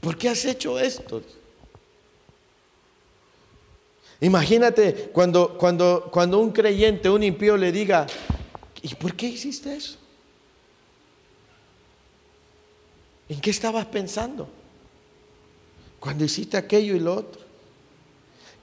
¿Por 0.00 0.16
qué 0.16 0.28
has 0.28 0.44
hecho 0.44 0.78
esto? 0.78 1.20
Imagínate 4.22 5.10
cuando, 5.12 5.58
cuando, 5.58 6.08
cuando 6.10 6.38
un 6.38 6.52
creyente, 6.52 7.10
un 7.10 7.22
impío 7.22 7.58
le 7.58 7.70
diga, 7.70 8.06
¿y 8.80 8.94
por 8.94 9.14
qué 9.14 9.26
hiciste 9.26 9.76
eso? 9.76 9.98
¿En 13.28 13.38
qué 13.40 13.50
estabas 13.50 13.84
pensando? 13.86 14.48
cuando 16.02 16.24
hiciste 16.24 16.56
aquello 16.56 16.96
y 16.96 16.98
lo 16.98 17.14
otro. 17.14 17.40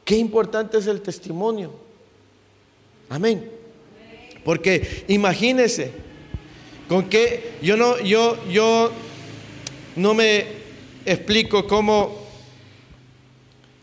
Qué 0.03 0.17
importante 0.17 0.77
es 0.77 0.87
el 0.87 1.01
testimonio. 1.01 1.71
Amén. 3.07 3.49
Porque 4.43 5.05
imagínese 5.07 5.93
con 6.89 7.07
que 7.07 7.53
yo 7.61 7.77
no, 7.77 7.97
yo, 7.99 8.37
yo 8.49 8.91
no 9.95 10.13
me 10.13 10.47
explico 11.05 11.65
cómo 11.65 12.18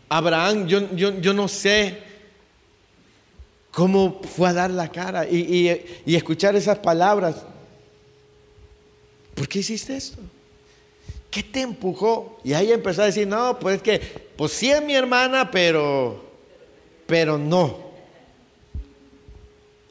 Abraham, 0.09 0.67
yo, 0.67 0.95
yo, 0.95 1.33
no 1.33 1.47
sé 1.47 1.97
cómo 3.71 4.21
fue 4.23 4.49
a 4.49 4.53
dar 4.53 4.71
la 4.71 4.89
cara 4.89 5.27
y, 5.27 5.81
y 6.05 6.15
escuchar 6.15 6.55
esas 6.55 6.79
palabras. 6.79 7.45
¿Por 9.35 9.47
qué 9.47 9.59
hiciste 9.59 9.95
esto? 9.95 10.21
¿Qué 11.29 11.43
te 11.43 11.61
empujó? 11.61 12.39
Y 12.43 12.53
ahí 12.53 12.71
empezó 12.71 13.03
a 13.03 13.05
decir, 13.05 13.27
no, 13.27 13.59
pues 13.59 13.77
es 13.77 13.81
que, 13.83 13.99
pues 14.35 14.53
sí 14.53 14.71
es 14.71 14.81
mi 14.81 14.95
hermana, 14.95 15.51
pero, 15.51 16.23
pero 17.05 17.37
no. 17.37 17.87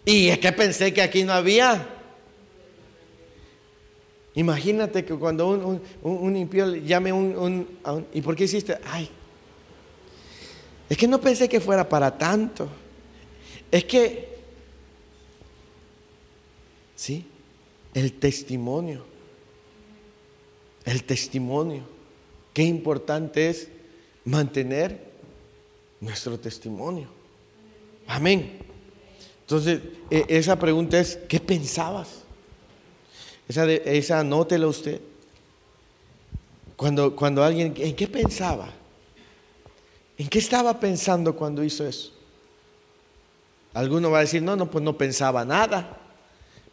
Y 0.05 0.29
es 0.29 0.39
que 0.39 0.53
pensé 0.53 0.93
que 0.95 1.03
aquí 1.03 1.25
no 1.25 1.33
había. 1.33 1.87
Imagínate 4.35 5.05
que 5.05 5.15
cuando 5.15 5.49
un, 5.49 5.81
un, 6.03 6.37
impío 6.37 6.75
llame 6.77 7.13
un, 7.13 7.37
un, 7.37 8.07
¿y 8.13 8.21
por 8.21 8.37
qué 8.37 8.45
hiciste? 8.45 8.79
Ay, 8.85 9.11
es 10.89 10.97
que 10.97 11.09
no 11.09 11.21
pensé 11.21 11.49
que 11.49 11.61
fuera 11.61 11.89
para 11.89 12.17
tanto. 12.17 12.69
Es 13.71 13.85
que, 13.85 14.39
sí, 16.95 17.27
el 17.95 18.13
testimonio 18.15 19.17
el 20.87 21.03
testimonio. 21.03 21.83
Qué 22.55 22.63
importante 22.63 23.51
es 23.51 23.69
mantener 24.25 24.99
nuestro 26.01 26.41
testimonio. 26.41 27.09
Amén. 28.07 28.59
Entonces, 29.43 29.81
e, 30.11 30.25
esa 30.29 30.57
pregunta 30.59 30.99
es, 30.99 31.19
¿qué 31.29 31.41
pensabas? 31.41 32.23
Esa, 33.49 33.71
esa 33.71 34.21
anótela 34.21 34.69
usted. 34.69 35.01
Cuando, 36.77 37.15
cuando 37.15 37.43
alguien, 37.43 37.75
¿en 37.77 37.95
qué 37.95 38.07
pensaba? 38.07 38.69
¿En 40.19 40.29
qué 40.29 40.39
estaba 40.39 40.79
pensando 40.81 41.35
cuando 41.35 41.63
hizo 41.63 41.87
eso? 41.87 42.13
Alguno 43.75 44.11
va 44.11 44.19
a 44.19 44.21
decir, 44.23 44.43
no, 44.43 44.57
no, 44.57 44.71
pues 44.71 44.83
no 44.83 44.97
pensaba 44.97 45.45
nada. 45.45 45.99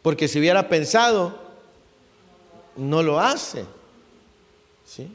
Porque 0.00 0.28
si 0.28 0.38
hubiera 0.38 0.68
pensado, 0.68 1.38
no 2.76 3.02
lo 3.02 3.20
hace. 3.20 3.64
¿Sí? 4.86 5.08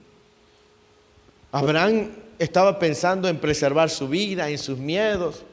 Abraham 1.51 2.11
estaba 2.37 2.77
pensando 2.77 3.27
en 3.27 3.39
preservar 3.39 3.89
su 3.89 4.07
vida, 4.07 4.49
en 4.49 4.57
sus 4.57 4.77
miedos. 4.77 5.43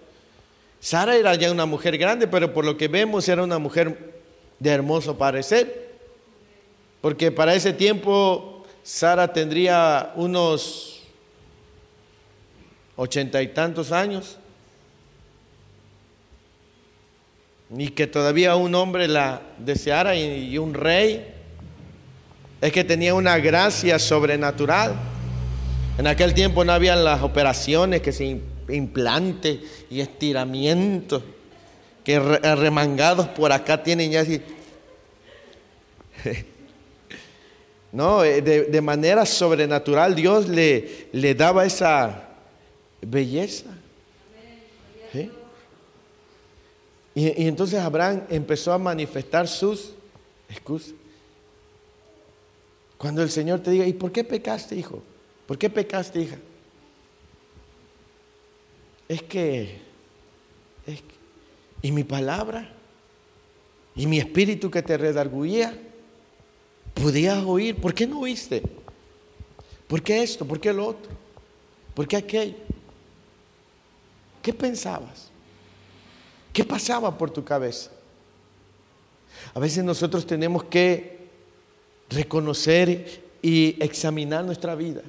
Sara 0.79 1.17
era 1.17 1.35
ya 1.35 1.51
una 1.51 1.67
mujer 1.67 1.97
grande, 1.97 2.29
pero 2.29 2.53
por 2.53 2.65
lo 2.65 2.77
que 2.77 2.89
vemos 2.89 3.29
era 3.29 3.43
una 3.43 3.59
mujer 3.59 4.15
de 4.59 4.71
hermoso 4.71 5.17
parecer. 5.17 5.95
Porque 7.01 7.33
para 7.33 7.55
ese 7.55 7.73
tiempo 7.73 8.65
Sara 8.83 9.33
tendría 9.33 10.13
unos 10.17 10.96
ochenta 12.97 13.43
y 13.43 13.49
tantos 13.49 13.93
años. 13.93 14.39
Y 17.77 17.89
que 17.91 18.07
todavía 18.07 18.57
un 18.57 18.75
hombre 18.75 19.09
la 19.09 19.43
deseara 19.59 20.15
y 20.17 20.57
un 20.59 20.75
rey 20.75 21.35
es 22.61 22.73
que 22.73 22.85
tenía 22.85 23.15
una 23.15 23.39
gracia 23.39 23.99
sobrenatural. 23.99 24.95
En 25.99 26.07
aquel 26.07 26.35
tiempo 26.35 26.65
no 26.65 26.73
habían 26.73 27.05
las 27.05 27.23
operaciones 27.23 28.03
que 28.03 28.13
se 28.13 28.41
implante 28.69 29.61
y 29.91 30.01
estiramientos, 30.01 31.23
que 32.05 32.19
remangados 32.19 33.29
por 33.29 33.53
acá 33.53 33.83
tienen 33.83 34.11
ya 34.11 34.21
así. 34.21 34.41
No, 37.93 38.25
eh, 38.25 38.43
de, 38.43 38.81
manera 38.83 39.25
sobrenatural 39.25 40.15
Dios 40.15 40.49
le, 40.49 41.09
le 41.13 41.35
daba 41.35 41.65
esa 41.65 42.26
belleza. 43.01 43.71
Y, 47.15 47.47
entonces 47.47 47.79
Abraham 47.81 48.25
empezó 48.29 48.73
a 48.73 48.79
manifestar 48.79 49.49
sus 49.49 49.95
excusas. 50.49 50.95
Cuando 52.99 53.23
el 53.23 53.31
Señor 53.31 53.61
te 53.61 53.71
diga, 53.71 53.87
¿y 53.87 53.93
por 53.93 54.13
qué 54.13 54.25
pecaste, 54.25 54.77
hijo? 54.77 55.03
¿Por 55.47 55.57
qué 55.57 55.71
pecaste, 55.71 56.21
hija? 56.21 56.37
Es 59.09 59.23
que 59.23 59.87
¿Y 61.83 61.93
mi 61.93 62.05
palabra? 62.05 62.69
¿Y 63.95 64.07
mi 64.07 64.19
espíritu 64.19 64.71
que 64.71 64.83
te 64.83 64.97
redarguía? 64.97 65.77
¿Podías 66.95 67.45
oír? 67.45 67.77
¿Por 67.77 67.95
qué 67.95 68.07
no 68.07 68.21
oíste? 68.21 68.63
¿Por 69.87 70.03
qué 70.03 70.23
esto? 70.23 70.45
¿Por 70.45 70.61
qué 70.61 70.73
lo 70.73 70.87
otro? 70.87 71.13
¿Por 71.95 72.09
qué 72.09 72.17
aquello? 72.17 72.57
¿Qué 74.47 74.53
pensabas? 74.53 75.29
¿Qué 76.53 76.63
pasaba 76.63 77.19
por 77.19 77.33
tu 77.33 77.43
cabeza? 77.43 77.91
A 79.53 79.59
veces 79.59 79.83
nosotros 79.83 80.25
tenemos 80.25 80.63
que 80.63 81.19
reconocer 82.09 83.23
y 83.43 83.75
examinar 83.83 84.45
nuestra 84.45 84.77
vida 84.77 85.03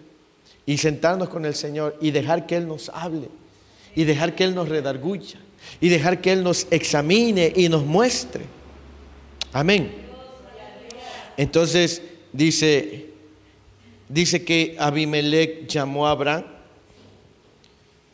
y 0.65 0.79
sentarnos 0.79 1.29
con 1.29 1.45
el 1.45 1.53
Señor 1.53 1.95
y 2.01 2.09
dejar 2.09 2.47
que 2.47 2.55
Él 2.55 2.67
nos 2.67 2.89
hable 2.89 3.29
y 3.95 4.05
dejar 4.05 4.33
que 4.33 4.43
Él 4.43 4.55
nos 4.55 4.69
redarguya 4.69 5.37
y 5.79 5.89
dejar 5.89 6.19
que 6.19 6.31
Él 6.31 6.41
nos 6.41 6.65
examine 6.71 7.53
y 7.55 7.69
nos 7.69 7.85
muestre. 7.85 8.43
Amén. 9.53 9.93
Entonces 11.37 12.01
dice, 12.33 13.11
dice 14.09 14.43
que 14.43 14.75
Abimelech 14.79 15.67
llamó 15.67 16.07
a 16.07 16.11
Abraham 16.11 16.56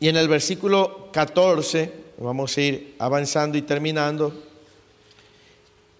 y 0.04 0.08
en 0.10 0.18
el 0.18 0.28
versículo 0.28 1.08
14, 1.12 1.90
vamos 2.18 2.58
a 2.58 2.60
ir 2.60 2.94
avanzando 2.98 3.56
y 3.56 3.62
terminando, 3.62 4.34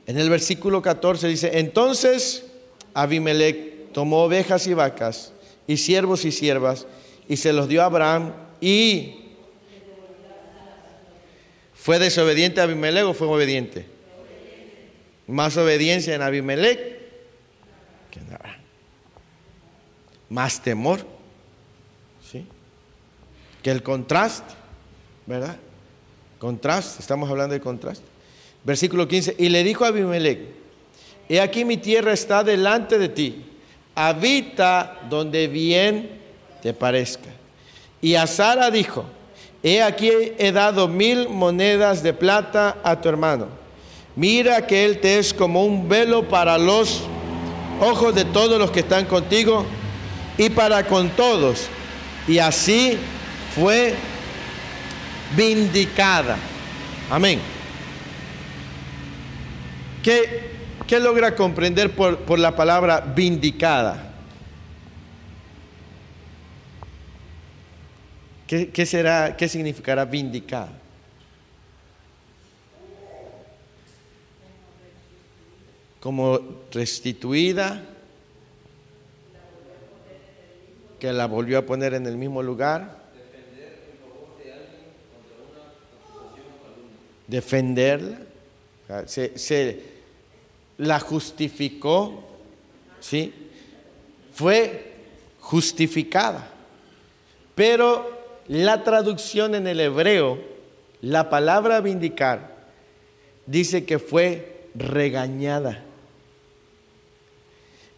en 0.07 0.18
el 0.18 0.28
versículo 0.28 0.82
14 0.82 1.26
dice, 1.26 1.59
entonces 1.59 2.44
Abimelech 2.92 3.92
tomó 3.92 4.24
ovejas 4.24 4.66
y 4.66 4.74
vacas 4.74 5.32
y 5.66 5.78
siervos 5.78 6.26
y 6.26 6.32
siervas 6.32 6.86
y 7.30 7.38
se 7.38 7.55
los 7.55 7.66
dio 7.66 7.80
a 7.80 7.86
Abraham 7.86 8.34
y 8.61 9.20
¿Fue 11.72 11.98
desobediente 11.98 12.61
a 12.61 12.64
Abimelech 12.64 13.07
o 13.07 13.14
fue 13.14 13.26
obediente? 13.26 13.86
Más 15.26 15.57
obediencia 15.57 16.14
en 16.14 16.20
Abimelech 16.20 16.78
que 18.11 18.20
en 18.20 18.34
Abraham. 18.34 18.61
Más 20.28 20.62
temor. 20.62 21.13
Que 23.64 23.72
el 23.72 23.82
contraste, 23.82 24.54
¿verdad? 25.26 25.56
Contraste, 26.38 27.00
estamos 27.00 27.28
hablando 27.28 27.54
de 27.54 27.60
contraste. 27.60 28.04
Versículo 28.62 29.08
15, 29.08 29.34
y 29.36 29.48
le 29.48 29.64
dijo 29.64 29.84
a 29.84 29.88
Abimelech, 29.88 30.38
he 31.28 31.40
aquí 31.40 31.64
mi 31.64 31.78
tierra 31.78 32.12
está 32.12 32.44
delante 32.44 32.98
de 32.98 33.08
ti, 33.08 33.44
habita 33.96 35.00
donde 35.10 35.48
bien 35.48 36.20
te 36.62 36.72
parezca. 36.72 37.30
Y 38.00 38.14
a 38.14 38.28
Sara 38.28 38.70
dijo, 38.70 39.04
He 39.66 39.82
aquí 39.82 40.10
he 40.36 40.52
dado 40.52 40.88
mil 40.88 41.30
monedas 41.30 42.02
de 42.02 42.12
plata 42.12 42.76
a 42.84 43.00
tu 43.00 43.08
hermano. 43.08 43.48
Mira 44.14 44.66
que 44.66 44.84
él 44.84 45.00
te 45.00 45.18
es 45.18 45.32
como 45.32 45.64
un 45.64 45.88
velo 45.88 46.28
para 46.28 46.58
los 46.58 47.00
ojos 47.80 48.14
de 48.14 48.26
todos 48.26 48.58
los 48.58 48.70
que 48.70 48.80
están 48.80 49.06
contigo 49.06 49.64
y 50.36 50.50
para 50.50 50.86
con 50.86 51.08
todos. 51.08 51.68
Y 52.28 52.40
así 52.40 52.98
fue 53.55 53.94
vindicada. 55.36 56.36
Amén. 57.11 57.40
¿Qué, 60.02 60.50
qué 60.86 61.00
logra 61.00 61.34
comprender 61.34 61.94
por, 61.94 62.18
por 62.18 62.38
la 62.38 62.55
palabra 62.55 63.00
vindicada? 63.00 64.11
¿Qué, 68.46 68.86
será, 68.86 69.36
qué 69.36 69.48
significará 69.48 70.05
vindicar? 70.05 70.68
Como 75.98 76.38
restituida, 76.70 77.82
que 81.00 81.12
la 81.12 81.26
volvió 81.26 81.59
a 81.59 81.62
poner 81.62 81.94
en 81.94 82.07
el 82.07 82.16
mismo 82.16 82.42
lugar. 82.42 82.93
Defenderla. 87.26 88.18
Se, 89.06 89.38
se 89.38 89.82
la 90.78 91.00
justificó, 91.00 92.22
¿sí? 93.00 93.32
Fue 94.32 94.92
justificada. 95.40 96.50
Pero 97.54 98.10
la 98.48 98.82
traducción 98.82 99.54
en 99.54 99.66
el 99.66 99.80
hebreo, 99.80 100.38
la 101.00 101.30
palabra 101.30 101.80
vindicar, 101.80 102.54
dice 103.46 103.84
que 103.84 103.98
fue 103.98 104.68
regañada. 104.74 105.82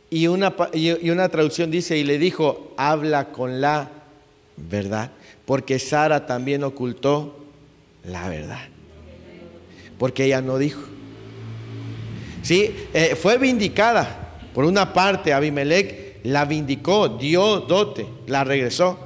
Y 0.09 0.29
una, 0.29 0.55
y 0.73 1.11
una 1.11 1.29
traducción 1.29 1.71
dice, 1.71 1.97
y 1.99 2.05
le 2.05 2.19
dijo, 2.19 2.73
habla 2.77 3.33
con 3.33 3.61
la 3.61 3.91
verdad, 4.57 5.11
porque 5.45 5.79
Sara 5.79 6.27
también 6.27 6.63
ocultó 6.63 7.45
la 8.05 8.29
verdad, 8.29 8.69
porque 9.99 10.25
ella 10.25 10.41
no 10.41 10.59
dijo. 10.59 10.83
Sí, 12.43 12.75
eh, 12.95 13.17
fue 13.21 13.39
vindicada. 13.39 14.39
Por 14.55 14.65
una 14.65 14.93
parte, 14.93 15.33
Abimelech 15.33 16.21
la 16.25 16.45
vindicó, 16.45 17.09
dio 17.09 17.61
dote, 17.61 18.07
la 18.27 18.45
regresó. 18.45 18.99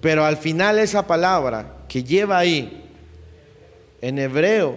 Pero 0.00 0.24
al 0.24 0.36
final 0.36 0.78
esa 0.78 1.06
palabra 1.06 1.84
que 1.88 2.02
lleva 2.02 2.38
ahí 2.38 2.82
en 4.00 4.18
hebreo 4.18 4.76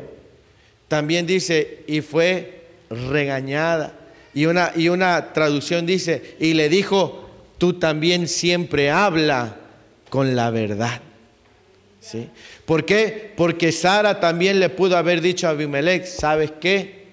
también 0.87 1.25
dice 1.25 1.83
y 1.87 2.01
fue 2.01 2.67
regañada. 2.89 3.93
Y 4.33 4.45
una, 4.45 4.71
y 4.75 4.89
una 4.89 5.33
traducción 5.33 5.85
dice, 5.85 6.35
y 6.39 6.53
le 6.53 6.69
dijo, 6.69 7.29
tú 7.57 7.73
también 7.73 8.27
siempre 8.27 8.91
habla 8.91 9.57
con 10.09 10.35
la 10.35 10.51
verdad. 10.51 11.01
¿Sí? 12.05 12.29
¿Por 12.65 12.85
qué? 12.85 13.33
Porque 13.35 13.71
Sara 13.71 14.19
también 14.19 14.59
le 14.59 14.69
pudo 14.69 14.95
haber 14.95 15.21
dicho 15.21 15.47
a 15.47 15.51
Abimelech, 15.51 16.05
¿sabes 16.05 16.51
qué? 16.61 17.07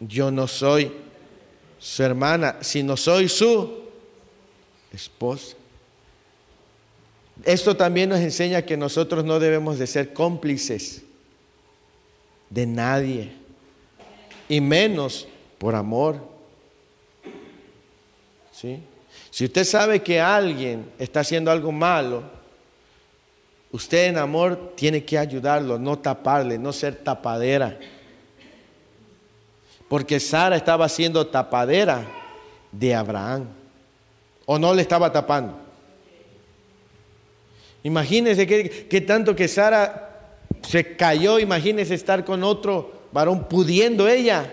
Yo 0.00 0.30
no 0.30 0.46
soy 0.46 0.92
su 1.78 2.02
hermana, 2.02 2.58
sino 2.60 2.98
soy 2.98 3.30
su 3.30 3.84
esposa. 4.92 5.56
Esto 7.42 7.74
también 7.74 8.10
nos 8.10 8.20
enseña 8.20 8.60
que 8.66 8.76
nosotros 8.76 9.24
no 9.24 9.40
debemos 9.40 9.78
de 9.78 9.86
ser 9.86 10.12
cómplices 10.12 11.02
de 12.50 12.66
nadie, 12.66 13.32
y 14.46 14.60
menos 14.60 15.26
por 15.56 15.74
amor. 15.74 16.20
¿Sí? 18.52 18.78
Si 19.30 19.46
usted 19.46 19.64
sabe 19.64 20.02
que 20.02 20.20
alguien 20.20 20.84
está 20.98 21.20
haciendo 21.20 21.50
algo 21.50 21.72
malo, 21.72 22.39
usted 23.72 24.08
en 24.08 24.18
amor 24.18 24.72
tiene 24.76 25.04
que 25.04 25.18
ayudarlo, 25.18 25.78
no 25.78 25.98
taparle, 25.98 26.58
no 26.58 26.72
ser 26.72 26.96
tapadera. 26.96 27.78
Porque 29.88 30.20
Sara 30.20 30.56
estaba 30.56 30.88
siendo 30.88 31.26
tapadera 31.26 32.04
de 32.70 32.94
Abraham. 32.94 33.46
¿O 34.46 34.58
no 34.58 34.74
le 34.74 34.82
estaba 34.82 35.12
tapando? 35.12 35.56
Imagínense 37.82 38.46
qué, 38.46 39.00
tanto 39.00 39.34
que 39.34 39.48
Sara 39.48 40.36
se 40.62 40.96
cayó, 40.96 41.38
imagínense 41.38 41.94
estar 41.94 42.24
con 42.24 42.44
otro 42.44 42.92
varón 43.12 43.48
pudiendo 43.48 44.06
ella 44.06 44.52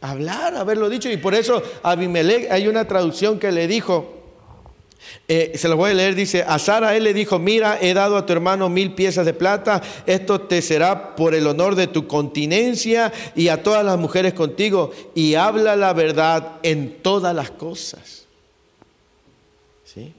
hablar, 0.00 0.56
haberlo 0.56 0.88
dicho. 0.88 1.10
Y 1.10 1.16
por 1.16 1.34
eso 1.34 1.62
Abimelech, 1.82 2.50
hay 2.50 2.66
una 2.66 2.86
traducción 2.86 3.38
que 3.38 3.52
le 3.52 3.66
dijo, 3.66 4.17
eh, 5.26 5.52
se 5.54 5.68
lo 5.68 5.76
voy 5.76 5.92
a 5.92 5.94
leer, 5.94 6.14
dice, 6.14 6.42
a 6.42 6.58
Sara 6.58 6.96
él 6.96 7.04
le 7.04 7.14
dijo, 7.14 7.38
mira, 7.38 7.78
he 7.80 7.94
dado 7.94 8.16
a 8.16 8.26
tu 8.26 8.32
hermano 8.32 8.68
mil 8.68 8.94
piezas 8.94 9.26
de 9.26 9.34
plata, 9.34 9.82
esto 10.06 10.42
te 10.42 10.62
será 10.62 11.16
por 11.16 11.34
el 11.34 11.46
honor 11.46 11.74
de 11.74 11.86
tu 11.86 12.06
continencia 12.06 13.12
y 13.34 13.48
a 13.48 13.62
todas 13.62 13.84
las 13.84 13.98
mujeres 13.98 14.34
contigo, 14.34 14.92
y 15.14 15.34
habla 15.34 15.76
la 15.76 15.92
verdad 15.92 16.58
en 16.62 17.02
todas 17.02 17.34
las 17.34 17.50
cosas. 17.50 18.26
¿Sí? 19.84 20.12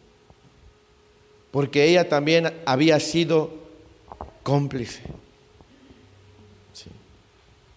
porque 1.51 1.85
ella 1.85 2.07
también 2.07 2.53
había 2.65 2.99
sido 2.99 3.51
cómplice. 4.43 5.01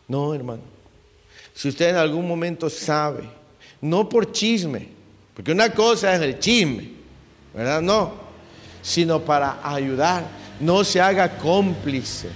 No, 0.08 0.34
hermano. 0.34 0.62
Si 1.54 1.68
usted 1.68 1.90
en 1.90 1.96
algún 1.96 2.26
momento 2.28 2.68
sabe, 2.68 3.24
no 3.80 4.08
por 4.08 4.30
chisme, 4.30 4.88
porque 5.34 5.52
una 5.52 5.72
cosa 5.72 6.14
es 6.14 6.20
el 6.20 6.38
chisme, 6.38 6.90
¿verdad? 7.54 7.80
No, 7.80 8.12
sino 8.82 9.20
para 9.20 9.60
ayudar. 9.62 10.24
No 10.60 10.84
se 10.84 11.00
haga 11.00 11.38
cómplice, 11.38 12.28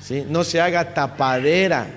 ¿sí? 0.00 0.24
No 0.28 0.44
se 0.44 0.60
haga 0.60 0.92
tapadera, 0.92 1.88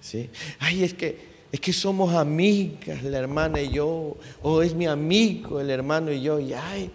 ¿sí? 0.00 0.30
Ay, 0.58 0.84
es 0.84 0.94
que 0.94 1.30
es 1.52 1.58
que 1.58 1.72
somos 1.72 2.14
amigas, 2.14 3.02
la 3.02 3.18
hermana 3.18 3.60
y 3.60 3.70
yo, 3.70 4.16
o 4.40 4.62
es 4.62 4.72
mi 4.72 4.86
amigo 4.86 5.60
el 5.60 5.68
hermano 5.68 6.12
y 6.12 6.22
yo, 6.22 6.38
y 6.38 6.52
ay, 6.52 6.92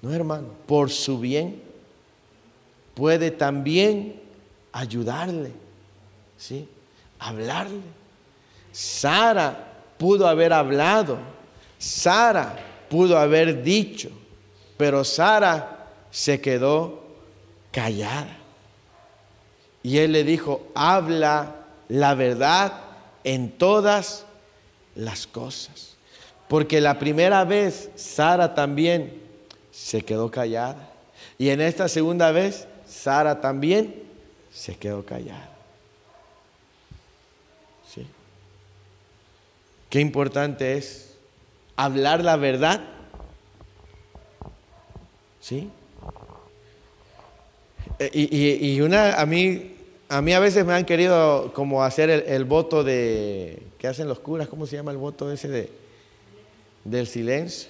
no, 0.00 0.10
hermano, 0.12 0.48
por 0.66 0.90
su 0.90 1.20
bien, 1.20 1.60
puede 2.94 3.30
también 3.30 4.16
ayudarle, 4.72 5.52
¿sí? 6.38 6.66
Hablarle. 7.18 7.80
Sara 8.72 9.71
pudo 10.02 10.26
haber 10.26 10.52
hablado, 10.52 11.16
Sara 11.78 12.58
pudo 12.90 13.16
haber 13.16 13.62
dicho, 13.62 14.10
pero 14.76 15.04
Sara 15.04 15.86
se 16.10 16.40
quedó 16.40 17.04
callada. 17.70 18.36
Y 19.80 19.98
él 19.98 20.10
le 20.10 20.24
dijo, 20.24 20.66
habla 20.74 21.54
la 21.88 22.16
verdad 22.16 22.72
en 23.22 23.52
todas 23.52 24.26
las 24.96 25.28
cosas. 25.28 25.94
Porque 26.48 26.80
la 26.80 26.98
primera 26.98 27.44
vez 27.44 27.90
Sara 27.94 28.56
también 28.56 29.22
se 29.70 30.02
quedó 30.02 30.32
callada. 30.32 30.90
Y 31.38 31.50
en 31.50 31.60
esta 31.60 31.86
segunda 31.86 32.32
vez 32.32 32.66
Sara 32.88 33.40
también 33.40 34.02
se 34.52 34.74
quedó 34.74 35.04
callada. 35.04 35.50
¿Sí? 37.88 38.04
Qué 39.92 40.00
importante 40.00 40.78
es 40.78 41.18
hablar 41.76 42.24
la 42.24 42.36
verdad. 42.36 42.80
¿Sí? 45.38 45.68
Eh, 47.98 48.58
y, 48.62 48.80
una, 48.80 49.20
a 49.20 49.26
mí, 49.26 49.74
a 50.08 50.22
mí 50.22 50.32
a 50.32 50.40
veces 50.40 50.64
me 50.64 50.72
han 50.72 50.86
querido 50.86 51.52
como 51.52 51.84
hacer 51.84 52.08
el, 52.08 52.44
voto 52.46 52.82
de, 52.82 53.62
¿qué 53.76 53.86
hacen 53.86 54.08
los 54.08 54.18
curas? 54.20 54.48
¿Cómo 54.48 54.64
se 54.66 54.76
llama 54.76 54.92
el 54.92 54.96
voto 54.96 55.30
ese 55.30 55.48
de, 55.48 55.68
del 56.84 57.06
silencio? 57.06 57.68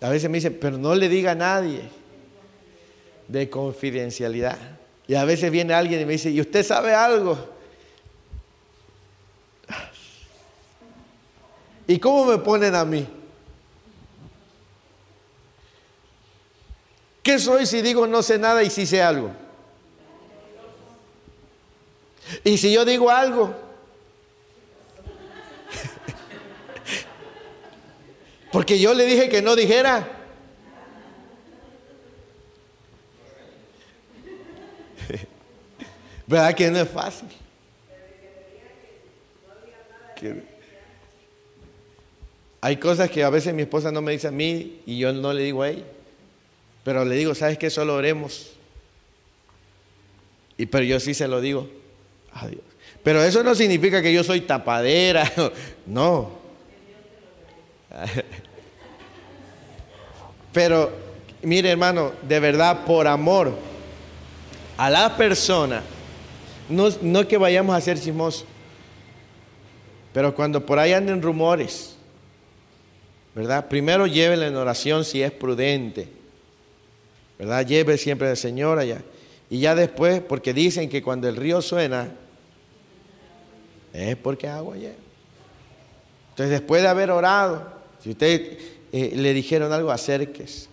A 0.00 0.10
veces 0.10 0.30
me 0.30 0.36
dicen, 0.36 0.56
pero 0.60 0.78
no 0.78 0.94
le 0.94 1.08
diga 1.08 1.32
a 1.32 1.34
nadie 1.34 1.80
de 3.26 3.50
confidencialidad. 3.50 4.58
Y 5.08 5.16
a 5.16 5.24
veces 5.24 5.50
viene 5.50 5.74
alguien 5.74 6.02
y 6.02 6.04
me 6.04 6.12
dice, 6.12 6.30
¿y 6.30 6.40
usted 6.40 6.62
sabe 6.64 6.94
algo? 6.94 7.57
¿Y 11.88 11.98
cómo 11.98 12.26
me 12.26 12.38
ponen 12.38 12.74
a 12.74 12.84
mí? 12.84 13.08
¿Qué 17.22 17.38
soy 17.38 17.64
si 17.64 17.80
digo 17.80 18.06
no 18.06 18.22
sé 18.22 18.38
nada 18.38 18.62
y 18.62 18.68
si 18.68 18.84
sé 18.86 19.02
algo? 19.02 19.30
Y 22.44 22.58
si 22.58 22.70
yo 22.70 22.84
digo 22.84 23.10
algo, 23.10 23.54
porque 28.52 28.78
yo 28.78 28.92
le 28.92 29.06
dije 29.06 29.30
que 29.30 29.40
no 29.40 29.56
dijera. 29.56 30.06
¿Verdad 36.26 36.54
que 36.54 36.70
no 36.70 36.80
es 36.80 36.90
fácil? 36.90 37.28
Hay 42.60 42.76
cosas 42.76 43.10
que 43.10 43.22
a 43.22 43.30
veces 43.30 43.54
mi 43.54 43.62
esposa 43.62 43.92
no 43.92 44.02
me 44.02 44.12
dice 44.12 44.28
a 44.28 44.32
mí 44.32 44.80
y 44.84 44.98
yo 44.98 45.12
no 45.12 45.32
le 45.32 45.44
digo 45.44 45.62
a 45.62 45.70
ella. 45.70 45.84
Pero 46.84 47.04
le 47.04 47.16
digo, 47.16 47.34
¿sabes 47.34 47.58
qué? 47.58 47.70
Solo 47.70 47.94
oremos. 47.94 48.52
Y 50.56 50.66
pero 50.66 50.84
yo 50.84 50.98
sí 50.98 51.14
se 51.14 51.28
lo 51.28 51.40
digo. 51.40 51.68
Adiós. 52.32 52.62
Pero 53.02 53.22
eso 53.22 53.42
no 53.44 53.54
significa 53.54 54.02
que 54.02 54.12
yo 54.12 54.24
soy 54.24 54.40
tapadera. 54.42 55.30
No. 55.86 56.36
Pero, 60.52 60.90
mire 61.42 61.70
hermano, 61.70 62.12
de 62.22 62.40
verdad, 62.40 62.84
por 62.84 63.06
amor 63.06 63.54
a 64.76 64.90
la 64.90 65.16
persona, 65.16 65.82
no, 66.68 66.88
no 67.00 67.26
que 67.26 67.38
vayamos 67.38 67.74
a 67.76 67.80
ser 67.80 68.00
chismosos, 68.00 68.44
pero 70.12 70.34
cuando 70.34 70.64
por 70.64 70.78
ahí 70.78 70.92
anden 70.92 71.22
rumores, 71.22 71.97
¿verdad? 73.34 73.68
Primero 73.68 74.06
llévenle 74.06 74.46
en 74.46 74.56
oración 74.56 75.04
si 75.04 75.22
es 75.22 75.32
prudente. 75.32 76.18
¿verdad? 77.38 77.64
Lleve 77.64 77.96
siempre 77.96 78.28
al 78.28 78.36
Señor 78.36 78.78
allá. 78.78 79.02
Y 79.48 79.60
ya 79.60 79.74
después, 79.74 80.20
porque 80.20 80.52
dicen 80.52 80.88
que 80.88 81.02
cuando 81.02 81.28
el 81.28 81.36
río 81.36 81.62
suena, 81.62 82.08
es 83.92 84.16
porque 84.16 84.48
agua 84.48 84.76
llega. 84.76 84.96
Entonces, 86.30 86.50
después 86.50 86.82
de 86.82 86.88
haber 86.88 87.10
orado, 87.10 87.72
si 88.02 88.10
usted 88.10 88.58
eh, 88.92 89.12
le 89.14 89.32
dijeron 89.32 89.72
algo, 89.72 89.90
acérquese. 89.90 90.68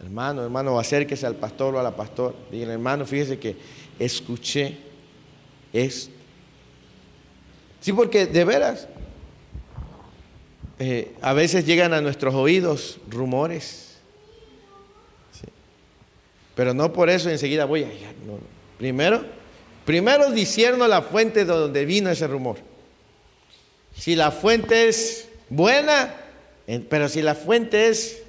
Hermano, 0.00 0.42
hermano, 0.42 0.78
acérquese 0.78 1.26
al 1.26 1.36
pastor 1.36 1.74
o 1.74 1.80
a 1.80 1.82
la 1.82 1.96
pastor. 1.96 2.34
Digan, 2.50 2.70
hermano, 2.70 3.06
fíjese 3.06 3.38
que 3.38 3.56
escuché 3.98 4.76
esto. 5.72 6.12
Sí, 7.80 7.92
porque 7.92 8.26
de 8.26 8.44
veras, 8.44 8.88
eh, 10.78 11.14
a 11.22 11.32
veces 11.32 11.66
llegan 11.66 11.92
a 11.92 12.00
nuestros 12.00 12.34
oídos 12.34 12.98
rumores 13.08 13.84
pero 16.54 16.72
no 16.72 16.92
por 16.92 17.10
eso 17.10 17.30
enseguida 17.30 17.64
voy 17.64 17.84
a... 17.84 17.88
Primero, 18.78 19.24
primero 19.84 20.30
disierno 20.30 20.86
la 20.86 21.02
fuente 21.02 21.40
de 21.40 21.52
donde 21.52 21.84
vino 21.84 22.10
ese 22.10 22.26
rumor. 22.26 22.56
Si 23.96 24.14
la 24.14 24.30
fuente 24.30 24.88
es 24.88 25.28
buena, 25.48 26.14
pero 26.88 27.08
si 27.08 27.22
la 27.22 27.34
fuente 27.34 27.88
es 27.88 28.22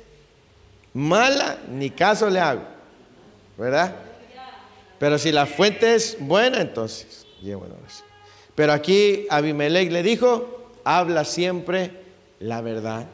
mala, 0.94 1.58
ni 1.72 1.90
caso 1.92 2.30
le 2.30 2.40
hago. 2.40 2.64
¿Verdad? 3.58 3.96
Pero 5.00 5.18
si 5.18 5.32
la 5.32 5.46
fuente 5.46 5.96
es 5.96 6.18
buena, 6.20 6.62
entonces 6.62 7.26
Pero 8.56 8.74
aquí 8.74 9.28
Abimelech 9.30 9.92
le 9.92 10.04
dijo, 10.04 10.72
habla 10.84 11.26
siempre 11.26 12.05
la 12.40 12.62
verdad 12.62 13.08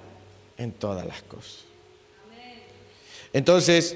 en 0.57 0.72
todas 0.72 1.05
las 1.05 1.22
cosas. 1.24 1.65
Entonces, 3.34 3.95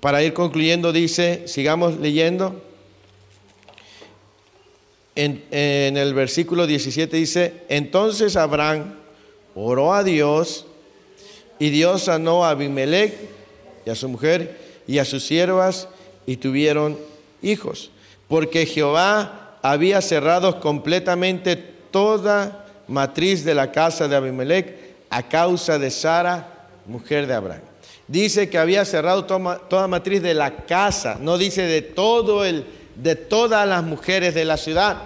para 0.00 0.22
ir 0.22 0.32
concluyendo, 0.32 0.92
dice, 0.92 1.46
sigamos 1.46 1.98
leyendo. 1.98 2.62
En, 5.16 5.44
el 5.96 6.12
versículo 6.12 6.66
17 6.66 7.16
dice, 7.16 7.54
entonces 7.68 8.34
Abraham 8.34 8.96
oró 9.54 9.94
a 9.94 10.02
Dios 10.02 10.66
y 11.60 11.70
Dios 11.70 12.04
sanó 12.04 12.44
a 12.44 12.50
Abimelech 12.50 13.14
y 13.86 13.90
a 13.90 13.94
su 13.94 14.08
mujer 14.08 14.58
y 14.88 14.98
a 14.98 15.04
sus 15.04 15.24
siervas 15.24 15.88
y 16.26 16.38
tuvieron 16.38 16.98
hijos, 17.42 17.92
porque 18.26 18.66
Jehová 18.66 19.58
había 19.62 20.02
cerrado 20.02 20.58
completamente 20.58 21.54
toda 21.54 22.63
matriz 22.88 23.44
de 23.44 23.54
la 23.54 23.70
casa 23.72 24.08
de 24.08 24.16
Abimelech 24.16 24.94
a 25.10 25.22
causa 25.22 25.78
de 25.78 25.90
Sara, 25.90 26.68
mujer 26.86 27.26
de 27.26 27.34
Abraham 27.34 27.74
dice 28.08 28.48
que 28.48 28.58
había 28.58 28.84
cerrado 28.84 29.24
toda, 29.24 29.88
matriz 29.88 30.22
de 30.22 30.34
la 30.34 30.56
casa, 30.66 31.18
no 31.20 31.38
dice 31.38 31.62
de 31.62 31.82
todo 31.82 32.44
el, 32.44 32.64
de 32.96 33.16
todas 33.16 33.66
las 33.66 33.82
mujeres 33.82 34.34
de 34.34 34.44
la 34.44 34.56
ciudad. 34.56 34.98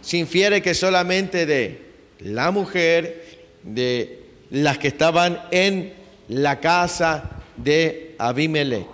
Se 0.00 0.16
infiere 0.16 0.62
que 0.62 0.74
solamente 0.74 1.46
de 1.46 1.82
la 2.20 2.50
mujer, 2.50 3.24
de 3.62 4.22
las 4.50 4.78
que 4.78 4.88
estaban 4.88 5.42
en 5.50 5.94
la 6.28 6.60
casa 6.60 7.24
de 7.56 8.14
Abimelech. 8.18 8.86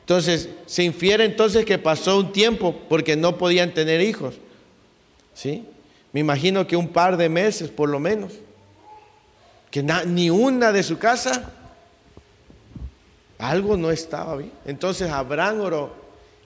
Entonces, 0.00 0.48
se 0.66 0.82
infiere 0.82 1.24
entonces 1.24 1.64
que 1.64 1.78
pasó 1.78 2.18
un 2.18 2.32
tiempo 2.32 2.80
porque 2.88 3.14
no 3.14 3.38
podían 3.38 3.72
tener 3.72 4.00
hijos. 4.00 4.34
¿Sí? 5.34 5.64
Me 6.12 6.20
imagino 6.20 6.66
que 6.66 6.76
un 6.76 6.88
par 6.88 7.16
de 7.16 7.28
meses 7.28 7.70
por 7.70 7.88
lo 7.88 8.00
menos. 8.00 8.32
Que 9.70 9.82
ni 9.82 10.30
una 10.30 10.72
de 10.72 10.82
su 10.82 10.98
casa 10.98 11.52
algo 13.38 13.76
no 13.76 13.90
estaba 13.90 14.36
bien. 14.36 14.52
Entonces 14.64 15.10
Abraham 15.10 15.60
oró. 15.60 15.92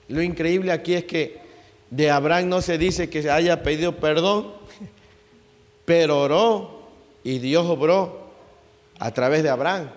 Lo 0.07 0.21
increíble 0.21 0.71
aquí 0.71 0.93
es 0.93 1.05
que 1.05 1.41
de 1.89 2.11
Abraham 2.11 2.49
no 2.49 2.61
se 2.61 2.77
dice 2.77 3.09
que 3.09 3.29
haya 3.29 3.63
pedido 3.63 3.97
perdón, 3.97 4.53
pero 5.85 6.21
oró 6.21 6.87
y 7.23 7.39
Dios 7.39 7.65
obró 7.65 8.29
a 8.99 9.11
través 9.11 9.43
de 9.43 9.49
Abraham. 9.49 9.89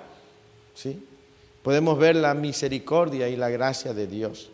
¿Sí? 0.75 1.05
Podemos 1.63 1.99
ver 1.99 2.17
la 2.17 2.35
misericordia 2.35 3.29
y 3.29 3.37
la 3.37 3.51
gracia 3.51 3.93
de 3.93 4.07
Dios. 4.07 4.51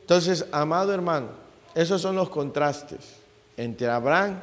Entonces, 0.00 0.46
amado 0.50 0.92
hermano, 0.92 1.28
esos 1.74 2.02
son 2.02 2.16
los 2.16 2.28
contrastes 2.28 3.21
entre 3.62 3.88
Abraham 3.88 4.40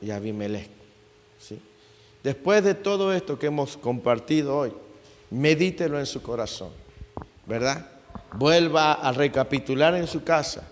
y 0.00 0.10
Abimelech. 0.10 0.68
¿Sí? 1.38 1.60
Después 2.22 2.62
de 2.64 2.74
todo 2.74 3.12
esto 3.12 3.38
que 3.38 3.46
hemos 3.46 3.76
compartido 3.76 4.56
hoy, 4.56 4.72
medítelo 5.30 5.98
en 5.98 6.06
su 6.06 6.22
corazón, 6.22 6.70
¿verdad? 7.46 7.86
Vuelva 8.34 8.92
a 8.92 9.12
recapitular 9.12 9.94
en 9.94 10.06
su 10.06 10.22
casa. 10.22 10.68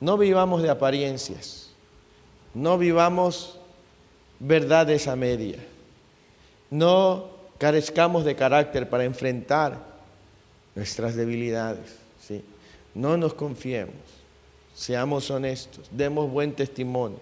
No 0.00 0.18
vivamos 0.18 0.62
de 0.62 0.70
apariencias, 0.70 1.70
no 2.54 2.78
vivamos 2.78 3.58
verdades 4.38 5.08
a 5.08 5.16
media, 5.16 5.58
no 6.70 7.30
carezcamos 7.58 8.24
de 8.24 8.36
carácter 8.36 8.88
para 8.88 9.04
enfrentar 9.04 9.78
nuestras 10.74 11.16
debilidades. 11.16 11.96
¿sí? 12.20 12.44
No 12.94 13.16
nos 13.16 13.34
confiemos, 13.34 13.94
seamos 14.78 15.28
honestos, 15.28 15.88
demos 15.90 16.30
buen 16.30 16.52
testimonio, 16.52 17.18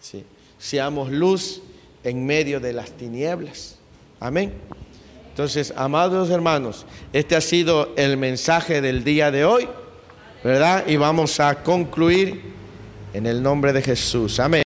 ¿sí? 0.00 0.24
seamos 0.58 1.12
luz 1.12 1.62
en 2.02 2.26
medio 2.26 2.58
de 2.58 2.72
las 2.72 2.90
tinieblas. 2.90 3.76
Amén. 4.18 4.52
Entonces, 5.28 5.72
amados 5.76 6.30
hermanos, 6.30 6.84
este 7.12 7.36
ha 7.36 7.40
sido 7.40 7.94
el 7.96 8.16
mensaje 8.16 8.80
del 8.80 9.04
día 9.04 9.30
de 9.30 9.44
hoy, 9.44 9.68
¿verdad? 10.42 10.84
Y 10.88 10.96
vamos 10.96 11.38
a 11.38 11.62
concluir 11.62 12.42
en 13.14 13.24
el 13.24 13.40
nombre 13.40 13.72
de 13.72 13.82
Jesús. 13.82 14.40
Amén. 14.40 14.64